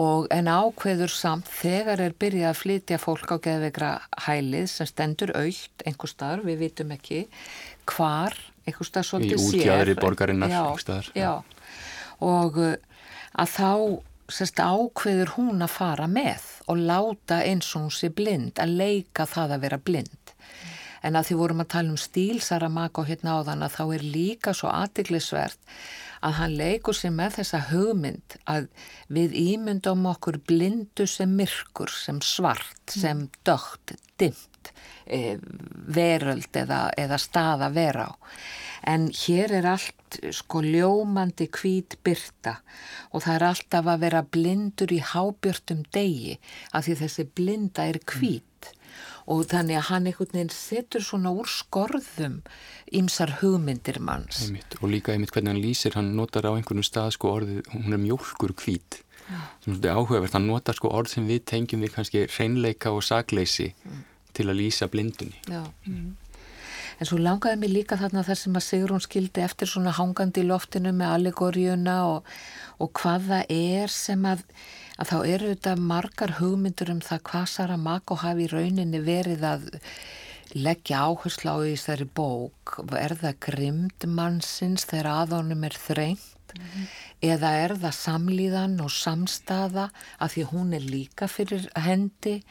og 0.00 0.28
en 0.34 0.50
ákveður 0.50 1.12
samt 1.12 1.48
þegar 1.48 2.02
er 2.04 2.16
byrjað 2.20 2.50
að 2.50 2.60
flytja 2.60 3.00
fólk 3.00 3.32
á 3.32 3.36
geðveikra 3.46 3.92
hælið 4.26 4.66
sem 4.72 4.90
stendur 4.90 5.34
aukt 5.38 5.86
einhver 5.86 6.12
starf, 6.12 6.46
við 6.46 6.66
vitum 6.66 6.92
ekki 6.94 7.24
hvar, 7.90 8.36
einhver 8.66 8.90
starf 8.90 9.10
svolítið 9.10 9.40
sér 9.40 9.54
í 9.54 9.62
útjæðri 9.62 9.96
borgarinnar 10.00 10.52
já, 10.52 10.64
já. 11.16 11.32
og 12.20 12.60
uh, 12.60 12.74
að 13.34 13.56
þá 13.56 13.70
sérst, 14.32 14.60
ákveður 14.60 15.34
hún 15.38 15.64
að 15.64 15.74
fara 15.74 16.08
með 16.08 16.44
og 16.70 16.80
láta 16.80 17.42
eins 17.44 17.72
og 17.74 17.86
hún 17.86 17.94
sé 17.94 18.08
blind 18.14 18.60
að 18.62 18.76
leika 18.78 19.26
það 19.28 19.56
að 19.56 19.66
vera 19.66 19.80
blind 19.84 20.23
En 21.04 21.18
að 21.18 21.28
því 21.28 21.36
vorum 21.36 21.60
að 21.60 21.72
tala 21.74 21.92
um 21.92 22.00
stíl 22.00 22.40
Saramago 22.40 23.04
hérna 23.04 23.36
á 23.36 23.40
þann 23.44 23.66
að 23.66 23.74
þá 23.76 23.84
er 23.98 24.04
líka 24.14 24.54
svo 24.56 24.70
aðtiklisvert 24.72 25.60
að 26.24 26.36
hann 26.38 26.56
leikur 26.56 26.96
sér 26.96 27.12
með 27.14 27.38
þessa 27.38 27.60
hugmynd 27.68 28.38
að 28.48 28.68
við 29.12 29.36
ímyndum 29.36 30.06
okkur 30.14 30.40
blindu 30.48 31.06
sem 31.10 31.32
myrkur, 31.36 31.92
sem 31.92 32.20
svart, 32.24 32.80
mm. 32.88 32.96
sem 32.96 33.24
dögt, 33.44 33.96
dimt, 34.20 34.72
e, 35.04 35.36
veröld 35.98 36.56
eða, 36.56 36.86
eða 36.96 37.20
stað 37.20 37.66
að 37.68 37.80
vera 37.80 38.06
á. 38.08 38.12
en 38.84 39.08
hér 39.16 39.52
er 39.60 39.66
allt 39.68 40.18
sko 40.36 40.60
ljómandi 40.60 41.46
kvít 41.48 41.96
byrta 42.04 42.58
og 43.12 43.24
það 43.24 43.34
er 43.34 43.44
alltaf 43.48 43.86
að 43.88 44.02
vera 44.04 44.20
blindur 44.36 44.92
í 44.92 45.00
hábjörtum 45.00 45.80
degi 45.92 46.36
af 46.72 46.84
því 46.84 46.96
þessi 47.00 47.24
blinda 47.36 47.86
er 47.88 47.98
kvít 48.04 48.53
og 49.30 49.46
þannig 49.50 49.78
að 49.80 49.88
hann 49.88 50.08
einhvern 50.10 50.36
veginn 50.36 50.52
setur 50.52 51.04
svona 51.04 51.32
úr 51.32 51.48
skorðum 51.48 52.40
ymsar 52.92 53.38
hugmyndir 53.40 54.00
manns 54.04 54.44
einmitt. 54.46 54.76
og 54.80 54.90
líka 54.92 55.14
einmitt 55.14 55.32
hvernig 55.32 55.54
hann 55.54 55.64
lýsir 55.64 55.96
hann 55.98 56.12
notar 56.18 56.48
á 56.48 56.52
einhvern 56.52 56.84
stað 56.84 57.14
sko 57.16 57.32
orðið 57.38 57.70
hún 57.72 57.96
er 57.96 58.02
mjölkur 58.02 58.56
kvít 58.58 59.00
sem 59.64 59.78
er 59.78 59.94
áhugavert, 59.96 60.34
hann 60.36 60.48
notar 60.50 60.76
sko 60.76 60.90
orð 60.92 61.14
sem 61.14 61.28
við 61.28 61.46
tengjum 61.48 61.80
við 61.84 61.94
kannski 61.94 62.26
reynleika 62.28 62.92
og 62.92 63.04
sagleysi 63.06 63.70
mm. 63.72 64.04
til 64.36 64.50
að 64.50 64.60
lýsa 64.60 64.90
blindunni 64.92 65.40
Já 65.48 65.64
mm. 65.88 66.12
En 66.94 67.08
svo 67.08 67.18
langaði 67.18 67.58
mig 67.58 67.72
líka 67.72 67.96
þarna 67.98 68.22
þar 68.22 68.38
sem 68.38 68.54
að 68.54 68.66
Sigrun 68.68 69.02
skildi 69.02 69.42
eftir 69.42 69.66
svona 69.66 69.90
hangandi 69.96 70.44
í 70.44 70.46
loftinu 70.46 70.92
með 70.94 71.14
allegóriuna 71.16 71.96
og, 72.06 72.28
og 72.78 72.92
hvað 73.00 73.26
það 73.32 73.54
er 73.56 73.90
sem 73.90 74.28
að 74.30 74.44
að 74.98 75.10
þá 75.10 75.16
eru 75.34 75.54
þetta 75.54 75.74
margar 75.80 76.36
hugmyndur 76.38 76.92
um 76.94 77.00
það 77.04 77.24
hvað 77.30 77.48
Sara 77.54 77.78
Mako 77.80 78.18
hafi 78.22 78.46
í 78.46 78.52
rauninni 78.52 79.00
verið 79.04 79.46
að 79.48 79.66
leggja 80.54 81.02
áherslu 81.08 81.50
á 81.50 81.56
í 81.66 81.74
þessari 81.74 82.06
bók. 82.06 82.78
Er 82.94 83.16
það 83.18 83.40
grimd 83.48 84.06
mannsins 84.06 84.86
þegar 84.86 85.10
aðónum 85.24 85.64
er 85.66 85.74
þrengt 85.74 86.54
mm 86.54 86.64
-hmm. 86.64 86.86
eða 87.32 87.50
er 87.64 87.76
það 87.82 87.94
samlíðan 87.98 88.80
og 88.80 88.90
samstaða 88.94 89.88
að 90.18 90.32
því 90.34 90.44
hún 90.52 90.74
er 90.74 90.84
líka 90.94 91.28
fyrir 91.28 91.68
hendi? 91.74 92.42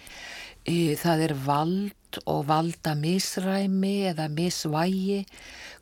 Það 0.63 1.21
er 1.27 1.34
vald 1.45 2.19
og 2.25 2.45
valda 2.47 2.95
misræmi 2.95 4.08
eða 4.12 4.27
misvægi. 4.29 5.25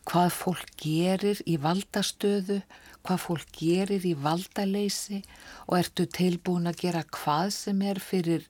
Hvað 0.05 0.29
fólk 0.33 0.69
gerir 0.81 1.41
í 1.45 1.57
valdastöðu 1.57 2.61
hvað 3.05 3.23
fólk 3.25 3.55
gerir 3.57 4.05
í 4.07 4.13
valdaleysi 4.17 5.21
og 5.67 5.77
ertu 5.79 6.05
tilbúin 6.05 6.69
að 6.69 6.81
gera 6.85 7.03
hvað 7.09 7.53
sem 7.55 7.81
er 7.85 8.01
fyrir 8.03 8.47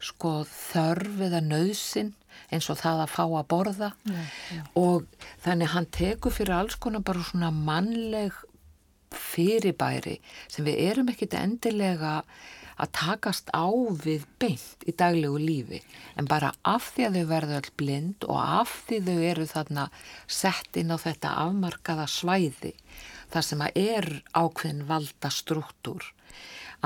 sko 0.00 0.40
þörf 0.48 1.20
eða 1.28 1.42
nöðsin 1.44 2.14
eins 2.50 2.70
og 2.72 2.78
það 2.80 3.02
að 3.04 3.12
fá 3.14 3.24
að 3.24 3.48
borða 3.50 3.90
ja, 4.08 4.22
ja. 4.54 4.62
og 4.78 5.08
þannig 5.44 5.74
hann 5.74 5.90
tekur 5.92 6.34
fyrir 6.34 6.56
alls 6.56 6.78
konar 6.80 7.04
bara 7.04 7.24
svona 7.26 7.50
mannleg 7.54 8.36
fyrirbæri 9.10 10.20
sem 10.48 10.66
við 10.66 10.80
erum 10.86 11.12
ekkit 11.12 11.36
endilega 11.38 12.20
að 12.80 12.92
takast 12.96 13.50
á 13.52 13.68
við 14.04 14.24
beint 14.40 14.86
í 14.88 14.94
daglegu 14.96 15.40
lífi 15.40 15.80
en 16.16 16.28
bara 16.30 16.52
af 16.64 16.92
því 16.94 17.06
að 17.06 17.18
þau 17.18 17.30
verður 17.34 17.58
all 17.58 17.72
blind 17.82 18.26
og 18.28 18.38
af 18.40 18.76
því 18.88 19.00
þau 19.08 19.18
eru 19.32 19.48
þarna 19.50 19.86
sett 20.40 20.80
inn 20.80 20.94
á 20.94 20.96
þetta 21.02 21.34
afmarkaða 21.44 22.06
svæði 22.08 22.72
þar 23.32 23.46
sem 23.46 23.64
að 23.64 23.80
er 23.80 24.08
ákveðin 24.34 24.86
valda 24.88 25.30
struktúr 25.32 26.12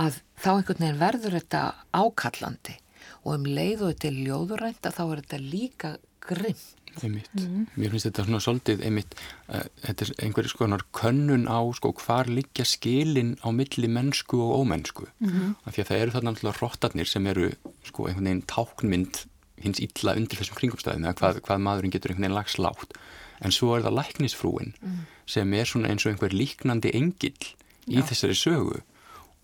að 0.00 0.20
þá 0.40 0.50
einhvern 0.54 0.80
veginn 0.82 1.02
verður 1.02 1.36
þetta 1.38 1.62
ákallandi 1.94 2.78
og 3.24 3.36
um 3.36 3.44
leið 3.46 3.84
og 3.84 3.92
þetta 3.92 4.08
er 4.10 4.22
ljóðurænt 4.28 4.88
að 4.88 4.96
þá 4.96 5.04
er 5.04 5.22
þetta 5.22 5.42
líka 5.42 5.92
grimm. 6.24 6.64
Einmitt. 7.02 7.30
Mm. 7.34 7.64
Mér 7.74 7.90
finnst 7.90 8.06
þetta 8.06 8.24
svona 8.24 8.40
svolítið 8.44 8.82
einmitt, 8.86 9.16
uh, 9.48 9.64
þetta 9.82 10.04
er 10.04 10.12
einhverjir 10.22 10.52
skoðanar 10.52 10.84
könnun 10.94 11.48
á 11.50 11.58
sko 11.74 11.90
hvar 11.98 12.30
liggja 12.30 12.66
skilin 12.70 13.34
á 13.42 13.50
milli 13.50 13.90
mennsku 13.90 14.38
og 14.38 14.62
ómennsku. 14.62 15.08
Mm 15.18 15.30
-hmm. 15.30 15.54
Af 15.64 15.74
því 15.74 15.82
að 15.82 15.88
það 15.90 16.02
eru 16.02 16.14
þarna 16.14 16.30
alltaf 16.30 16.62
róttarnir 16.62 17.10
sem 17.10 17.26
eru 17.26 17.50
sko 17.82 18.06
einhvern 18.06 18.28
veginn 18.30 18.46
táknmynd 18.46 19.24
hins 19.64 19.80
illa 19.80 20.14
undir 20.14 20.38
þessum 20.38 20.58
kringumstæðum 20.60 21.04
eða 21.04 21.18
hvað, 21.18 21.40
hvað 21.46 21.64
maðurinn 21.66 21.94
getur 21.94 22.10
einhvern 22.10 22.26
veginn 22.28 22.38
lags 22.38 22.58
látt 22.58 22.94
en 23.40 23.54
svo 23.54 23.74
er 23.76 23.84
það 23.86 23.98
læknisfrúin 23.98 24.74
mm. 24.80 24.98
sem 25.26 25.54
er 25.54 25.68
svona 25.68 25.92
eins 25.92 26.06
og 26.06 26.14
einhver 26.14 26.34
líknandi 26.34 26.92
engill 26.94 27.54
í 27.88 28.00
Já. 28.00 28.06
þessari 28.10 28.36
sögu 28.38 28.80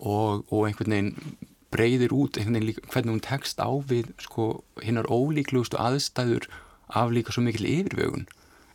og, 0.01 0.45
og 0.49 0.67
einhvern 0.69 0.95
veginn 0.95 1.39
breyðir 1.71 2.15
út 2.17 2.39
einhvern 2.39 2.59
veginn 2.59 2.71
líka, 2.73 2.85
hvernig 2.93 3.15
hún 3.15 3.25
tekst 3.25 3.63
á 3.63 3.71
við 3.71 4.11
sko 4.23 4.51
hinnar 4.83 5.09
ólíklugustu 5.11 5.79
aðstæður 5.81 6.49
af 6.89 7.13
líka 7.15 7.35
svo 7.35 7.45
mikil 7.47 7.69
yfirvögun 7.69 8.27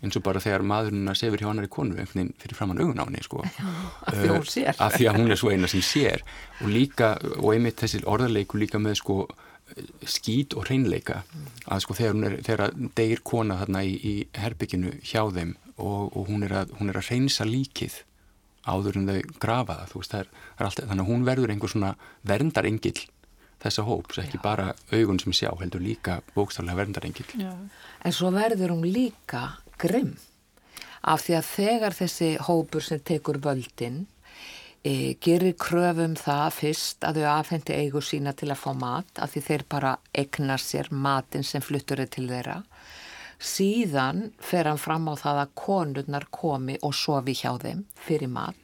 eins 0.04 0.18
og 0.20 0.26
bara 0.26 0.42
þegar 0.44 0.66
maðurinn 0.68 1.10
að 1.10 1.20
sefur 1.22 1.42
hjá 1.42 1.50
annari 1.50 1.72
konu 1.72 1.96
einhvern 1.96 2.20
veginn 2.20 2.36
fyrir 2.42 2.58
framann 2.60 2.82
augun 2.82 3.02
á 3.02 3.06
henni 3.08 3.24
sko. 3.26 3.42
af 4.08 4.20
því 4.20 4.30
hún 4.32 4.48
sér 4.52 4.78
af 4.78 4.96
því 4.98 5.10
að 5.10 5.20
hún 5.22 5.34
er 5.34 5.42
svo 5.42 5.52
eina 5.52 5.72
sem 5.72 5.84
sér 5.86 6.24
og 6.62 6.70
líka, 6.72 7.16
og 7.40 7.50
einmitt 7.56 7.82
þessi 7.82 8.04
orðarleiku 8.06 8.62
líka 8.62 8.82
með 8.82 9.00
sko 9.02 9.20
skít 10.06 10.54
og 10.54 10.68
hreinleika 10.68 11.24
að 11.66 11.86
sko 11.86 11.96
þegar 11.98 12.14
hún 12.14 12.28
er, 12.28 12.36
þegar 12.46 12.74
deyr 12.98 13.22
kona 13.26 13.58
þarna 13.64 13.82
í, 13.86 13.96
í 13.98 14.14
herbygginu 14.38 14.94
hjá 15.02 15.24
þeim 15.34 15.56
og, 15.76 16.14
og 16.16 16.30
hún, 16.30 16.46
er 16.46 16.54
að, 16.62 16.76
hún 16.80 16.92
er 16.92 17.00
að 17.00 17.10
hreinsa 17.10 17.48
líkið 17.50 18.04
áður 18.66 19.00
en 19.02 19.10
þau 19.10 19.18
grafa 19.42 19.80
það, 19.82 19.90
þú 19.92 20.02
veist, 20.02 20.14
það 20.14 20.22
er, 20.22 20.30
það 20.46 20.62
er 20.64 20.70
alltaf, 20.70 20.88
þannig 20.92 21.06
að 21.06 21.12
hún 21.12 21.28
verður 21.28 21.54
einhver 21.54 21.74
svona 21.74 21.92
verndarengil 22.26 22.96
þessa 23.66 23.86
hóps, 23.88 24.22
ekki 24.22 24.40
Já. 24.40 24.44
bara 24.44 24.68
augun 24.94 25.20
sem 25.22 25.34
sjá, 25.34 25.50
heldur 25.60 25.82
líka 25.82 26.20
bókstarlega 26.36 26.82
verndarengil. 26.84 27.28
Já. 27.40 27.54
En 28.06 28.14
svo 28.14 28.30
verður 28.36 28.76
hún 28.76 28.86
líka 28.86 29.46
grimm 29.82 30.16
af 31.06 31.26
því 31.26 31.38
að 31.38 31.50
þegar 31.52 31.98
þessi 31.98 32.30
hópur 32.48 32.86
sem 32.86 33.02
tekur 33.06 33.40
völdin 33.42 34.06
e, 34.86 35.16
gerir 35.22 35.56
kröfum 35.58 36.14
það 36.20 36.46
fyrst 36.60 37.06
að 37.08 37.22
þau 37.22 37.30
afhendi 37.34 37.74
eigu 37.74 38.02
sína 38.06 38.36
til 38.38 38.52
að 38.54 38.62
fá 38.62 38.72
mat 38.78 39.22
af 39.24 39.34
því 39.34 39.44
þeir 39.48 39.66
bara 39.72 39.94
egnar 40.14 40.62
sér 40.62 40.92
matin 40.92 41.46
sem 41.48 41.64
fluttur 41.66 42.04
er 42.04 42.12
til 42.14 42.28
þeirra. 42.30 42.62
Síðan 43.42 44.30
fer 44.40 44.70
hann 44.70 44.80
fram 44.80 45.10
á 45.12 45.14
það 45.20 45.42
að 45.42 45.56
konurnar 45.60 46.28
komi 46.32 46.78
og 46.86 46.94
sofi 46.96 47.36
hjá 47.36 47.58
þeim 47.62 47.84
fyrir 48.06 48.32
mat. 48.32 48.62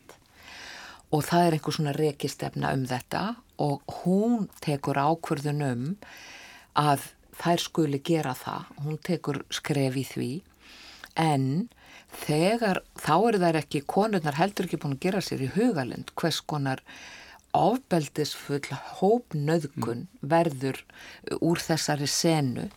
Og 1.11 1.25
það 1.27 1.47
er 1.47 1.57
einhver 1.57 1.75
svona 1.75 1.95
rekistefna 1.97 2.71
um 2.77 2.85
þetta 2.87 3.23
og 3.61 3.97
hún 4.01 4.47
tekur 4.63 5.01
ákvörðun 5.01 5.65
um 5.67 5.83
að 6.79 7.09
þær 7.41 7.63
skuli 7.65 7.99
gera 8.05 8.31
það, 8.37 8.69
hún 8.85 8.97
tekur 9.03 9.41
skref 9.51 9.97
í 9.97 10.05
því. 10.07 10.31
En 11.19 11.67
þegar 12.11 12.81
þá 12.99 13.15
eru 13.29 13.41
þær 13.41 13.59
ekki, 13.61 13.83
konurnar 13.87 14.37
heldur 14.39 14.67
ekki 14.67 14.79
búin 14.81 14.97
að 14.97 15.03
gera 15.07 15.23
sér 15.25 15.45
í 15.45 15.51
hugalind 15.55 16.13
hvers 16.19 16.41
konar 16.43 16.83
ofbeldisfull 17.57 18.67
hópnöðgun 18.99 20.05
mm. 20.05 20.27
verður 20.33 20.79
úr 21.39 21.59
þessari 21.59 22.07
senu 22.07 22.69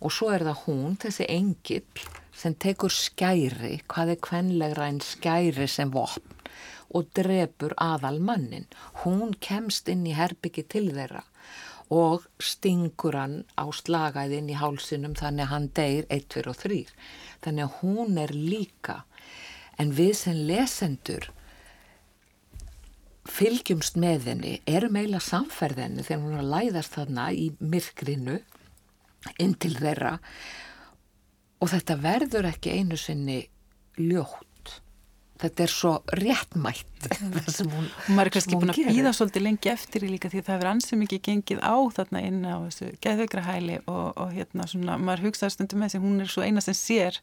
og 0.00 0.12
svo 0.12 0.30
er 0.32 0.44
það 0.48 0.64
hún, 0.66 0.98
þessi 1.00 1.26
engill 1.28 2.04
sem 2.36 2.54
tekur 2.56 2.92
skæri, 2.92 3.80
hvað 3.90 4.14
er 4.14 4.20
kvenlegra 4.24 4.88
en 4.88 5.00
skæri 5.04 5.68
sem 5.68 5.92
vopn 5.92 6.38
og 6.90 7.10
drefur 7.14 7.74
aðal 7.78 8.18
mannin. 8.18 8.64
Hún 9.04 9.36
kemst 9.44 9.88
inn 9.92 10.06
í 10.08 10.16
herbyggi 10.16 10.64
til 10.72 10.88
þeirra 10.96 11.22
og 11.90 12.26
stingur 12.38 13.18
hann 13.18 13.36
á 13.58 13.66
slagaðinn 13.74 14.50
í 14.50 14.58
hálsinum 14.58 15.16
þannig 15.18 15.46
að 15.46 15.52
hann 15.52 15.68
deyr 15.74 16.04
1, 16.08 16.26
2 16.34 16.44
og 16.52 16.58
3 16.62 16.80
þannig 17.44 17.66
að 17.66 17.76
hún 17.82 18.18
er 18.20 18.34
líka. 18.34 19.02
En 19.80 19.94
við 19.96 20.12
sem 20.18 20.40
lesendur 20.48 21.30
fylgjumst 23.30 23.96
með 24.00 24.26
henni 24.30 24.54
erum 24.68 24.96
eiginlega 24.98 25.24
samferðinni 25.24 26.04
þegar 26.04 26.22
hún 26.24 26.36
er 26.36 26.42
að 26.42 26.52
læðast 26.54 26.96
þarna 26.96 27.26
í 27.32 27.46
myrkrinu 27.60 28.36
inn 29.40 29.56
til 29.60 29.74
þeirra. 29.78 30.16
Og 31.60 31.72
þetta 31.72 31.96
verður 32.00 32.48
ekki 32.50 32.78
einu 32.80 32.98
sinni 33.00 33.42
ljótt 34.00 34.49
þetta 35.40 35.64
er 35.64 35.72
svo 35.72 35.92
réttmætt 36.20 37.08
það 37.34 37.50
sem 37.54 37.70
hún 37.72 37.86
og 37.88 38.08
maður 38.14 38.30
er 38.30 38.34
kannski 38.36 38.58
búin 38.60 38.72
að 38.74 38.80
býða 38.90 39.12
svolítið 39.16 39.46
lengi 39.46 39.72
eftir 39.72 40.06
í 40.06 40.10
líka 40.12 40.30
því 40.32 40.42
það 40.46 40.54
hefur 40.56 40.70
ansið 40.72 41.00
mikið 41.02 41.22
gengið 41.28 41.62
á 41.64 41.76
þarna 41.96 42.22
inn 42.28 42.40
á 42.44 42.56
þessu 42.66 42.90
geðveikra 43.04 43.44
hæli 43.46 43.78
og, 43.84 44.06
og 44.20 44.34
hérna 44.36 44.68
svona, 44.70 44.98
maður 45.00 45.28
hugsaður 45.28 45.56
stundum 45.56 45.82
með 45.82 45.94
þessi 45.94 46.04
hún 46.04 46.20
er 46.24 46.32
svo 46.34 46.46
eina 46.46 46.64
sem 46.64 46.76
sér 46.76 47.20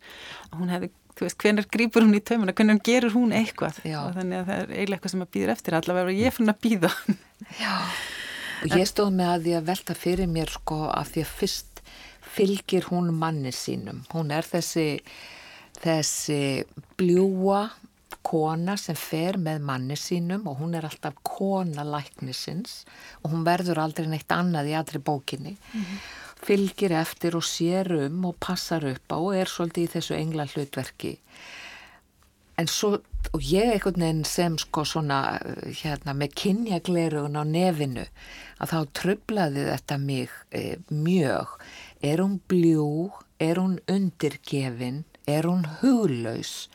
hún 0.57 0.73
hefði, 0.73 0.91
þú 1.17 1.27
veist, 1.27 1.39
hvernig 1.43 1.71
grýpur 1.77 2.07
hún 2.07 2.17
í 2.17 2.23
taumuna 2.25 2.57
hvernig 2.57 2.83
gerur 2.87 3.15
hún 3.15 3.33
eitthvað? 3.37 3.81
Já. 3.85 4.01
og 4.03 4.17
þannig 4.17 4.41
að 4.41 4.51
það 4.51 4.61
er 4.61 4.75
eiginlega 4.75 4.97
eitthvað 4.97 5.13
sem 5.13 5.23
maður 5.23 5.33
býður 5.37 5.55
eftir 5.55 5.79
allavega 5.79 6.17
ég 6.17 6.31
er 6.31 6.37
fyrir 6.37 6.53
að 6.53 6.61
býða 6.65 6.93
Já, 7.63 7.73
og 8.65 8.77
ég 8.81 8.89
stóð 8.89 9.15
með 9.21 9.33
að 9.35 9.49
að 9.61 9.71
velta 9.71 9.97
fyrir 9.97 10.31
mér 10.31 10.53
sko 10.57 10.83
að 10.89 11.13
því 11.13 11.25
að 11.25 11.33
fyrst 11.41 11.73
fylgir 12.37 12.87
hún 12.91 13.09
manni 13.17 13.53
sínum. 13.55 14.03
Hún 14.13 14.31
er 14.35 14.45
þessi 14.45 14.87
þessi 15.81 16.65
bljúa 16.97 17.67
kona 18.27 18.75
sem 18.79 18.97
fer 18.99 19.37
með 19.39 19.63
manni 19.69 19.97
sínum 19.99 20.47
og 20.49 20.59
hún 20.61 20.75
er 20.77 20.87
alltaf 20.87 21.17
kona 21.25 21.85
læknisins 21.87 22.81
og 23.23 23.31
hún 23.33 23.45
verður 23.47 23.83
aldrei 23.83 24.07
neitt 24.11 24.31
annað 24.33 24.71
í 24.71 24.77
aðri 24.79 24.99
bókinni. 24.99 25.55
Mm 25.55 25.83
-hmm. 25.83 25.99
fylgir 26.47 26.91
eftir 26.91 27.35
og 27.35 27.43
sér 27.43 27.91
um 28.05 28.25
og 28.25 28.35
passar 28.39 28.85
upp 28.85 29.07
á 29.11 29.17
og 29.17 29.35
er 29.35 29.47
svolítið 29.47 29.83
í 29.83 29.91
þessu 29.93 30.13
engla 30.15 30.45
hlutverki. 30.45 31.17
En 32.57 32.67
svo 32.67 32.99
og 33.33 33.41
ég 33.41 33.71
einhvern 33.71 34.01
veginn 34.01 34.25
sem 34.25 34.57
sko 34.57 34.83
svona 34.85 35.39
hérna 35.81 36.13
með 36.13 36.33
kynjaglerugun 36.41 37.39
á 37.41 37.43
nefinu 37.43 38.05
að 38.59 38.71
þá 38.71 38.79
tröflaði 38.99 39.65
þetta 39.67 39.97
mig 39.97 40.29
e, 40.51 40.77
mjög. 40.89 41.47
Er 42.01 42.17
hún 42.17 42.39
bljó, 42.47 43.11
er 43.39 43.55
hún 43.55 43.79
undirgefin? 43.87 45.03
Er 45.27 45.43
hún 45.43 45.65
huglaus 45.81 46.69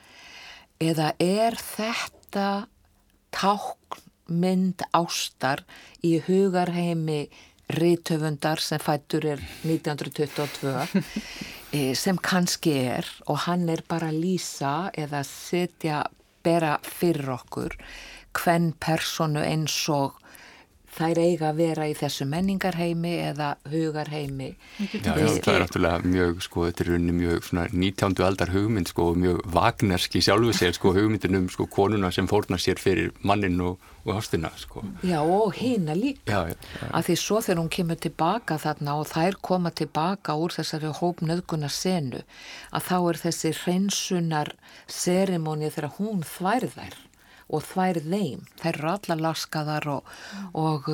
eða 0.83 1.13
er 1.23 1.57
þetta 1.61 2.67
tákmynd 3.33 4.85
ástar 4.97 5.63
í 6.05 6.17
hugarheimi 6.27 7.27
rítöfundar 7.73 8.61
sem 8.61 8.83
fættur 8.83 9.27
er 9.35 9.43
1922 9.65 10.73
eh, 11.77 11.93
sem 11.97 12.19
kannski 12.19 12.75
er 12.97 13.09
og 13.27 13.45
hann 13.47 13.69
er 13.73 13.85
bara 13.89 14.11
að 14.13 14.21
lýsa 14.25 14.75
eða 14.99 15.23
setja, 15.29 16.03
bera 16.43 16.79
fyrir 16.83 17.37
okkur 17.39 17.79
hvern 18.37 18.73
personu 18.81 19.45
eins 19.45 19.77
og 19.93 20.19
þær 20.93 21.21
eiga 21.23 21.49
að 21.51 21.61
vera 21.61 21.87
í 21.89 21.95
þessu 21.97 22.27
menningarheimi 22.29 23.13
eða 23.31 23.53
hugarheimi. 23.73 24.51
Já, 24.79 25.15
já, 25.17 25.29
það 25.41 25.55
er 25.55 25.63
náttúrulega 25.65 26.11
mjög, 26.13 26.43
sko, 26.45 26.67
þetta 26.69 26.85
er 26.85 26.91
unni 26.99 27.15
mjög 27.17 27.47
svona 27.49 27.65
19. 27.73 28.19
aldar 28.27 28.53
hugmynd, 28.53 28.91
sko, 28.93 29.07
mjög 29.23 29.41
vagnerski 29.55 30.23
sjálfu 30.25 30.53
sér, 30.57 30.77
sko, 30.77 30.93
hugmyndin 30.97 31.39
um, 31.41 31.49
sko, 31.53 31.67
konuna 31.73 32.13
sem 32.13 32.29
fórnar 32.31 32.61
sér 32.63 32.81
fyrir 32.83 33.13
mannin 33.25 33.57
og, 33.65 33.87
og 34.05 34.19
hástina, 34.19 34.53
sko. 34.61 34.85
Já, 35.07 35.21
og 35.23 35.57
hýna 35.57 35.97
líka. 35.97 36.27
Já, 36.29 36.53
já, 36.53 36.59
já. 36.77 36.91
Að 36.91 37.09
því 37.09 37.17
svo 37.23 37.41
þegar 37.47 37.63
hún 37.63 37.73
kemur 37.79 38.03
tilbaka 38.03 38.59
þarna 38.61 38.99
og 39.01 39.09
þær 39.13 39.39
koma 39.49 39.73
tilbaka 39.83 40.37
úr 40.37 40.57
þessari 40.59 40.93
hópnöðguna 41.01 41.73
senu, 41.73 42.21
að 42.73 42.91
þá 42.91 42.97
er 42.99 43.23
þessi 43.25 43.55
hreinsunar 43.63 44.53
serimóni 44.91 45.73
þegar 45.73 45.97
hún 45.97 46.21
þværðar 46.27 47.01
og 47.53 47.65
þvær 47.69 48.01
þeim, 48.07 48.45
þær 48.61 48.79
eru 48.79 48.93
alla 48.95 49.19
laskaðar 49.27 49.89
og, 49.93 50.15
og, 50.59 50.89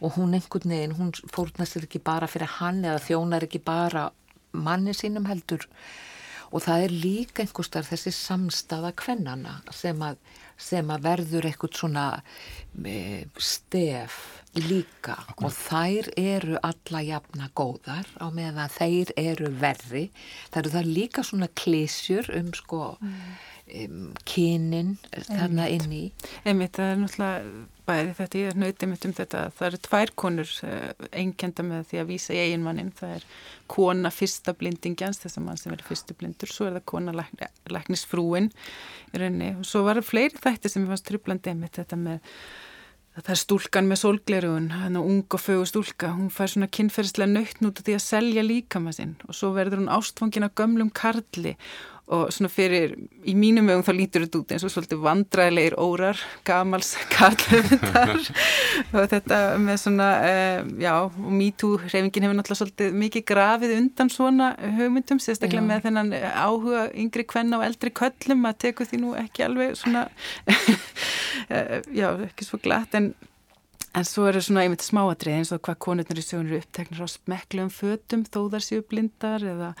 og 0.00 0.16
hún 0.16 0.36
einhvern 0.38 0.74
veginn, 0.74 0.96
hún 0.98 1.12
fórnast 1.32 1.80
ekki 1.82 2.02
bara 2.04 2.30
fyrir 2.30 2.58
hann 2.58 2.82
eða 2.84 3.02
þjónar 3.08 3.48
ekki 3.48 3.62
bara 3.64 4.08
manni 4.52 4.96
sínum 4.96 5.28
heldur. 5.28 5.68
Og 6.52 6.60
það 6.60 6.82
er 6.84 6.92
líka 6.92 7.40
einhverstar 7.40 7.86
þessi 7.88 8.10
samstafa 8.12 8.90
kvennana 9.00 9.62
sem 9.72 9.96
að, 10.04 10.18
sem 10.60 10.90
að 10.92 11.06
verður 11.06 11.46
eitthvað 11.48 11.78
svona 11.78 12.04
e, 12.84 13.24
stef 13.40 14.18
líka. 14.58 15.14
Akkur. 15.16 15.48
og 15.48 15.54
þær 15.56 16.10
eru 16.20 16.58
alla 16.60 17.00
jafna 17.06 17.48
góðar 17.56 18.10
á 18.20 18.28
meðan 18.28 18.68
þeir 18.74 19.14
eru 19.16 19.48
verri. 19.62 20.10
Það 20.50 20.60
eru 20.60 20.74
það 20.74 20.92
líka 20.98 21.24
svona 21.24 21.48
klísjur 21.56 22.28
um 22.36 22.52
sko 22.56 22.84
mm 23.00 23.48
um, 23.74 24.08
kynin 24.28 24.96
þarna 25.10 25.68
inn 25.72 25.92
í 25.92 26.02
Einmitt, 26.44 26.76
það 26.76 26.90
er 26.90 27.00
náttúrulega 27.02 27.52
bæði 27.88 28.14
þetta 28.18 28.40
ég 28.40 28.50
er 28.52 28.58
nöytið 28.62 28.90
mitt 28.92 29.06
um 29.08 29.14
þetta 29.16 29.44
það 29.58 29.68
eru 29.68 29.80
tvær 29.88 30.14
konur 30.22 30.54
uh, 30.68 31.06
einkenda 31.10 31.66
með 31.66 31.86
því 31.90 32.02
að 32.02 32.10
vísa 32.12 32.36
í 32.36 32.42
eiginmannin 32.46 32.92
það 32.98 33.14
er 33.18 33.28
kona 33.72 34.12
fyrsta 34.14 34.56
blindingjans 34.58 35.22
þess 35.22 35.40
að 35.40 35.46
mann 35.48 35.60
sem 35.60 35.72
verður 35.72 35.90
fyrstu 35.90 36.18
blindur 36.18 36.52
svo 36.52 36.68
er 36.68 36.76
það 36.78 36.88
kona 36.94 37.16
lækni, 37.16 37.48
læknisfrúin 37.72 38.52
og 39.12 39.64
svo 39.68 39.86
var 39.86 40.00
það 40.00 40.10
fleiri 40.10 40.44
þætti 40.44 40.72
sem 40.72 40.86
fannst 40.88 41.08
trublandi 41.08 41.52
einmitt 41.52 41.80
þetta 41.80 41.98
með 42.00 42.36
Það 43.12 43.34
er 43.34 43.38
stúlkan 43.42 43.88
með 43.90 43.98
sólglerugun, 44.00 44.66
hann 44.72 44.94
og 44.96 45.04
ung 45.04 45.34
og 45.36 45.40
fögu 45.44 45.66
stúlka, 45.68 46.14
hún 46.16 46.30
fær 46.32 46.48
svona 46.48 46.68
kynferðslega 46.72 47.28
nöytn 47.28 47.68
út 47.68 47.82
af 47.82 47.84
því 47.84 47.96
að 47.98 48.04
selja 48.06 48.44
líkama 48.46 48.94
sinn. 48.96 49.18
Og 49.28 49.36
svo 49.36 49.50
verður 49.52 49.82
hún 49.82 49.90
ástfangin 49.92 50.46
af 50.46 50.54
gömlum 50.56 50.88
karli 50.96 51.52
og 52.12 52.32
svona 52.34 52.50
fyrir, 52.52 52.94
í 53.28 53.34
mínum 53.38 53.68
vegum 53.70 53.84
þá 53.86 53.92
lítur 53.96 54.24
þetta 54.26 54.40
út 54.42 54.54
eins 54.54 54.66
og 54.66 54.72
svolítið 54.74 55.00
vandræðilegir 55.06 55.76
órar, 55.80 56.20
gamals 56.46 56.92
karlöfundar 57.14 58.12
og 58.96 59.08
þetta 59.12 59.40
með 59.62 59.80
svona, 59.84 60.08
uh, 60.28 60.70
já, 60.82 60.94
MeToo 61.40 61.80
hreyfingin 61.86 62.28
hefur 62.28 62.38
náttúrulega 62.38 62.60
svolítið 62.62 63.00
mikið 63.02 63.26
grafið 63.32 63.74
undan 63.78 64.12
svona 64.12 64.52
hugmyndum, 64.78 65.22
sérstaklega 65.22 65.64
já. 65.64 65.68
með 65.72 65.84
þennan 65.88 66.14
áhuga 66.30 66.86
yngri 67.04 67.26
kvenna 67.28 67.60
og 67.60 67.66
eldri 67.66 67.94
köllum 68.02 68.48
að 68.50 68.60
teku 68.66 68.88
því 68.88 69.02
nú 69.02 69.16
ekki 69.18 69.46
alveg 69.48 69.76
svona, 69.80 70.06
eh, 71.52 71.78
já, 71.96 72.10
ekki 72.28 72.48
svo 72.48 72.60
glatt 72.62 72.98
en 72.98 73.12
En 73.92 74.06
svo 74.08 74.24
eru 74.30 74.40
svona 74.40 74.62
einmitt 74.64 74.84
smáadrið 74.84 75.38
eins 75.38 75.52
og 75.52 75.60
hvað 75.66 75.78
konurnir 75.84 76.20
í 76.20 76.24
sögun 76.24 76.48
eru 76.48 76.60
uppteknir 76.62 77.02
á 77.04 77.08
smeklu 77.12 77.66
um 77.66 77.72
fötum 77.72 78.22
þó 78.24 78.38
þar 78.54 78.64
séu 78.64 78.84
blindar 78.88 79.44
eða 79.44 79.72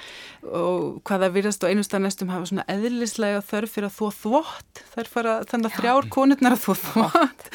og 0.44 0.98
hvað 1.08 1.24
það 1.24 1.36
virðast 1.38 1.64
og 1.64 1.72
einustað 1.72 2.04
næstum 2.04 2.32
hafa 2.32 2.50
svona 2.50 2.66
eðlislega 2.72 3.40
þörf 3.48 3.76
fyrir 3.76 3.88
að 3.88 3.96
þó 3.96 4.18
þvott. 4.18 4.82
Þær 4.92 5.12
fara 5.14 5.36
þannig 5.48 5.70
að 5.70 5.78
þrjár 5.78 6.10
konurnar 6.12 6.56
að 6.58 6.66
þó 6.66 6.72
þvott. 6.82 7.48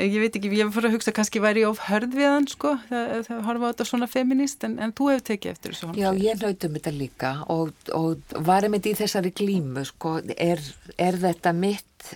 Ég 0.00 0.18
veit 0.22 0.38
ekki, 0.38 0.52
ég 0.56 0.72
fór 0.72 0.88
að 0.88 0.96
hugsa 0.96 1.14
kannski 1.16 1.42
væri 1.42 1.64
of 1.68 1.80
hörð 1.88 2.16
við 2.16 2.28
hann 2.28 2.48
sko 2.50 2.74
það, 2.88 3.12
það 3.28 3.44
horfa 3.46 3.68
á 3.68 3.70
þetta 3.70 3.88
svona 3.88 4.08
feminist 4.10 4.64
en, 4.66 4.76
en 4.82 4.92
þú 4.96 5.10
hefur 5.12 5.26
tekið 5.30 5.54
eftir 5.54 5.74
þessu 5.74 5.92
Já, 5.98 6.08
ég 6.20 6.42
nautum 6.42 6.76
þetta 6.76 6.92
líka 6.94 7.32
og, 7.52 7.72
og 7.96 8.36
varum 8.48 8.76
þetta 8.76 8.92
í 8.92 8.98
þessari 9.02 9.32
glímu 9.40 9.84
sko 9.88 10.18
er, 10.36 10.62
er 10.96 11.20
þetta 11.20 11.54
mitt 11.56 12.12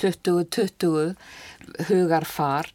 2020 0.00 1.14
hugarfar 1.90 2.70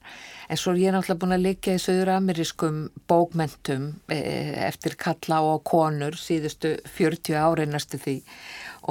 En 0.50 0.60
svo 0.60 0.76
er 0.76 0.82
ég 0.84 0.94
náttúrulega 0.94 1.22
búin 1.24 1.36
að 1.38 1.46
liggja 1.48 1.76
í 1.76 1.82
söður-amerískum 1.82 2.82
bókmentum 3.10 3.88
eh, 4.14 4.54
eftir 4.68 4.98
kalla 5.02 5.42
og 5.42 5.64
konur 5.66 6.18
síðustu 6.20 6.76
40 6.98 7.40
ári 7.42 7.66
næstu 7.70 8.00
því. 8.02 8.18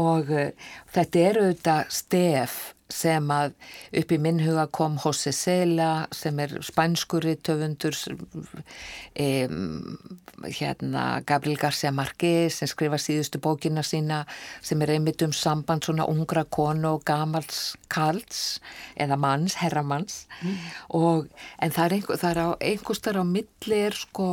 Og 0.02 0.30
uh, 0.34 0.48
þetta 0.90 1.20
eru 1.30 1.44
þetta 1.52 1.76
stef 1.94 2.73
sem 2.92 3.30
að 3.32 3.54
upp 4.00 4.12
í 4.12 4.18
minnhuga 4.20 4.66
kom 4.74 4.98
José 5.00 5.32
Sela 5.32 6.06
sem 6.12 6.38
er 6.42 6.52
spænskurri 6.64 7.36
töfundur 7.40 7.96
um, 8.12 9.96
hérna 10.44 11.04
Gabriel 11.26 11.58
García 11.60 11.94
Márquez 11.94 12.58
sem 12.58 12.68
skrifa 12.68 12.98
síðustu 13.00 13.40
bókina 13.40 13.84
sína 13.86 14.24
sem 14.60 14.82
er 14.84 14.94
einmitt 14.96 15.24
um 15.24 15.32
samband 15.32 15.86
svona 15.86 16.08
ungra 16.10 16.44
konu 16.44 16.96
og 16.98 17.06
gamals 17.08 17.78
kalls 17.88 18.60
eða 19.00 19.16
manns, 19.16 19.56
herramanns 19.62 20.26
mm. 20.42 20.58
og 21.00 21.30
en 21.62 21.72
það 21.72 21.86
er, 21.86 21.96
einhver, 21.98 22.20
það 22.20 22.30
er 22.30 22.42
á, 22.44 22.48
einhvers 22.60 23.04
þar 23.04 23.22
á 23.22 23.24
milli 23.24 23.80
er 23.88 23.96
sko 23.96 24.30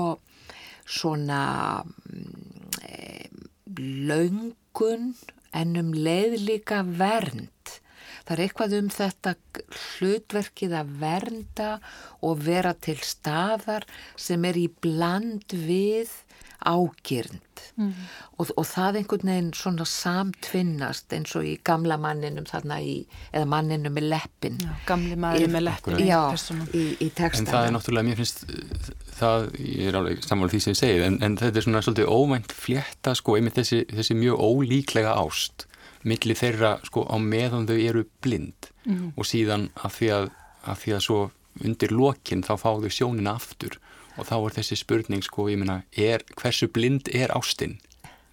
svona 0.91 1.41
e, 2.83 3.29
laungun 3.79 5.13
en 5.55 5.75
um 5.79 5.91
leið 5.95 6.37
líka 6.47 6.81
vernd. 6.83 7.49
Það 8.25 8.33
er 8.35 8.43
eitthvað 8.45 8.77
um 8.79 8.89
þetta 8.93 9.35
hlutverkið 9.81 10.75
að 10.81 10.95
vernda 11.01 11.71
og 12.25 12.43
vera 12.45 12.73
til 12.77 12.99
staðar 13.05 13.87
sem 14.19 14.45
er 14.49 14.59
í 14.59 14.67
bland 14.83 15.55
við 15.55 16.11
ágirnd. 16.61 17.47
Mm. 17.77 17.93
og, 18.41 18.49
og 18.57 18.65
það 18.65 18.97
einhvern 18.99 19.29
veginn 19.29 19.49
svona 19.55 19.85
samtvinnast 19.87 21.13
eins 21.13 21.33
og 21.37 21.45
í 21.45 21.53
gamla 21.65 21.97
manninum 22.01 22.47
þarna 22.49 22.79
í, 22.81 22.95
eða 23.31 23.47
manninum 23.49 23.93
með 23.95 24.07
leppin 24.11 24.57
já, 24.61 24.71
gamli 24.87 25.17
maður 25.19 25.53
með 25.53 25.65
leppin 25.67 26.01
já, 26.01 26.19
í, 26.73 26.83
í 27.05 27.09
textana 27.13 27.43
en 27.43 27.51
það 27.51 27.67
er 27.67 27.75
náttúrulega, 27.75 28.07
mér 28.09 28.19
finnst 28.21 28.43
það, 29.19 29.47
ég 29.61 29.91
er 29.91 29.99
alveg 29.99 30.25
sammála 30.25 30.53
því 30.53 30.61
sem 30.65 30.73
ég 30.73 30.81
segið 30.81 31.07
en, 31.07 31.19
en 31.27 31.37
þetta 31.41 31.61
er 31.61 31.67
svona 31.67 31.83
svolítið 31.85 32.13
óvænt 32.17 32.55
flétta 32.63 33.15
sko, 33.19 33.37
einmitt 33.37 33.61
þessi, 33.61 33.83
þessi 33.91 34.17
mjög 34.17 34.45
ólíklega 34.49 35.13
ást 35.21 35.67
millir 36.07 36.37
þeirra 36.37 36.77
sko 36.87 37.05
á 37.05 37.15
meðan 37.21 37.67
þau 37.69 37.77
eru 37.77 38.05
blind 38.23 38.71
mm. 38.85 39.13
og 39.15 39.27
síðan 39.27 39.69
að 39.81 39.95
því 39.97 40.11
að, 40.17 40.27
að 40.65 40.83
því 40.83 40.95
að 40.97 41.05
svo 41.07 41.21
undir 41.61 41.93
lokin 41.93 42.43
þá 42.45 42.53
fá 42.57 42.69
þau 42.81 42.91
sjónina 42.91 43.35
aftur 43.37 43.77
og 44.17 44.27
þá 44.27 44.35
er 44.37 44.57
þessi 44.57 44.77
spurning 44.79 45.23
sko, 45.25 45.47
ég 45.51 45.95
er, 45.97 46.25
hversu 46.39 46.67
blind 46.71 47.09
er 47.15 47.33
ástinn 47.35 47.79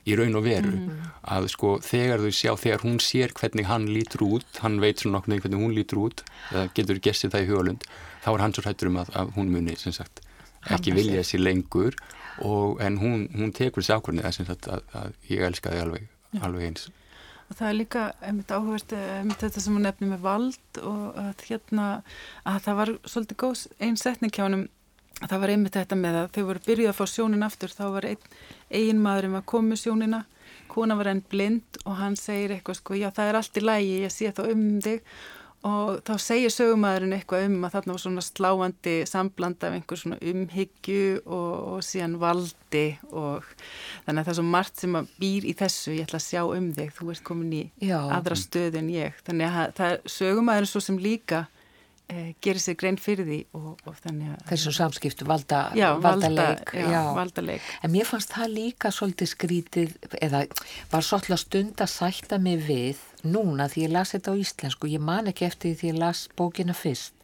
í 0.08 0.16
raun 0.16 0.38
og 0.38 0.46
veru 0.46 0.72
mm. 0.72 1.08
að 1.34 1.48
sko 1.52 1.74
þegar 1.84 2.22
þau 2.24 2.32
sjá, 2.34 2.52
þegar 2.56 2.84
hún 2.86 3.00
sér 3.02 3.34
hvernig 3.36 3.68
hann 3.68 3.88
lítur 3.92 4.24
út, 4.26 4.48
hann 4.62 4.78
veit 4.82 5.02
svona 5.02 5.20
okkur 5.20 5.42
hvernig 5.44 5.64
hún 5.64 5.74
lítur 5.76 6.00
út, 6.06 6.22
það 6.50 6.70
getur 6.78 7.02
gessið 7.04 7.34
það 7.34 7.44
í 7.44 7.50
hugalund, 7.50 7.88
þá 8.24 8.30
er 8.32 8.44
hann 8.44 8.56
svo 8.56 8.64
hættur 8.64 8.92
um 8.92 9.00
að, 9.02 9.12
að 9.20 9.34
hún 9.36 9.52
muni, 9.52 9.76
sagt, 9.76 10.22
ekki 10.72 10.94
vilja 10.96 11.26
sér 11.26 11.44
lengur 11.44 11.98
og 12.44 12.80
en 12.84 12.96
hún, 13.02 13.26
hún 13.36 13.52
tekur 13.54 13.84
þessi 13.84 13.98
ákvörni 13.98 14.24
að, 14.24 14.80
að 14.96 15.12
ég 15.28 15.44
elska 15.44 15.74
þig 15.74 15.84
alveg, 15.84 16.08
alveg 16.40 16.70
eins 16.70 16.88
Og 17.48 17.56
það 17.56 17.68
er 17.68 17.76
líka 17.78 18.00
einmitt 18.20 18.50
áhugast 18.52 18.92
einmitt 18.92 19.40
þetta 19.40 19.62
sem 19.64 19.76
hún 19.76 19.86
nefnir 19.88 20.10
með 20.12 20.24
vald 20.26 20.80
og 20.84 21.20
að 21.22 21.44
hérna 21.48 21.86
að 22.44 22.58
það 22.66 22.80
var 22.80 22.92
svolítið 23.08 23.40
góðs 23.42 23.62
einn 23.80 23.96
setning 23.96 24.34
hjá 24.34 24.44
hennum 24.44 24.66
það 25.22 25.40
var 25.42 25.52
einmitt 25.54 25.78
þetta 25.78 25.98
með 25.98 26.18
að 26.20 26.28
þau 26.36 26.42
voru 26.50 26.64
byrjuð 26.66 26.90
að 26.90 26.98
fá 26.98 27.06
sjónin 27.10 27.46
aftur 27.46 27.72
þá 27.74 27.84
var 27.96 28.06
einn 28.10 28.28
eigin 28.68 29.00
maðurinn 29.02 29.38
að 29.40 29.64
með 29.70 29.80
sjónina 29.82 30.20
kona 30.68 30.96
var 30.98 31.10
enn 31.10 31.24
blind 31.30 31.80
og 31.84 31.96
hann 31.98 32.16
segir 32.18 32.54
eitthvað 32.54 32.78
sko 32.78 32.98
já 32.98 33.08
það 33.14 33.30
er 33.30 33.38
allt 33.40 33.58
í 33.58 33.64
lægi 33.64 33.96
ég 34.04 34.14
sé 34.14 34.30
þá 34.36 34.42
um 34.52 34.64
þig 34.84 35.02
og 35.66 35.98
þá 36.06 36.12
segir 36.22 36.52
sögumæðurinn 36.54 37.16
eitthvað 37.16 37.46
um 37.48 37.66
að 37.66 37.72
þarna 37.74 37.94
var 37.94 38.02
svona 38.04 38.22
sláandi 38.22 38.94
sambland 39.10 39.64
af 39.66 39.74
einhver 39.74 39.98
svona 39.98 40.18
umhyggju 40.22 41.18
og, 41.24 41.54
og 41.72 41.82
síðan 41.86 42.14
valdi 42.22 42.84
og 43.10 43.46
þannig 44.06 44.20
að 44.20 44.28
það 44.28 44.32
er 44.32 44.38
svo 44.38 44.46
margt 44.52 44.82
sem 44.84 44.98
að 45.00 45.10
býr 45.18 45.48
í 45.50 45.54
þessu. 45.58 45.96
Ég 45.98 46.06
ætla 46.06 46.20
að 46.22 46.28
sjá 46.28 46.42
um 46.46 46.70
þig, 46.76 46.92
þú 46.94 47.10
ert 47.14 47.24
komin 47.26 47.56
í 47.58 47.62
Já. 47.82 47.98
aðra 48.18 48.38
stöðu 48.38 48.82
en 48.82 48.92
ég. 48.94 49.22
Þannig 49.26 49.48
að 49.62 49.74
það 49.80 49.94
er 49.96 50.12
sögumæðurinn 50.18 50.72
svo 50.72 50.84
sem 50.84 51.00
líka 51.02 51.44
e, 52.08 52.34
gerir 52.44 52.62
sér 52.62 52.76
grein 52.80 52.98
fyrir 53.00 53.26
því 53.28 53.38
og, 53.58 53.68
og 53.84 53.96
þannig 54.02 54.32
að... 54.34 54.44
Þessum 54.50 54.76
samskiptu, 54.78 55.26
valda, 55.28 55.62
já, 55.78 55.88
valdaleik. 56.02 56.72
Valda, 56.72 56.94
já, 56.94 57.00
valdaleik. 57.16 57.72
En 57.84 57.92
mér 57.94 58.08
fannst 58.08 58.32
það 58.34 58.54
líka 58.54 58.92
svolítið 58.94 59.32
skrítið, 59.32 59.96
eða 60.20 60.44
var 60.92 61.06
svolítið 61.06 61.42
stund 61.44 61.84
að 61.84 61.92
sætta 61.94 62.40
mig 62.42 62.62
við 62.68 63.02
núna 63.26 63.68
því 63.70 63.88
ég 63.88 63.94
las 63.94 64.14
þetta 64.14 64.34
á 64.34 64.40
íslensku, 64.40 64.90
ég 64.92 65.04
man 65.04 65.30
ekki 65.30 65.48
eftir 65.48 65.76
því 65.78 65.92
ég 65.92 66.00
las 66.00 66.24
bókina 66.38 66.76
fyrst, 66.76 67.14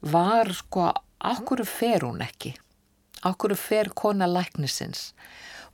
var 0.00 0.50
sko, 0.56 0.90
ákveður 1.20 1.68
fer 1.68 2.06
hún 2.08 2.24
ekki? 2.24 2.54
Ákveður 3.20 3.60
fer 3.60 3.92
kona 3.92 4.28
læknisins? 4.30 5.10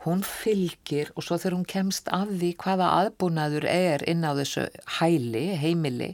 Hún 0.06 0.22
fylgir 0.26 1.10
og 1.14 1.24
svo 1.26 1.38
þegar 1.40 1.56
hún 1.56 1.68
kemst 1.68 2.10
af 2.14 2.30
því 2.30 2.52
hvaða 2.62 2.90
aðbúnaður 3.00 3.66
er 3.70 4.04
inn 4.08 4.22
á 4.22 4.32
þessu 4.38 4.66
hæli, 4.98 5.46
heimili 5.58 6.12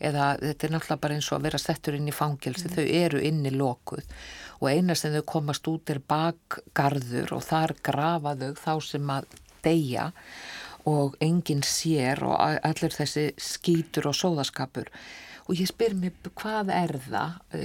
eða 0.00 0.34
þetta 0.40 0.66
er 0.66 0.74
náttúrulega 0.74 1.02
bara 1.04 1.18
eins 1.18 1.30
og 1.30 1.38
að 1.38 1.46
vera 1.48 1.60
settur 1.60 1.98
inn 1.98 2.08
í 2.08 2.16
fangilsi, 2.16 2.70
mm. 2.70 2.74
þau 2.76 2.84
eru 3.04 3.22
inn 3.28 3.44
í 3.44 3.54
lokuð 3.54 4.04
og 4.60 4.68
eina 4.70 4.96
sem 4.96 5.14
þau 5.14 5.24
komast 5.28 5.68
út 5.68 5.92
er 5.92 6.00
bakgarður 6.00 7.36
og 7.36 7.44
þar 7.44 7.76
grafa 7.84 8.36
þau 8.40 8.52
þá 8.64 8.72
sem 8.88 9.14
að 9.16 9.38
deyja 9.64 10.10
og 10.88 11.16
enginn 11.24 11.64
sér 11.64 12.20
og 12.26 12.36
allir 12.40 12.92
þessi 12.92 13.30
skýtur 13.40 14.10
og 14.10 14.18
sóðaskapur 14.18 14.90
og 15.44 15.58
ég 15.60 15.68
spyr 15.68 15.96
mér 15.96 16.32
hvað 16.36 16.72
er 16.72 16.96
það 17.04 17.58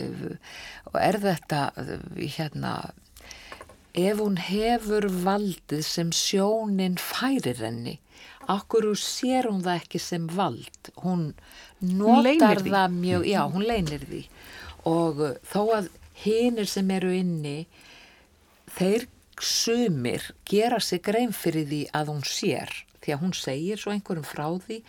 og 0.92 0.98
er 1.00 1.20
þetta 1.24 1.62
hérna 2.20 2.74
ef 3.93 4.19
hún 4.19 4.38
hefur 4.38 5.08
valdið 5.23 5.82
sem 5.86 6.12
sjónin 6.15 6.99
færir 7.02 7.62
henni 7.63 7.99
okkur 8.49 8.89
sér 8.97 9.49
hún 9.49 9.62
það 9.65 9.82
ekki 9.84 10.02
sem 10.02 10.25
vald? 10.34 10.91
Hún 11.04 11.30
notar 11.86 12.62
hún 12.63 12.73
það 12.73 12.97
mjög 12.97 13.28
já, 13.30 13.41
hún 13.45 13.67
leinir 13.67 14.06
því. 14.10 14.23
Og 14.89 15.21
uh, 15.21 15.36
þó 15.45 15.62
að 15.78 15.89
hinnir 16.23 16.69
sem 16.69 16.89
eru 16.91 17.13
inni 17.15 17.58
þeir 18.75 19.08
sumir 19.39 20.25
gera 20.49 20.80
sig 20.84 21.04
grein 21.06 21.32
fyrir 21.36 21.67
því 21.69 21.84
að 21.95 22.13
hún 22.13 22.25
sér 22.28 22.73
því 23.10 23.15
að 23.17 23.24
hún 23.26 23.34
segir 23.38 23.82
svo 23.82 23.95
einhverjum 23.95 24.30
frá 24.30 24.45
því 24.67 24.84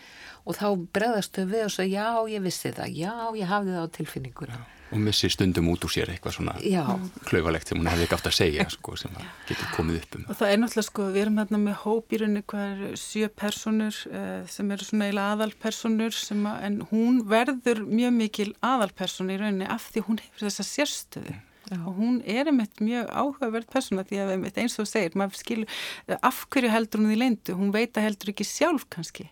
og 0.45 0.59
þá 0.61 0.67
bregðastu 0.93 1.47
við 1.49 1.65
og 1.65 1.73
segja 1.75 2.05
já 2.05 2.29
ég 2.35 2.45
vissi 2.45 2.71
það, 2.71 2.93
já 3.01 3.15
ég 3.41 3.51
hafði 3.51 3.75
það 3.75 3.89
á 3.89 3.95
tilfinningur 3.97 4.53
já 4.53 4.61
og 4.91 4.99
missir 4.99 5.31
stundum 5.31 5.69
út 5.71 5.85
úr 5.87 5.93
sér 5.93 6.11
eitthvað 6.11 6.35
svona 6.35 6.55
klauvalegt 7.27 7.69
sem 7.71 7.79
hún 7.79 7.89
hefði 7.89 8.07
ekki 8.07 8.17
átt 8.17 8.29
að 8.29 8.35
segja 8.35 8.65
sko, 8.71 8.95
sem 8.99 9.13
getur 9.47 9.69
komið 9.75 10.01
upp 10.01 10.17
um. 10.17 10.25
Og 10.27 10.39
það 10.39 10.51
er 10.53 10.59
náttúrulega 10.61 10.87
sko, 10.89 11.05
við 11.15 11.21
erum 11.23 11.39
hérna 11.41 11.61
með 11.61 11.77
hóp 11.85 12.15
í 12.15 12.19
rauninni 12.21 12.43
hvað 12.51 12.65
er 12.71 12.97
sjö 12.99 13.29
personur 13.43 14.01
eh, 14.11 14.33
sem 14.51 14.73
eru 14.75 14.87
svona 14.87 15.07
eila 15.11 15.29
aðalpersonur 15.35 16.19
að, 16.35 16.49
en 16.67 16.81
hún 16.91 17.21
verður 17.31 17.85
mjög 17.87 18.17
mikil 18.17 18.49
aðalperson 18.59 19.31
í 19.31 19.39
rauninni 19.39 19.71
af 19.71 19.87
því 19.93 20.05
hún 20.09 20.21
hefur 20.25 20.47
þessa 20.49 20.67
sérstöðu 20.67 21.37
Já. 21.71 21.79
og 21.79 21.95
hún 21.95 22.19
er 22.27 22.49
einmitt 22.51 22.83
mjög 22.83 23.07
áhugaverð 23.07 23.69
persóna 23.71 24.03
því 24.07 24.19
að 24.19 24.33
einmitt 24.35 24.59
eins 24.59 24.75
og 24.81 24.89
segir, 24.89 25.15
maður 25.15 25.39
skilur 25.39 25.79
af 26.19 26.43
hverju 26.51 26.73
heldur 26.73 27.03
hún 27.03 27.15
í 27.15 27.19
leindu, 27.21 27.55
hún 27.55 27.71
veit 27.71 27.95
að 27.95 28.09
heldur 28.09 28.33
ekki 28.33 28.47
sjálf 28.47 28.89
kannski, 28.91 29.29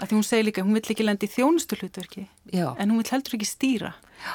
að 0.00 0.08
því 0.08 0.18
hún 0.18 0.26
segir 0.30 0.48
líka 0.48 0.64
hún 0.64 0.78
vill 0.78 0.94
ekki 0.94 1.06
lendi 1.06 1.28
í 1.28 1.34
þjónustu 1.34 1.78
hlutverki 1.82 2.26
en 2.54 2.88
hún 2.88 3.02
vill 3.02 3.12
heldur 3.12 3.38
ekki 3.38 3.52
stýra 3.52 3.94
Já. 4.24 4.34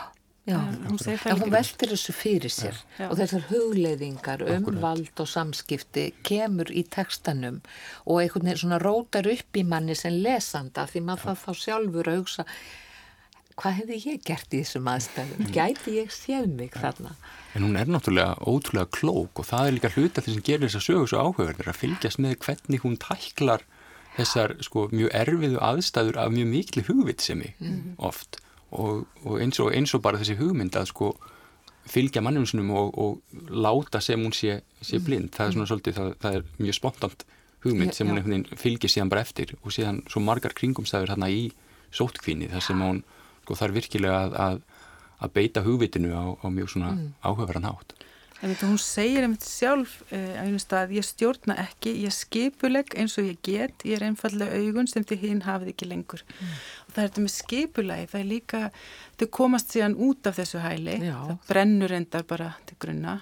Já, 0.50 0.58
hún 0.58 0.98
en 1.30 1.42
hún 1.42 1.52
veldir 1.54 1.92
þessu 1.92 2.14
fyrir 2.16 2.52
sér 2.54 2.74
já, 2.74 3.04
já. 3.04 3.08
og 3.10 3.18
þessar 3.20 3.44
hugleiðingar 3.52 4.44
um 4.56 4.70
vald 4.82 5.22
og 5.22 5.30
samskipti 5.30 6.06
kemur 6.26 6.72
í 6.72 6.86
tekstanum 6.90 7.60
og 8.06 8.22
einhvern 8.22 8.48
veginn 8.48 8.62
svona 8.64 8.80
rótar 8.82 9.30
upp 9.30 9.60
í 9.60 9.66
manni 9.68 9.98
sem 10.00 10.16
lesanda 10.24 10.88
því 10.90 11.04
maður 11.06 11.26
það 11.28 11.44
þá 11.44 11.64
sjálfur 11.66 12.10
að 12.10 12.22
hugsa 12.22 12.48
hvað 13.60 13.76
hefði 13.82 13.98
ég 14.06 14.22
gert 14.28 14.54
í 14.54 14.62
þessum 14.64 14.90
aðstæðum? 14.90 15.42
Mm. 15.44 15.52
gæti 15.56 15.96
ég 15.98 16.14
séð 16.14 16.48
mig 16.56 16.76
þarna? 16.76 17.16
En 17.58 17.66
hún 17.66 17.80
er 17.80 17.90
náttúrulega 17.92 18.38
ótrúlega 18.48 18.92
klók 18.96 19.42
og 19.42 19.50
það 19.50 19.68
er 19.68 19.76
líka 19.76 19.92
hluta 19.96 20.24
því 20.24 20.36
sem 20.36 20.46
gerir 20.48 20.68
þess 20.68 20.80
að 20.80 20.86
sögur 20.88 21.10
svo 21.12 21.24
áhugaverðir 21.26 21.72
að 21.72 21.80
fylgjast 21.80 22.22
með 22.24 22.38
hvernig 22.46 22.86
hún 22.86 23.00
tæklar 23.02 23.66
þessar 24.20 24.56
sko 24.66 24.86
mjög 24.94 25.12
erfiðu 25.16 25.60
aðstæður 25.64 26.22
af 26.24 26.32
mjög 26.36 26.54
miklu 26.54 26.86
hugvitsemi 26.88 27.52
mm. 27.58 27.82
oft. 27.98 28.40
Og, 28.70 29.06
og, 29.26 29.36
eins 29.42 29.60
og 29.64 29.74
eins 29.74 29.96
og 29.98 30.04
bara 30.06 30.20
þessi 30.22 30.38
hugmynd 30.40 30.78
að 30.78 30.92
sko 30.92 31.14
fylgja 31.90 32.22
mannumsunum 32.22 32.70
og, 32.78 32.98
og 33.02 33.50
láta 33.50 34.02
sem 34.04 34.22
hún 34.22 34.36
sé, 34.36 34.60
sé 34.82 35.00
mm. 35.00 35.06
blind, 35.06 35.32
það 35.34 35.48
er 35.48 35.56
svona 35.56 35.70
svolítið 35.72 35.98
það, 35.98 36.12
það 36.22 36.38
er 36.38 36.50
mjög 36.60 36.78
spontant 36.78 37.26
hugmynd 37.66 37.96
sem 37.98 38.12
hún 38.14 38.46
fylgir 38.60 38.92
síðan 38.92 39.10
bara 39.12 39.24
eftir 39.26 39.56
og 39.64 39.74
síðan 39.74 40.04
svo 40.08 40.22
margar 40.24 40.54
kringumstæður 40.56 41.16
þarna 41.16 41.32
í 41.34 41.48
sótkvíni 41.96 42.52
þar 42.52 42.64
sem 42.68 42.84
hún 42.84 43.02
sko, 43.50 43.58
þarf 43.58 43.80
virkilega 43.82 44.22
að, 44.28 44.38
að, 44.46 44.62
að 45.26 45.36
beita 45.40 45.66
hugvitinu 45.66 46.14
á, 46.14 46.24
á 46.40 46.48
mjög 46.54 46.76
svona 46.76 46.94
mm. 46.94 47.10
áhugaverðan 47.26 47.72
hátt 47.72 47.98
En 48.40 48.54
þetta, 48.54 48.70
hún 48.70 48.80
segir 48.80 49.26
einmitt 49.26 49.44
sjálf 49.44 49.98
eh, 50.16 50.38
að 50.40 50.94
ég 50.96 51.04
stjórna 51.04 51.58
ekki, 51.60 51.92
ég 52.06 52.14
skipuleg 52.16 52.94
eins 52.96 53.18
og 53.20 53.28
ég 53.28 53.40
get, 53.44 53.84
ég 53.84 53.98
er 53.98 54.06
einfallega 54.08 54.56
augun 54.56 54.88
sem 54.88 55.04
til 55.04 55.18
hinn 55.20 55.42
hafið 55.44 55.74
ekki 55.74 55.90
lengur. 55.90 56.24
Mm. 56.38 56.54
Og 56.86 56.94
það 56.94 57.02
er 57.02 57.10
þetta 57.10 57.24
með 57.26 57.34
skipulagi, 57.34 58.08
það 58.14 58.22
er 58.22 58.30
líka, 58.30 58.62
þau 59.20 59.26
komast 59.36 59.76
síðan 59.76 59.98
út 60.08 60.30
af 60.32 60.40
þessu 60.40 60.62
hæli, 60.64 60.96
Já. 61.04 61.18
það 61.18 61.50
brennur 61.50 61.96
endar 61.98 62.24
bara 62.30 62.54
til 62.70 62.78
grunna. 62.80 63.18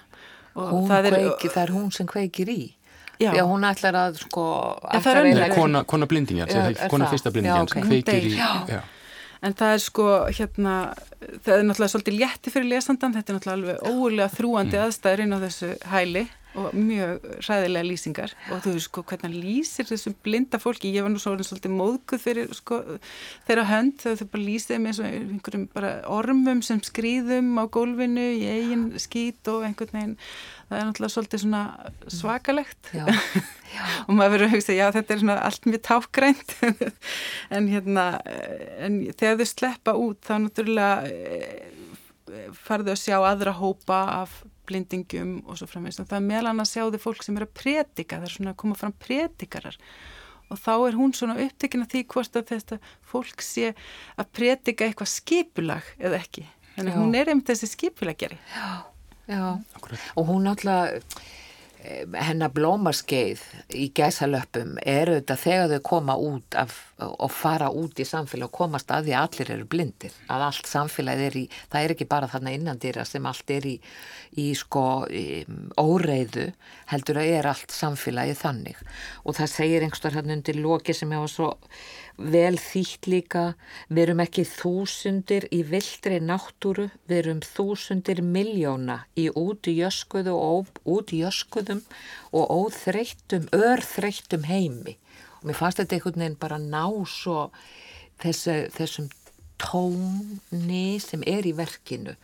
Það 0.54 1.10
er, 1.10 1.16
kveiki, 1.16 1.50
það 1.50 1.62
er 1.64 1.72
hún 1.74 1.90
sem 1.94 2.10
kveikir 2.10 2.52
í. 2.54 2.60
Já, 3.18 3.32
Já 3.34 3.42
hún 3.50 3.66
ætlar 3.66 3.98
að 3.98 4.20
sko... 4.22 4.44
Ætlar 4.94 5.18
að 5.24 5.56
kona, 5.56 5.82
kona 5.82 6.06
blindingjans, 6.06 6.86
kona 6.92 7.10
fyrsta 7.10 7.34
blindingjans, 7.34 7.74
okay. 7.74 7.90
kveikir 7.90 8.30
í... 8.30 8.38
Já 8.38 8.78
en 9.44 9.54
það 9.58 9.74
er 9.74 9.84
sko 9.84 10.08
hérna 10.26 10.74
það 11.44 11.52
er 11.54 11.66
náttúrulega 11.68 11.92
svolítið 11.94 12.18
létti 12.22 12.52
fyrir 12.54 12.70
lesandan 12.72 13.14
þetta 13.16 13.32
er 13.32 13.38
náttúrulega 13.38 13.58
alveg 13.58 14.02
ólega 14.02 14.34
þrúandi 14.34 14.76
mm. 14.76 14.84
aðstæður 14.86 15.24
inn 15.24 15.36
á 15.36 15.44
þessu 15.44 15.70
hæli 15.92 16.24
og 16.58 16.74
mjög 16.76 17.24
ræðilega 17.46 17.86
lýsingar. 17.86 18.34
Og 18.52 18.62
þú 18.64 18.74
veist 18.74 18.88
sko 18.88 19.04
hvernig 19.06 19.26
hann 19.28 19.38
lýsir 19.44 19.88
þessum 19.88 20.16
blinda 20.24 20.60
fólki, 20.62 20.92
ég 20.94 21.06
var 21.06 21.12
nú 21.12 21.20
svolítið 21.22 21.74
móðguð 21.74 22.22
fyrir 22.24 22.52
sko 22.56 22.80
þeirra 23.48 23.66
hönd 23.68 23.96
þegar 24.02 24.20
þau 24.20 24.30
bara 24.34 24.46
lýsið 24.48 24.82
með 24.84 25.00
einhverjum 25.08 25.66
bara 25.74 25.92
ormum 26.18 26.62
sem 26.66 26.82
skrýðum 26.84 27.54
á 27.60 27.64
gólfinu 27.78 28.26
í 28.36 28.44
eigin 28.48 28.86
skít 29.00 29.50
og 29.52 29.66
einhvern 29.68 29.94
veginn. 29.94 30.16
Það 30.68 30.78
er 30.78 30.88
náttúrulega 30.88 31.14
svolítið 31.14 31.42
svona 31.44 31.62
svakalegt. 32.12 32.90
Já, 32.92 33.06
já. 33.72 33.82
og 34.06 34.12
maður 34.12 34.34
verður 34.34 34.48
að 34.48 34.54
hugsa 34.56 34.76
já 34.76 34.86
þetta 34.98 35.14
er 35.14 35.22
svona 35.22 35.38
allt 35.48 35.70
mjög 35.70 35.84
tákgrænt. 35.88 36.56
En 37.56 37.68
hérna 37.70 38.04
en 38.84 39.00
þegar 39.16 39.40
þau 39.40 39.48
sleppa 39.48 39.94
út 39.96 40.20
þá 40.26 40.34
náttúrulega 40.44 41.08
eh, 41.08 41.78
farðu 42.56 42.92
að 42.92 43.02
sjá 43.02 43.16
aðra 43.18 43.54
hópa 43.56 44.00
af 44.20 44.38
blindingum 44.68 45.32
og 45.46 45.58
svo 45.58 45.68
framvegs 45.70 46.00
og 46.02 46.08
það 46.10 46.20
er 46.20 46.28
meðlan 46.28 46.62
að 46.62 46.70
sjá 46.72 46.84
þið 46.84 47.02
fólk 47.04 47.24
sem 47.26 47.40
er 47.40 47.46
að 47.46 47.56
predika, 47.58 48.20
það 48.20 48.28
er 48.28 48.34
svona 48.34 48.54
að 48.54 48.60
koma 48.62 48.78
fram 48.78 48.94
predikarar. 49.06 49.80
Og 50.48 50.60
þá 50.60 50.72
er 50.76 50.94
hún 50.96 51.12
svona 51.16 51.36
upptekinn 51.44 51.84
að 51.84 51.90
því 51.94 52.04
hvort 52.14 52.38
að 52.40 52.52
þetta 52.52 52.78
fólk 53.10 53.44
sé 53.44 53.72
að 54.16 54.30
predika 54.38 54.86
eitthvað 54.86 55.10
skipulag 55.12 55.90
eða 55.98 56.22
ekki, 56.22 56.46
þannig 56.76 56.94
að 56.94 57.02
hún 57.02 57.18
er 57.18 57.32
einmitt 57.32 57.50
þessi 57.50 57.68
skipulagjari 57.74 58.38
Já, 58.54 58.70
já, 59.28 59.42
og 60.16 60.30
hún 60.30 60.48
alltaf 60.48 61.04
hennar 61.78 62.50
blómaskeið 62.50 63.42
í 63.78 63.84
gæsalöpum 63.94 64.74
er 64.82 65.12
auðvitað 65.12 65.42
þegar 65.44 65.72
þau 65.72 65.82
koma 65.86 66.16
út 66.18 66.56
af, 66.58 66.72
og 66.98 67.30
fara 67.30 67.68
út 67.70 68.00
í 68.02 68.06
samfélag 68.08 68.50
og 68.50 68.56
komast 68.58 68.90
að 68.90 69.06
því 69.06 69.14
að 69.14 69.26
allir 69.28 69.52
eru 69.54 69.68
blindir 69.70 70.16
að 70.26 70.46
allt 70.48 70.70
samfélag 70.70 71.22
er 71.28 71.36
í, 71.38 71.44
það 71.70 71.84
er 71.84 71.94
ekki 71.94 72.08
bara 72.10 72.30
þarna 72.32 72.54
innandýra 72.56 73.06
sem 73.06 73.28
allt 73.30 73.54
er 73.54 73.68
í, 73.70 73.76
í 74.42 74.48
sko 74.58 74.84
í, 75.06 75.44
óreiðu 75.78 76.48
heldur 76.90 77.22
að 77.22 77.30
er 77.36 77.50
allt 77.52 77.74
samfélagi 77.74 78.34
þannig. 78.42 78.82
Og 79.22 79.38
það 79.38 79.54
segir 79.54 79.86
einhverstað 79.86 80.18
hérna 80.18 80.38
undir 80.38 80.58
loki 80.58 80.96
sem 80.96 81.14
ég 81.14 81.22
var 81.22 81.32
svo 81.32 81.52
vel 82.18 82.58
þýtt 82.58 83.06
líka, 83.08 83.42
við 83.88 84.02
erum 84.04 84.22
ekki 84.24 84.44
þúsundir 84.48 85.46
í 85.54 85.62
vildri 85.66 86.18
náttúru, 86.20 86.88
við 87.06 87.20
erum 87.22 87.42
þúsundir 87.46 88.22
miljóna 88.26 89.04
í 89.16 89.28
út 89.30 89.70
í 89.70 89.78
jöskuðu 89.78 90.34
og 90.34 90.72
út 90.84 91.14
í 91.14 91.22
jöskuðum 91.22 91.84
og 92.34 92.54
óþreyttum, 92.58 93.46
örþreyttum 93.54 94.48
heimi. 94.50 94.98
Og 95.38 95.48
mér 95.48 95.60
fannst 95.60 95.82
þetta 95.82 95.98
einhvern 95.98 96.24
veginn 96.24 96.40
bara 96.42 96.58
ná 96.58 96.84
svo 97.06 97.48
þessu, 98.22 98.64
þessum 98.74 99.10
tóni 99.62 100.98
sem 101.02 101.22
er 101.26 101.46
í 101.46 101.54
verkinu 101.54 102.14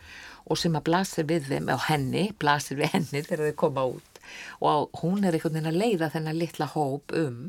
og 0.45 0.59
sem 0.59 0.75
að 0.77 0.85
blasir 0.87 1.27
við 1.27 1.47
þeim 1.49 1.71
á 1.71 1.77
henni, 1.87 2.27
blasir 2.39 2.79
við 2.79 2.93
henni 2.93 3.23
þegar 3.23 3.49
þau 3.49 3.57
koma 3.63 3.87
út 3.95 4.14
og 4.61 5.01
hún 5.01 5.23
er 5.23 5.35
einhvern 5.35 5.57
veginn 5.57 5.71
að 5.71 5.79
leiða 5.83 6.11
þennan 6.15 6.41
litla 6.41 6.67
hóp 6.73 7.15
um 7.15 7.39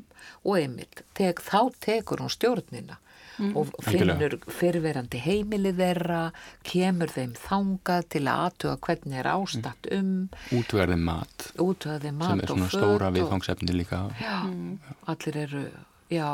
og 0.45 0.55
einmitt, 0.59 1.03
tek, 1.15 1.43
þá 1.45 1.73
tekur 1.83 2.25
hún 2.25 2.33
stjórnina 2.33 2.99
mm. 3.39 3.53
og 3.57 3.71
finnur 3.85 4.37
fyrverandi 4.59 5.21
heimilið 5.23 5.81
þeirra 5.81 6.23
kemur 6.67 7.13
þeim 7.13 7.37
þangað 7.41 8.09
til 8.15 8.25
að 8.25 8.43
aðtuga 8.47 8.77
hvernig 8.89 9.21
er 9.21 9.31
ástatt 9.33 9.91
um. 9.97 10.13
Útverði 10.57 10.99
mat, 11.01 11.49
útverði 11.63 12.13
mat 12.17 12.33
sem 12.33 12.45
er 12.45 12.53
svona 12.53 12.73
stóra 12.73 13.13
viðfangsefni 13.15 13.77
líka. 13.77 14.07
Já, 14.21 14.37
já, 14.49 14.99
allir 15.13 15.41
eru 15.47 15.65
já. 16.13 16.29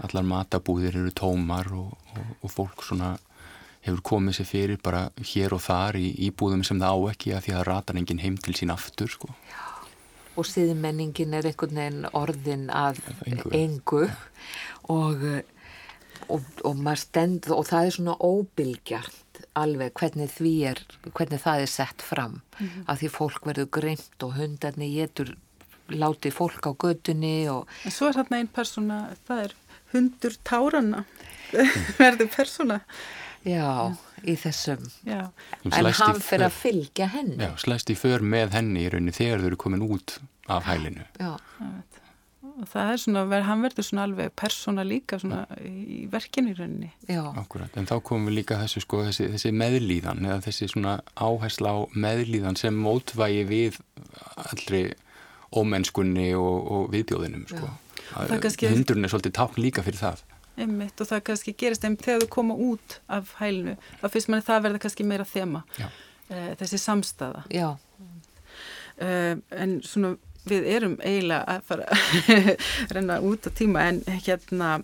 Allar 0.00 0.24
matabúðir 0.24 0.96
eru 0.96 1.10
tómar 1.12 1.68
og, 1.76 1.92
og, 2.14 2.30
og 2.40 2.54
fólk 2.54 2.86
svona 2.86 3.16
hefur 3.84 4.00
komið 4.04 4.40
sér 4.40 4.48
fyrir 4.48 4.80
bara 4.82 5.06
hér 5.32 5.54
og 5.56 5.62
þar 5.64 5.96
í 6.00 6.10
íbúðum 6.28 6.64
sem 6.66 6.80
það 6.80 6.96
á 6.96 7.00
ekki 7.14 7.34
að 7.36 7.44
því 7.46 7.52
að 7.52 7.58
það 7.58 7.68
ratar 7.68 8.00
enginn 8.00 8.22
heim 8.24 8.36
til 8.40 8.56
sín 8.56 8.72
aftur 8.74 9.12
sko. 9.12 9.30
Og 10.38 10.46
síðmenningin 10.46 11.34
er 11.36 11.48
einhvern 11.48 11.80
veginn 11.80 12.06
orðin 12.16 12.68
að 12.72 13.00
engu. 13.56 14.06
og, 14.88 15.24
og, 16.28 16.46
og, 16.64 16.82
stend, 16.98 17.50
og 17.50 17.66
það 17.68 17.86
er 17.86 17.96
svona 17.96 18.16
óbylgjart 18.18 19.44
alveg 19.58 19.94
hvernig 19.98 20.30
því 20.30 20.54
er, 20.70 20.82
hvernig 21.10 21.40
það 21.42 21.64
er 21.64 21.70
sett 21.70 22.02
fram 22.02 22.40
mm 22.40 22.66
-hmm. 22.66 22.84
að 22.86 22.98
því 23.00 23.08
fólk 23.08 23.46
verður 23.46 23.70
greimt 23.70 24.22
og 24.22 24.36
hundarni 24.36 24.92
getur 24.94 25.36
látið 25.88 26.32
fólk 26.32 26.66
á 26.66 26.72
gödunni 26.72 27.48
og... 27.50 27.66
En 27.84 27.90
svo 27.90 28.08
er 28.08 28.14
þarna 28.14 28.38
einn 28.38 28.48
persóna, 28.48 28.98
það 29.26 29.44
er 29.44 29.54
hundur 29.92 30.36
táranna 30.44 31.04
verður 31.98 32.30
persóna 32.36 32.80
Já, 33.46 33.96
í 34.20 34.34
þessum. 34.36 34.82
Já. 35.08 35.30
en 35.64 35.92
hann 35.96 36.20
fyrir 36.20 36.46
að 36.50 36.56
fylgja 36.58 37.08
henni. 37.14 37.38
Já, 37.40 37.54
slæst 37.62 37.92
í 37.92 37.96
för 37.96 38.20
með 38.20 38.56
henni 38.58 38.84
í 38.84 38.90
rauninni 38.92 39.16
þegar 39.16 39.40
þau 39.40 39.48
eru 39.50 39.60
komin 39.64 39.86
út 39.86 40.18
af 40.50 40.66
hælinu. 40.68 41.06
Já, 41.16 41.32
og 42.50 42.68
það 42.68 42.92
er 42.92 43.00
svona, 43.00 43.40
hann 43.46 43.64
verður 43.64 43.86
svona 43.86 44.06
alveg 44.08 44.32
persóna 44.36 44.84
líka 44.84 45.18
svona 45.22 45.44
í 45.64 46.02
verkinu 46.12 46.52
í 46.52 46.56
rauninni. 46.58 46.90
Já, 47.08 47.22
Akkurat, 47.40 47.76
en 47.80 47.88
þá 47.88 47.96
komum 48.04 48.28
við 48.28 48.42
líka 48.42 48.60
þessu 48.60 48.84
sko, 48.84 49.04
þessi, 49.08 49.30
þessi 49.36 49.54
meðlíðan 49.56 50.26
eða 50.28 50.40
þessi 50.48 50.72
svona 50.74 50.98
áhersla 51.16 51.72
á 51.72 51.78
meðlíðan 51.96 52.60
sem 52.60 52.76
mótvægi 52.76 53.46
við 53.48 53.80
allri 54.50 54.82
ómennskunni 55.56 56.34
og, 56.38 56.58
og 56.60 56.90
viðbjóðinum 56.92 57.48
sko. 57.50 57.72
kannski... 58.12 58.68
hundurinn 58.70 59.08
er 59.08 59.12
svolítið 59.12 59.38
tákn 59.40 59.64
líka 59.64 59.86
fyrir 59.86 60.02
það 60.02 60.26
Einmitt, 60.60 61.00
og 61.00 61.10
það 61.10 61.24
kannski 61.30 61.56
gerist 61.58 61.84
einmitt 61.86 62.06
þegar 62.06 62.24
þú 62.24 62.30
koma 62.36 62.56
út 62.68 62.98
af 63.08 63.34
hælinu, 63.40 63.76
þá 64.00 64.08
finnst 64.12 64.32
manni 64.32 64.46
það 64.46 64.64
verða 64.66 64.82
kannski 64.84 65.06
meira 65.08 65.28
þema, 65.28 65.64
uh, 65.80 66.50
þessi 66.60 66.82
samstæða 66.82 67.44
Já. 67.54 67.68
Uh, 69.00 69.36
en 69.56 69.78
svona 69.86 70.16
við 70.48 70.66
erum 70.72 70.96
eiginlega 71.04 71.56
að 71.56 71.66
fara 71.68 71.90
að 71.92 72.48
renna 72.96 73.20
út 73.24 73.48
á 73.48 73.50
tíma 73.56 73.84
en 73.90 74.00
hérna 74.24 74.80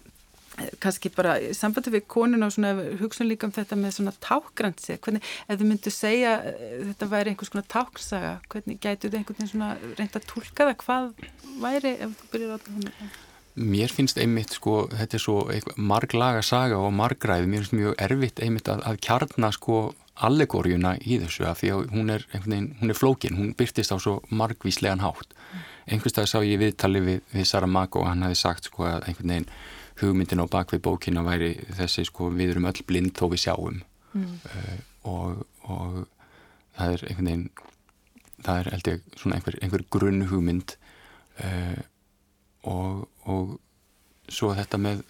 kannski 0.80 1.10
bara 1.12 1.36
sambandi 1.56 1.92
við 1.92 2.06
konuna 2.08 2.48
og 2.48 2.54
svona 2.54 2.72
hugsun 3.00 3.28
líka 3.28 3.48
um 3.48 3.52
þetta 3.52 3.76
með 3.76 3.98
svona 3.98 4.14
tákgrænsi 4.24 4.96
hvernig, 5.04 5.24
ef 5.46 5.58
þið 5.60 5.68
myndu 5.68 5.92
segja 5.92 6.32
þetta 6.46 7.10
væri 7.12 7.32
einhvers 7.32 7.52
konar 7.52 7.68
táksaga 7.72 8.32
hvernig 8.52 8.80
gætu 8.80 9.10
þið 9.10 9.18
einhvern 9.20 9.40
veginn 9.40 9.52
svona 9.52 9.70
reynda 9.98 10.22
að 10.22 10.28
tólka 10.32 10.68
það? 10.70 10.76
Hvað 10.86 11.08
væri 11.60 11.94
ef 12.06 12.16
þú 12.20 12.30
byrjar 12.32 12.56
á 12.56 12.56
þetta 12.56 13.25
Mér 13.56 13.92
finnst 13.92 14.18
einmitt 14.20 14.52
sko, 14.52 14.82
þetta 14.92 15.16
er 15.16 15.22
svo 15.22 15.36
marglaga 15.80 16.42
saga 16.44 16.76
og 16.76 16.92
margræði, 16.92 17.48
mér 17.48 17.64
finnst 17.64 17.76
mjög 17.76 17.94
erfitt 18.04 18.42
einmitt 18.44 18.68
að, 18.68 18.82
að 18.84 19.00
kjarna 19.06 19.52
sko 19.54 19.78
allegóriuna 20.26 20.94
í 21.04 21.18
þessu 21.20 21.46
af 21.48 21.60
því 21.60 21.72
að 21.72 21.88
hún 21.92 22.12
er, 22.12 22.26
hún 22.36 22.90
er 22.92 22.96
flókin, 22.96 23.36
hún 23.36 23.54
byrtist 23.56 23.92
á 23.92 23.96
svo 24.00 24.18
margvíslegan 24.28 25.04
hátt. 25.04 25.32
Einhverstað 25.86 26.30
sá 26.30 26.38
ég 26.44 26.60
viðtali 26.60 27.02
við, 27.04 27.18
við 27.32 27.48
Saramago 27.48 28.02
og 28.02 28.10
hann 28.10 28.24
hafi 28.26 28.38
sagt 28.40 28.68
sko 28.70 28.88
að 28.88 29.08
einhvern 29.08 29.32
veginn 29.34 29.50
hugmyndin 30.00 30.42
á 30.44 30.46
bakvið 30.52 30.82
bókina 30.84 31.24
væri 31.24 31.54
þessi 31.76 32.04
sko 32.08 32.30
við 32.34 32.54
erum 32.54 32.68
öll 32.68 32.82
blind 32.88 33.14
þó 33.16 33.28
við 33.32 33.42
sjáum 33.46 33.80
mm. 34.12 34.32
uh, 34.50 34.78
og, 35.08 35.44
og 35.64 36.00
það 36.76 36.96
er 36.96 37.04
einhvern 37.08 37.30
veginn, 37.30 37.46
það 38.42 38.58
er 38.60 38.70
held 38.74 38.90
ég 38.92 39.06
svona 39.16 39.38
einhver, 39.38 39.58
einhver 39.62 39.86
grunn 39.96 40.26
hugmynd 40.32 40.76
uh, 41.44 41.80
og, 42.68 43.06
og 43.26 43.56
svo 44.32 44.52
þetta 44.56 44.78
með 44.80 45.02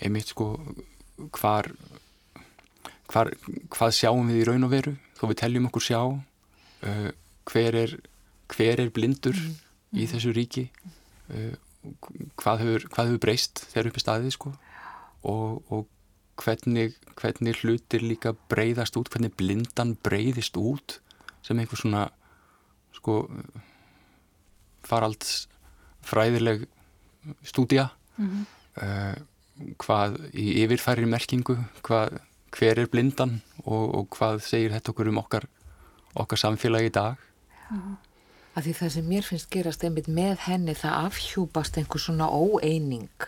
einmitt 0.00 0.32
sko 0.32 0.52
hvar, 1.36 1.68
hvar 3.10 3.32
hvað 3.72 3.96
sjáum 3.96 4.30
við 4.30 4.42
í 4.42 4.46
raun 4.48 4.66
og 4.66 4.72
veru? 4.72 4.94
Þó 5.18 5.24
við 5.28 5.40
teljum 5.42 5.68
okkur 5.68 5.84
sjá 5.84 6.00
uh, 6.00 7.10
hver, 7.50 7.78
er, 7.84 7.96
hver 8.52 8.84
er 8.86 8.92
blindur 8.94 9.36
mm. 9.36 9.56
í 10.00 10.06
þessu 10.10 10.34
ríki? 10.36 10.68
Uh, 11.30 11.54
hvað 12.40 12.64
hefur, 12.64 12.86
hvað 12.92 13.10
hefur 13.10 13.24
breyst 13.26 13.64
þegar 13.72 13.90
uppi 13.90 14.04
staðið 14.04 14.36
sko? 14.36 14.54
Og, 15.28 15.60
og 15.72 15.88
hvernig, 16.40 16.96
hvernig 17.20 17.60
hlutir 17.60 18.04
líka 18.04 18.32
breyðast 18.52 18.96
út, 18.96 19.10
hvernig 19.12 19.34
blindan 19.36 19.96
breyðist 20.04 20.56
út 20.60 21.00
sem 21.44 21.58
einhver 21.60 21.80
svona 21.80 22.06
sko 22.96 23.22
faralds 24.84 25.46
fræðileg 26.04 26.66
stúdja 27.42 27.88
mm 28.16 28.28
-hmm. 28.28 28.44
uh, 28.82 29.16
hvað 29.78 30.18
í 30.32 30.64
yfirfæri 30.64 31.06
merkingu, 31.06 31.56
hvað, 31.82 32.20
hver 32.50 32.78
er 32.78 32.86
blindan 32.86 33.42
og, 33.64 33.94
og 33.94 34.06
hvað 34.16 34.40
segir 34.40 34.72
þetta 34.72 34.90
okkur 34.90 35.08
um 35.08 35.18
okkar, 35.18 35.44
okkar 36.14 36.38
samfélagi 36.38 36.86
í 36.86 36.96
dag 36.96 37.16
-hmm. 37.70 37.96
Af 38.54 38.64
því 38.64 38.72
það 38.72 38.88
sem 38.88 39.08
mér 39.08 39.22
finnst 39.22 39.50
gerast 39.50 39.84
einmitt 39.84 40.08
með 40.08 40.38
henni 40.48 40.74
það 40.74 41.04
afhjúpast 41.06 41.76
einhver 41.78 42.02
svona 42.02 42.26
óeining 42.28 43.26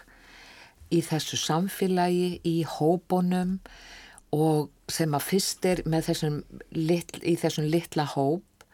í 0.93 1.01
þessu 1.01 1.38
samfélagi, 1.40 2.40
í 2.45 2.64
hópunum 2.68 3.61
og 4.32 4.70
sem 4.88 5.14
að 5.14 5.26
fyrst 5.28 5.64
er 5.68 5.82
með 5.86 6.09
þessum 6.11 6.38
lit, 6.72 7.14
í 7.22 7.36
þessum 7.40 7.68
litla 7.70 8.05
hóp 8.05 8.66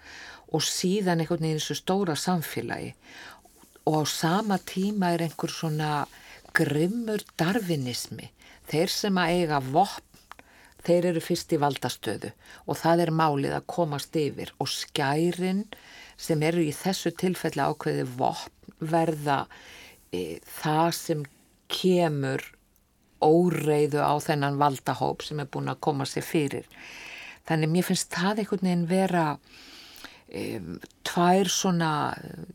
og 0.48 0.64
síðan 0.64 1.20
einhvern 1.20 1.44
veginn 1.44 1.58
í 1.58 1.60
þessu 1.60 1.76
stóra 1.82 2.16
samfélagi 2.16 2.94
og 3.88 4.02
á 4.02 4.02
sama 4.04 4.58
tíma 4.60 5.14
er 5.14 5.24
einhver 5.24 5.52
svona 5.52 5.92
grimmur 6.52 7.22
darvinismi. 7.40 8.28
Þeir 8.68 8.92
sem 8.92 9.20
að 9.20 9.32
eiga 9.38 9.60
vopn, 9.64 10.04
þeir 10.84 11.08
eru 11.12 11.22
fyrst 11.24 11.54
í 11.56 11.60
valdastöðu 11.62 12.30
og 12.68 12.78
það 12.80 13.04
er 13.06 13.14
málið 13.16 13.56
að 13.56 13.68
komast 13.72 14.16
yfir 14.16 14.52
og 14.60 14.68
skærin 14.70 15.64
sem 16.20 16.42
eru 16.44 16.62
í 16.64 16.74
þessu 16.76 17.14
tilfelli 17.16 17.64
ákveði 17.64 18.04
vopn 18.18 18.76
verða 18.92 19.40
e, 20.12 20.38
það 20.60 20.90
sem 21.00 21.24
kemur 21.72 22.44
óreiðu 23.24 24.04
á 24.04 24.14
þennan 24.22 24.60
valdahóp 24.60 25.24
sem 25.26 25.40
er 25.40 25.48
búin 25.50 25.72
að 25.72 25.80
koma 25.88 26.06
sér 26.06 26.26
fyrir. 26.26 26.68
Þannig 27.48 27.72
mér 27.72 27.88
finnst 27.88 28.12
það 28.12 28.44
einhvern 28.44 28.68
veginn 28.68 28.88
vera 28.90 29.26
tvær 30.28 31.48
svona, 31.48 31.92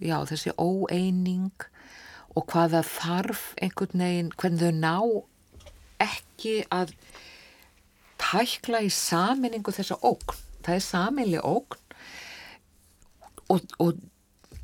já 0.01 0.19
þessi 0.29 0.53
óeining 0.61 1.67
og 2.37 2.47
hvaða 2.49 2.83
þarf 2.85 3.53
einhvern 3.61 4.03
veginn, 4.05 4.31
hvernig 4.37 4.61
þau 4.61 4.73
ná 4.77 4.97
ekki 6.03 6.55
að 6.73 6.93
tækla 8.21 8.83
í 8.85 8.89
saminningu 8.93 9.73
þessa 9.73 9.99
ógn. 10.05 10.37
Það 10.63 10.75
er 10.75 10.85
saminli 10.85 11.41
ógn 11.43 11.81
og, 13.51 13.65
og 13.83 13.99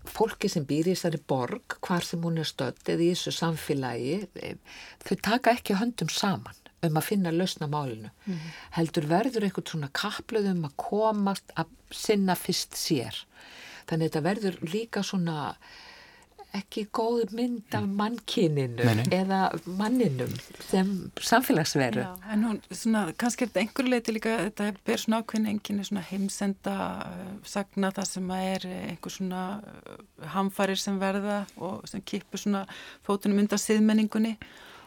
fólki 0.10 0.50
sem 0.50 0.66
býr 0.66 0.90
í 0.90 0.96
þessari 0.96 1.20
borg, 1.30 1.78
hvar 1.86 2.06
sem 2.06 2.22
hún 2.24 2.40
er 2.42 2.50
stödd 2.50 2.82
eða 2.90 3.06
í 3.06 3.12
þessu 3.14 3.36
samfélagi, 3.36 4.22
þau 5.06 5.16
taka 5.26 5.58
ekki 5.58 5.78
höndum 5.82 6.10
saman 6.14 6.69
um 6.88 7.00
að 7.00 7.08
finna 7.10 7.34
lausna 7.36 7.68
málinu. 7.72 8.12
Mm. 8.26 8.48
Heldur 8.78 9.10
verður 9.10 9.48
einhvern 9.48 9.70
svona 9.74 9.92
kapluð 9.96 10.50
um 10.54 10.66
að 10.70 10.78
komast 10.80 11.54
að 11.60 11.74
sinna 11.92 12.38
fyrst 12.40 12.78
sér. 12.80 13.24
Þannig 13.90 14.06
að 14.06 14.10
þetta 14.10 14.26
verður 14.30 14.60
líka 14.70 15.04
svona 15.06 15.54
ekki 16.58 16.88
góð 16.96 17.34
mynd 17.38 17.76
af 17.78 17.86
mannkininu 17.86 18.82
Nei, 18.82 18.96
nei. 18.98 19.04
eða 19.14 19.42
manninum 19.78 20.32
sem 20.66 20.88
samfélagsveru. 21.22 22.06
En 22.34 22.46
hún, 22.48 22.62
svona, 22.74 23.04
kannski 23.22 23.46
er 23.46 23.52
þetta 23.52 23.62
einhver 23.64 23.90
leiti 23.92 24.16
líka, 24.16 24.34
þetta 24.48 24.70
ber 24.88 25.04
svona 25.04 25.20
ákveðin 25.22 25.52
enginni 25.52 25.86
svona 25.86 26.06
heimsenda 26.10 26.78
uh, 27.06 27.28
sagna 27.46 27.92
það 27.94 28.10
sem 28.14 28.34
að 28.34 28.48
er 28.56 28.66
einhver 28.80 29.14
svona 29.14 29.44
uh, 29.60 30.00
hamfarir 30.34 30.82
sem 30.82 30.98
verða 31.02 31.44
og 31.62 31.86
sem 31.92 32.02
kipur 32.02 32.42
svona 32.42 32.66
fótunum 33.06 33.44
undan 33.44 33.62
siðmenningunni 33.62 34.34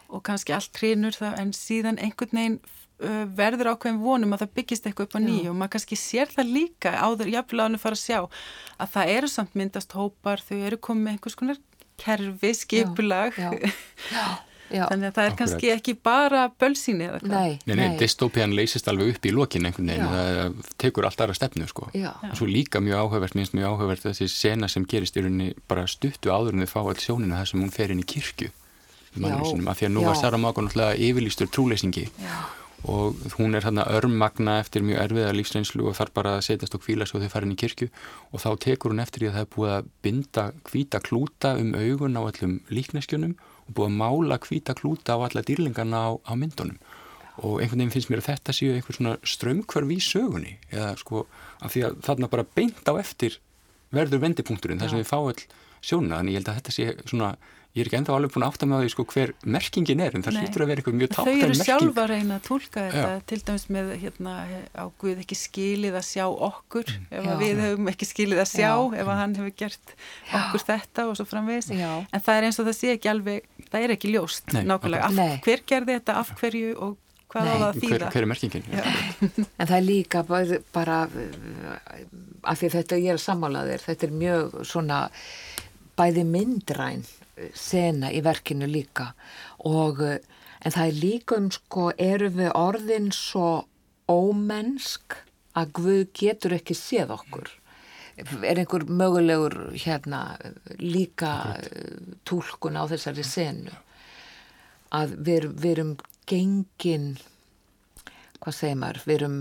og 0.09 0.23
kannski 0.27 0.55
allt 0.57 0.79
hrinur 0.83 1.17
það 1.17 1.39
en 1.43 1.53
síðan 1.57 1.99
einhvern 2.03 2.39
veginn 2.39 2.59
uh, 3.03 3.25
verður 3.39 3.73
ákveðin 3.75 4.03
vonum 4.03 4.37
að 4.37 4.45
það 4.45 4.55
byggist 4.61 4.87
eitthvað 4.87 5.09
upp 5.09 5.19
á 5.19 5.21
nýju. 5.25 5.51
Og 5.53 5.59
maður 5.59 5.75
kannski 5.77 5.99
sér 6.01 6.31
það 6.33 6.55
líka 6.59 6.95
áður 6.99 7.33
jafnlega 7.33 7.69
ánum 7.71 7.83
fara 7.83 7.99
að 7.99 8.05
sjá 8.05 8.21
að 8.23 8.95
það 8.97 9.13
eru 9.17 9.33
samt 9.33 9.59
myndast 9.59 9.99
hópar, 9.99 10.43
þau 10.45 10.57
eru 10.69 10.81
komið 10.89 11.05
með 11.09 11.17
einhvers 11.19 11.39
konar 11.43 11.61
kerfi, 12.03 12.55
skipulag. 12.57 13.37
Já, 13.39 13.51
já, 14.17 14.25
já, 14.73 14.85
þannig 14.89 15.07
að 15.07 15.13
það 15.13 15.27
er 15.27 15.33
Akkurat. 15.33 15.37
kannski 15.39 15.69
ekki 15.71 15.95
bara 16.03 16.47
bölsýni 16.59 17.07
eða 17.07 17.21
hvað. 17.23 17.35
Nei, 17.37 17.59
Nei, 17.69 17.75
nei, 17.79 17.99
dystopían 18.01 18.55
leysist 18.57 18.89
alveg 18.91 19.13
upp 19.15 19.29
í 19.29 19.35
lokin 19.37 19.69
einhvern 19.69 19.93
veginn, 19.93 20.15
það 20.17 20.73
tekur 20.83 21.07
allt 21.07 21.23
aðra 21.23 21.37
stefnu 21.39 21.69
sko. 21.71 21.91
Já. 21.95 22.11
og 22.31 22.35
svo 22.41 22.49
líka 22.51 22.81
mjög 22.83 23.05
áhugavert, 23.05 23.37
minnst 23.39 23.55
mjög 23.55 23.77
áhugavert 23.77 24.07
þessi 24.09 24.31
sena 24.33 24.71
sem 24.73 24.87
gerist 24.89 25.19
í 25.21 25.23
rauninni 25.23 25.53
bara 25.71 25.85
stuttu 25.87 26.33
áður 26.33 26.57
en 26.57 26.67
þau 26.67 26.73
fá 26.75 26.81
all 26.83 26.99
sjónina 27.05 27.43
þar 27.43 27.53
sem 27.53 27.63
hún 27.63 27.75
fer 27.77 27.95
inn 27.95 28.03
í 28.03 28.09
kirkju 28.09 28.51
í 29.17 29.23
mannum 29.23 29.45
Já. 29.45 29.51
sinum, 29.53 29.69
af 29.69 29.79
því 29.81 29.89
að 29.89 29.95
nú 29.95 30.03
Já. 30.03 30.09
var 30.09 30.19
Saramago 30.21 30.65
náttúrulega 30.65 30.99
yfirlýstur 31.09 31.51
trúleysingi 31.53 32.05
Já. 32.23 32.37
og 32.93 33.21
hún 33.39 33.55
er 33.55 33.63
þarna 33.63 33.85
örmagna 33.95 34.59
eftir 34.63 34.83
mjög 34.83 35.03
erfiða 35.05 35.35
lífsreynslu 35.37 35.87
og 35.91 35.95
þarf 35.99 36.15
bara 36.17 36.37
að 36.39 36.47
setjast 36.49 36.75
og 36.75 36.83
kvíla 36.83 37.07
svo 37.07 37.21
þau 37.23 37.29
fara 37.31 37.47
inn 37.47 37.55
í 37.55 37.61
kirkju 37.61 37.91
og 38.33 38.43
þá 38.43 38.49
tekur 38.65 38.91
hún 38.95 39.05
eftir 39.05 39.23
því 39.23 39.29
að 39.31 39.37
það 39.37 39.47
er 39.47 39.53
búið 39.57 39.75
að 39.77 39.93
binda 40.03 40.47
hvíta 40.71 41.03
klúta 41.05 41.55
um 41.61 41.75
augun 41.79 42.19
á 42.19 42.23
allum 42.25 42.57
líkneskjunum 42.73 43.37
og 43.69 43.77
búið 43.77 43.93
að 43.93 44.01
mála 44.03 44.41
hvíta 44.43 44.75
klúta 44.75 45.15
á 45.15 45.19
alla 45.23 45.45
dýrlingarna 45.47 46.03
á, 46.03 46.11
á 46.27 46.33
myndunum 46.35 46.81
og 47.41 47.63
einhvern 47.63 47.81
veginn 47.81 47.95
finnst 47.95 48.11
mér 48.13 48.21
að 48.21 48.29
þetta 48.33 48.53
séu 48.57 48.75
einhver 48.75 48.97
svona 48.99 49.15
strömmkvarf 49.25 49.93
í 49.95 49.99
sögunni 50.05 50.59
eða 50.69 50.91
sko 51.01 51.25
af 51.65 51.73
því 51.73 51.85
að 51.87 52.03
þarna 52.05 52.29
bara 52.35 52.45
beint 52.59 52.85
á 52.85 52.93
eftir 53.01 53.39
verður 53.95 54.21
vendipunkturinn 54.27 54.83
þar 54.83 54.93
sem 54.93 55.01
við 55.01 55.09
fá 55.09 55.19
all 55.21 55.39
sjóna 55.83 56.19
þannig 56.19 56.35
ég 56.35 56.43
held 56.43 56.51
að 56.53 56.59
þetta 56.61 56.75
sé 56.77 56.89
svona 57.09 57.31
ég 57.73 57.81
er 57.81 57.89
ekki 57.89 57.97
ennþá 58.03 58.17
alveg 58.19 58.33
búin 58.35 58.45
að 58.45 58.51
átta 58.53 58.67
með 58.69 58.83
því 58.83 58.89
sko 58.93 59.05
hver 59.09 59.31
merkingin 59.49 60.01
er 60.05 60.17
en 60.17 60.25
það 60.25 60.39
hlýtur 60.39 60.65
að 60.65 60.71
vera 60.71 60.83
eitthvað 60.83 60.97
mjög 60.99 61.13
tátan 61.13 61.29
merking. 61.29 61.43
Þau 61.43 61.49
eru 61.49 61.67
sjálfa 61.69 62.03
að 62.03 62.11
reyna 62.11 62.37
að 62.37 62.43
tólka 62.49 62.83
þetta 62.85 63.05
Já. 63.13 63.23
til 63.31 63.39
dæmis 63.47 63.65
með 63.73 63.93
hérna 64.03 64.35
á 64.77 64.85
Guð 65.01 65.23
ekki 65.23 65.39
skilið 65.41 65.97
að 65.97 66.05
sjá 66.11 66.25
okkur 66.29 66.93
mm. 66.93 67.07
ef 67.17 67.31
við 67.41 67.63
hefum 67.65 67.89
ekki 67.95 68.09
skilið 68.11 68.43
að 68.43 68.51
sjá 68.51 68.69
Já. 68.69 68.75
ef 69.01 69.13
hann 69.23 69.37
hefur 69.39 69.55
gert 69.63 69.95
okkur 69.95 70.61
Já. 70.61 70.67
þetta 70.69 71.07
og 71.09 71.17
svo 71.17 71.27
framvegs 71.31 71.71
en 71.73 72.27
það 72.27 72.35
er 72.35 72.49
eins 72.51 72.61
og 72.61 72.69
það 72.69 72.77
sé 72.77 72.93
ekki 72.99 73.13
alveg 73.15 73.49
það 73.71 73.87
er 73.87 73.95
ekki 73.97 74.13
ljóst 74.13 74.53
Nei, 74.53 74.67
nákvæmlega 74.69 75.09
okay. 75.09 75.33
af, 75.39 75.47
hver 75.47 75.65
gerði 75.73 75.97
þetta, 75.97 76.19
af 76.21 76.35
hverju 76.43 76.75
og 76.77 76.99
hvað 77.33 77.49
á 77.49 77.55
það 77.55 77.67
að 77.71 77.81
þýða. 77.81 77.95
Hver, 77.95 78.05
hver 78.13 78.27
er 78.27 78.29
merkingin? 78.29 78.67
en 79.61 79.71
það 79.71 79.77
er 79.79 79.87
líka 79.87 80.23
bara, 80.29 80.61
bara 80.77 80.99
af 82.43 82.61
því 82.61 82.73
þetta 82.77 83.01
ég 83.01 83.17
er 83.17 83.23
sammálaðir, 83.23 83.81
þetta 83.87 84.09
er 84.09 84.15
mjög 84.21 84.61
svona 84.69 85.01
bæði 85.97 86.27
myndræn 86.29 87.07
sena 87.57 88.13
í 88.13 88.21
verkinu 88.25 88.69
líka. 88.69 89.13
Og 89.69 90.03
en 90.03 90.75
það 90.75 90.87
er 90.87 91.01
líka 91.01 91.39
um 91.41 91.51
sko 91.55 91.91
eru 91.99 92.31
við 92.35 92.53
orðin 92.59 93.11
svo 93.17 93.65
ómennsk 94.11 95.19
að 95.59 95.75
Guð 95.79 96.05
getur 96.17 96.57
ekki 96.57 96.77
séð 96.77 97.13
okkur? 97.17 97.51
Er 98.45 98.61
einhver 98.61 98.85
mögulegur 98.85 99.73
hérna 99.73 100.37
líka 100.79 101.57
tólkun 102.29 102.77
á 102.77 102.85
þessari 102.91 103.25
senu? 103.25 103.75
Að 104.93 105.17
við, 105.25 105.49
við 105.57 105.71
erum 105.73 105.93
gengin 106.29 107.15
hvað 108.43 108.57
segir 108.57 108.79
maður, 108.81 109.05
við 109.07 109.17
erum 109.21 109.39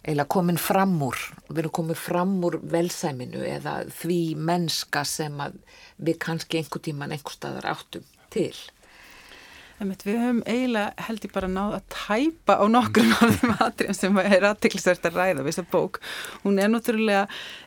eiginlega 0.00 0.28
komin 0.32 0.58
fram 0.60 0.96
úr, 1.04 1.18
við 1.50 1.62
erum 1.64 1.76
komin 1.76 1.98
fram 1.98 2.36
úr 2.46 2.58
velsæminu 2.72 3.44
eða 3.44 3.80
því 4.00 4.20
mennska 4.48 5.04
sem 5.04 5.40
við 6.00 6.20
kannski 6.24 6.60
einhver 6.60 6.84
tíman 6.84 7.12
einhver 7.12 7.36
staðar 7.36 7.68
áttum 7.74 8.06
til. 8.32 8.54
Við 9.80 10.18
höfum 10.20 10.40
eiginlega 10.44 11.04
held 11.06 11.22
ég 11.24 11.30
bara 11.32 11.48
náð 11.48 11.78
að 11.78 11.84
tæpa 11.94 12.58
á 12.60 12.64
nokkrum 12.68 13.14
af 13.16 13.30
þeim 13.40 13.52
atriðum 13.64 13.96
sem 13.96 14.18
er 14.20 14.44
aðtiklisvært 14.50 15.06
að 15.08 15.16
ræða 15.16 15.38
við 15.38 15.48
þessa 15.48 15.64
bók. 15.72 16.00
Hún 16.42 16.60
er 16.60 16.68
náttúrulega, 16.68 17.22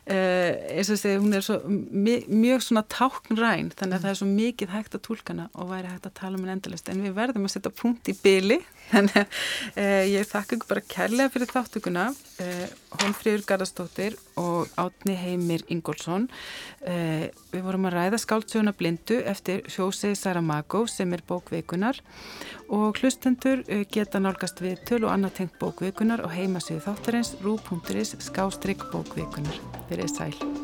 eh, 0.06 0.76
eins 0.76 0.92
og 0.94 1.00
segja, 1.00 1.18
hún 1.18 1.34
er 1.34 1.42
svo, 1.42 1.58
mjög 1.66 2.62
svona 2.62 2.84
táknræn 2.86 3.72
þannig 3.74 3.98
að 3.98 4.06
það 4.06 4.12
er 4.12 4.20
svo 4.20 4.28
mikið 4.30 4.74
hægt 4.76 4.94
að 4.94 5.04
tólkana 5.08 5.48
og 5.58 5.72
væri 5.72 5.90
hægt 5.90 6.06
að 6.06 6.14
tala 6.20 6.38
um 6.38 6.46
henn 6.46 6.54
endalist 6.54 6.88
en 6.88 7.02
við 7.02 7.18
verðum 7.18 7.48
að 7.48 7.54
setja 7.56 7.74
punkt 7.82 8.06
í 8.06 8.14
byli 8.22 8.60
þannig 8.90 9.18
að 9.20 9.38
eh, 9.80 10.04
ég 10.12 10.28
þakka 10.28 10.56
ykkur 10.56 10.70
bara 10.70 10.84
kærlega 10.94 11.32
fyrir 11.34 11.50
þáttökuna 11.52 12.06
eh, 12.42 12.64
Holmfríður 12.94 13.44
Garðarstóttir 13.48 14.18
og 14.40 14.70
Átni 14.80 15.16
Heimir 15.18 15.64
Ingólfsson. 15.72 16.28
Eh, 16.86 17.30
við 17.52 17.64
vorum 17.66 17.88
að 17.90 17.98
ræða 17.98 18.20
skáltsjóna 18.22 18.74
blindu 18.76 19.20
eftir 19.24 19.64
Sjósei 19.70 20.14
Saramago 20.18 20.84
sem 20.90 21.12
er 21.16 21.24
bókveikunar 21.28 22.00
og 22.74 23.00
hlustendur 23.00 23.64
geta 23.92 24.22
nálgast 24.22 24.62
við 24.64 24.84
töl 24.88 25.04
og 25.04 25.14
annað 25.14 25.40
tengt 25.40 25.58
bókveikunar 25.62 26.24
og 26.24 26.32
heimasíðu 26.34 26.84
þáttarins 26.88 27.34
rú.is 27.44 28.16
skástrygg 28.24 28.88
bókveikunar 28.92 29.60
fyrir 29.90 30.10
sæl 30.10 30.63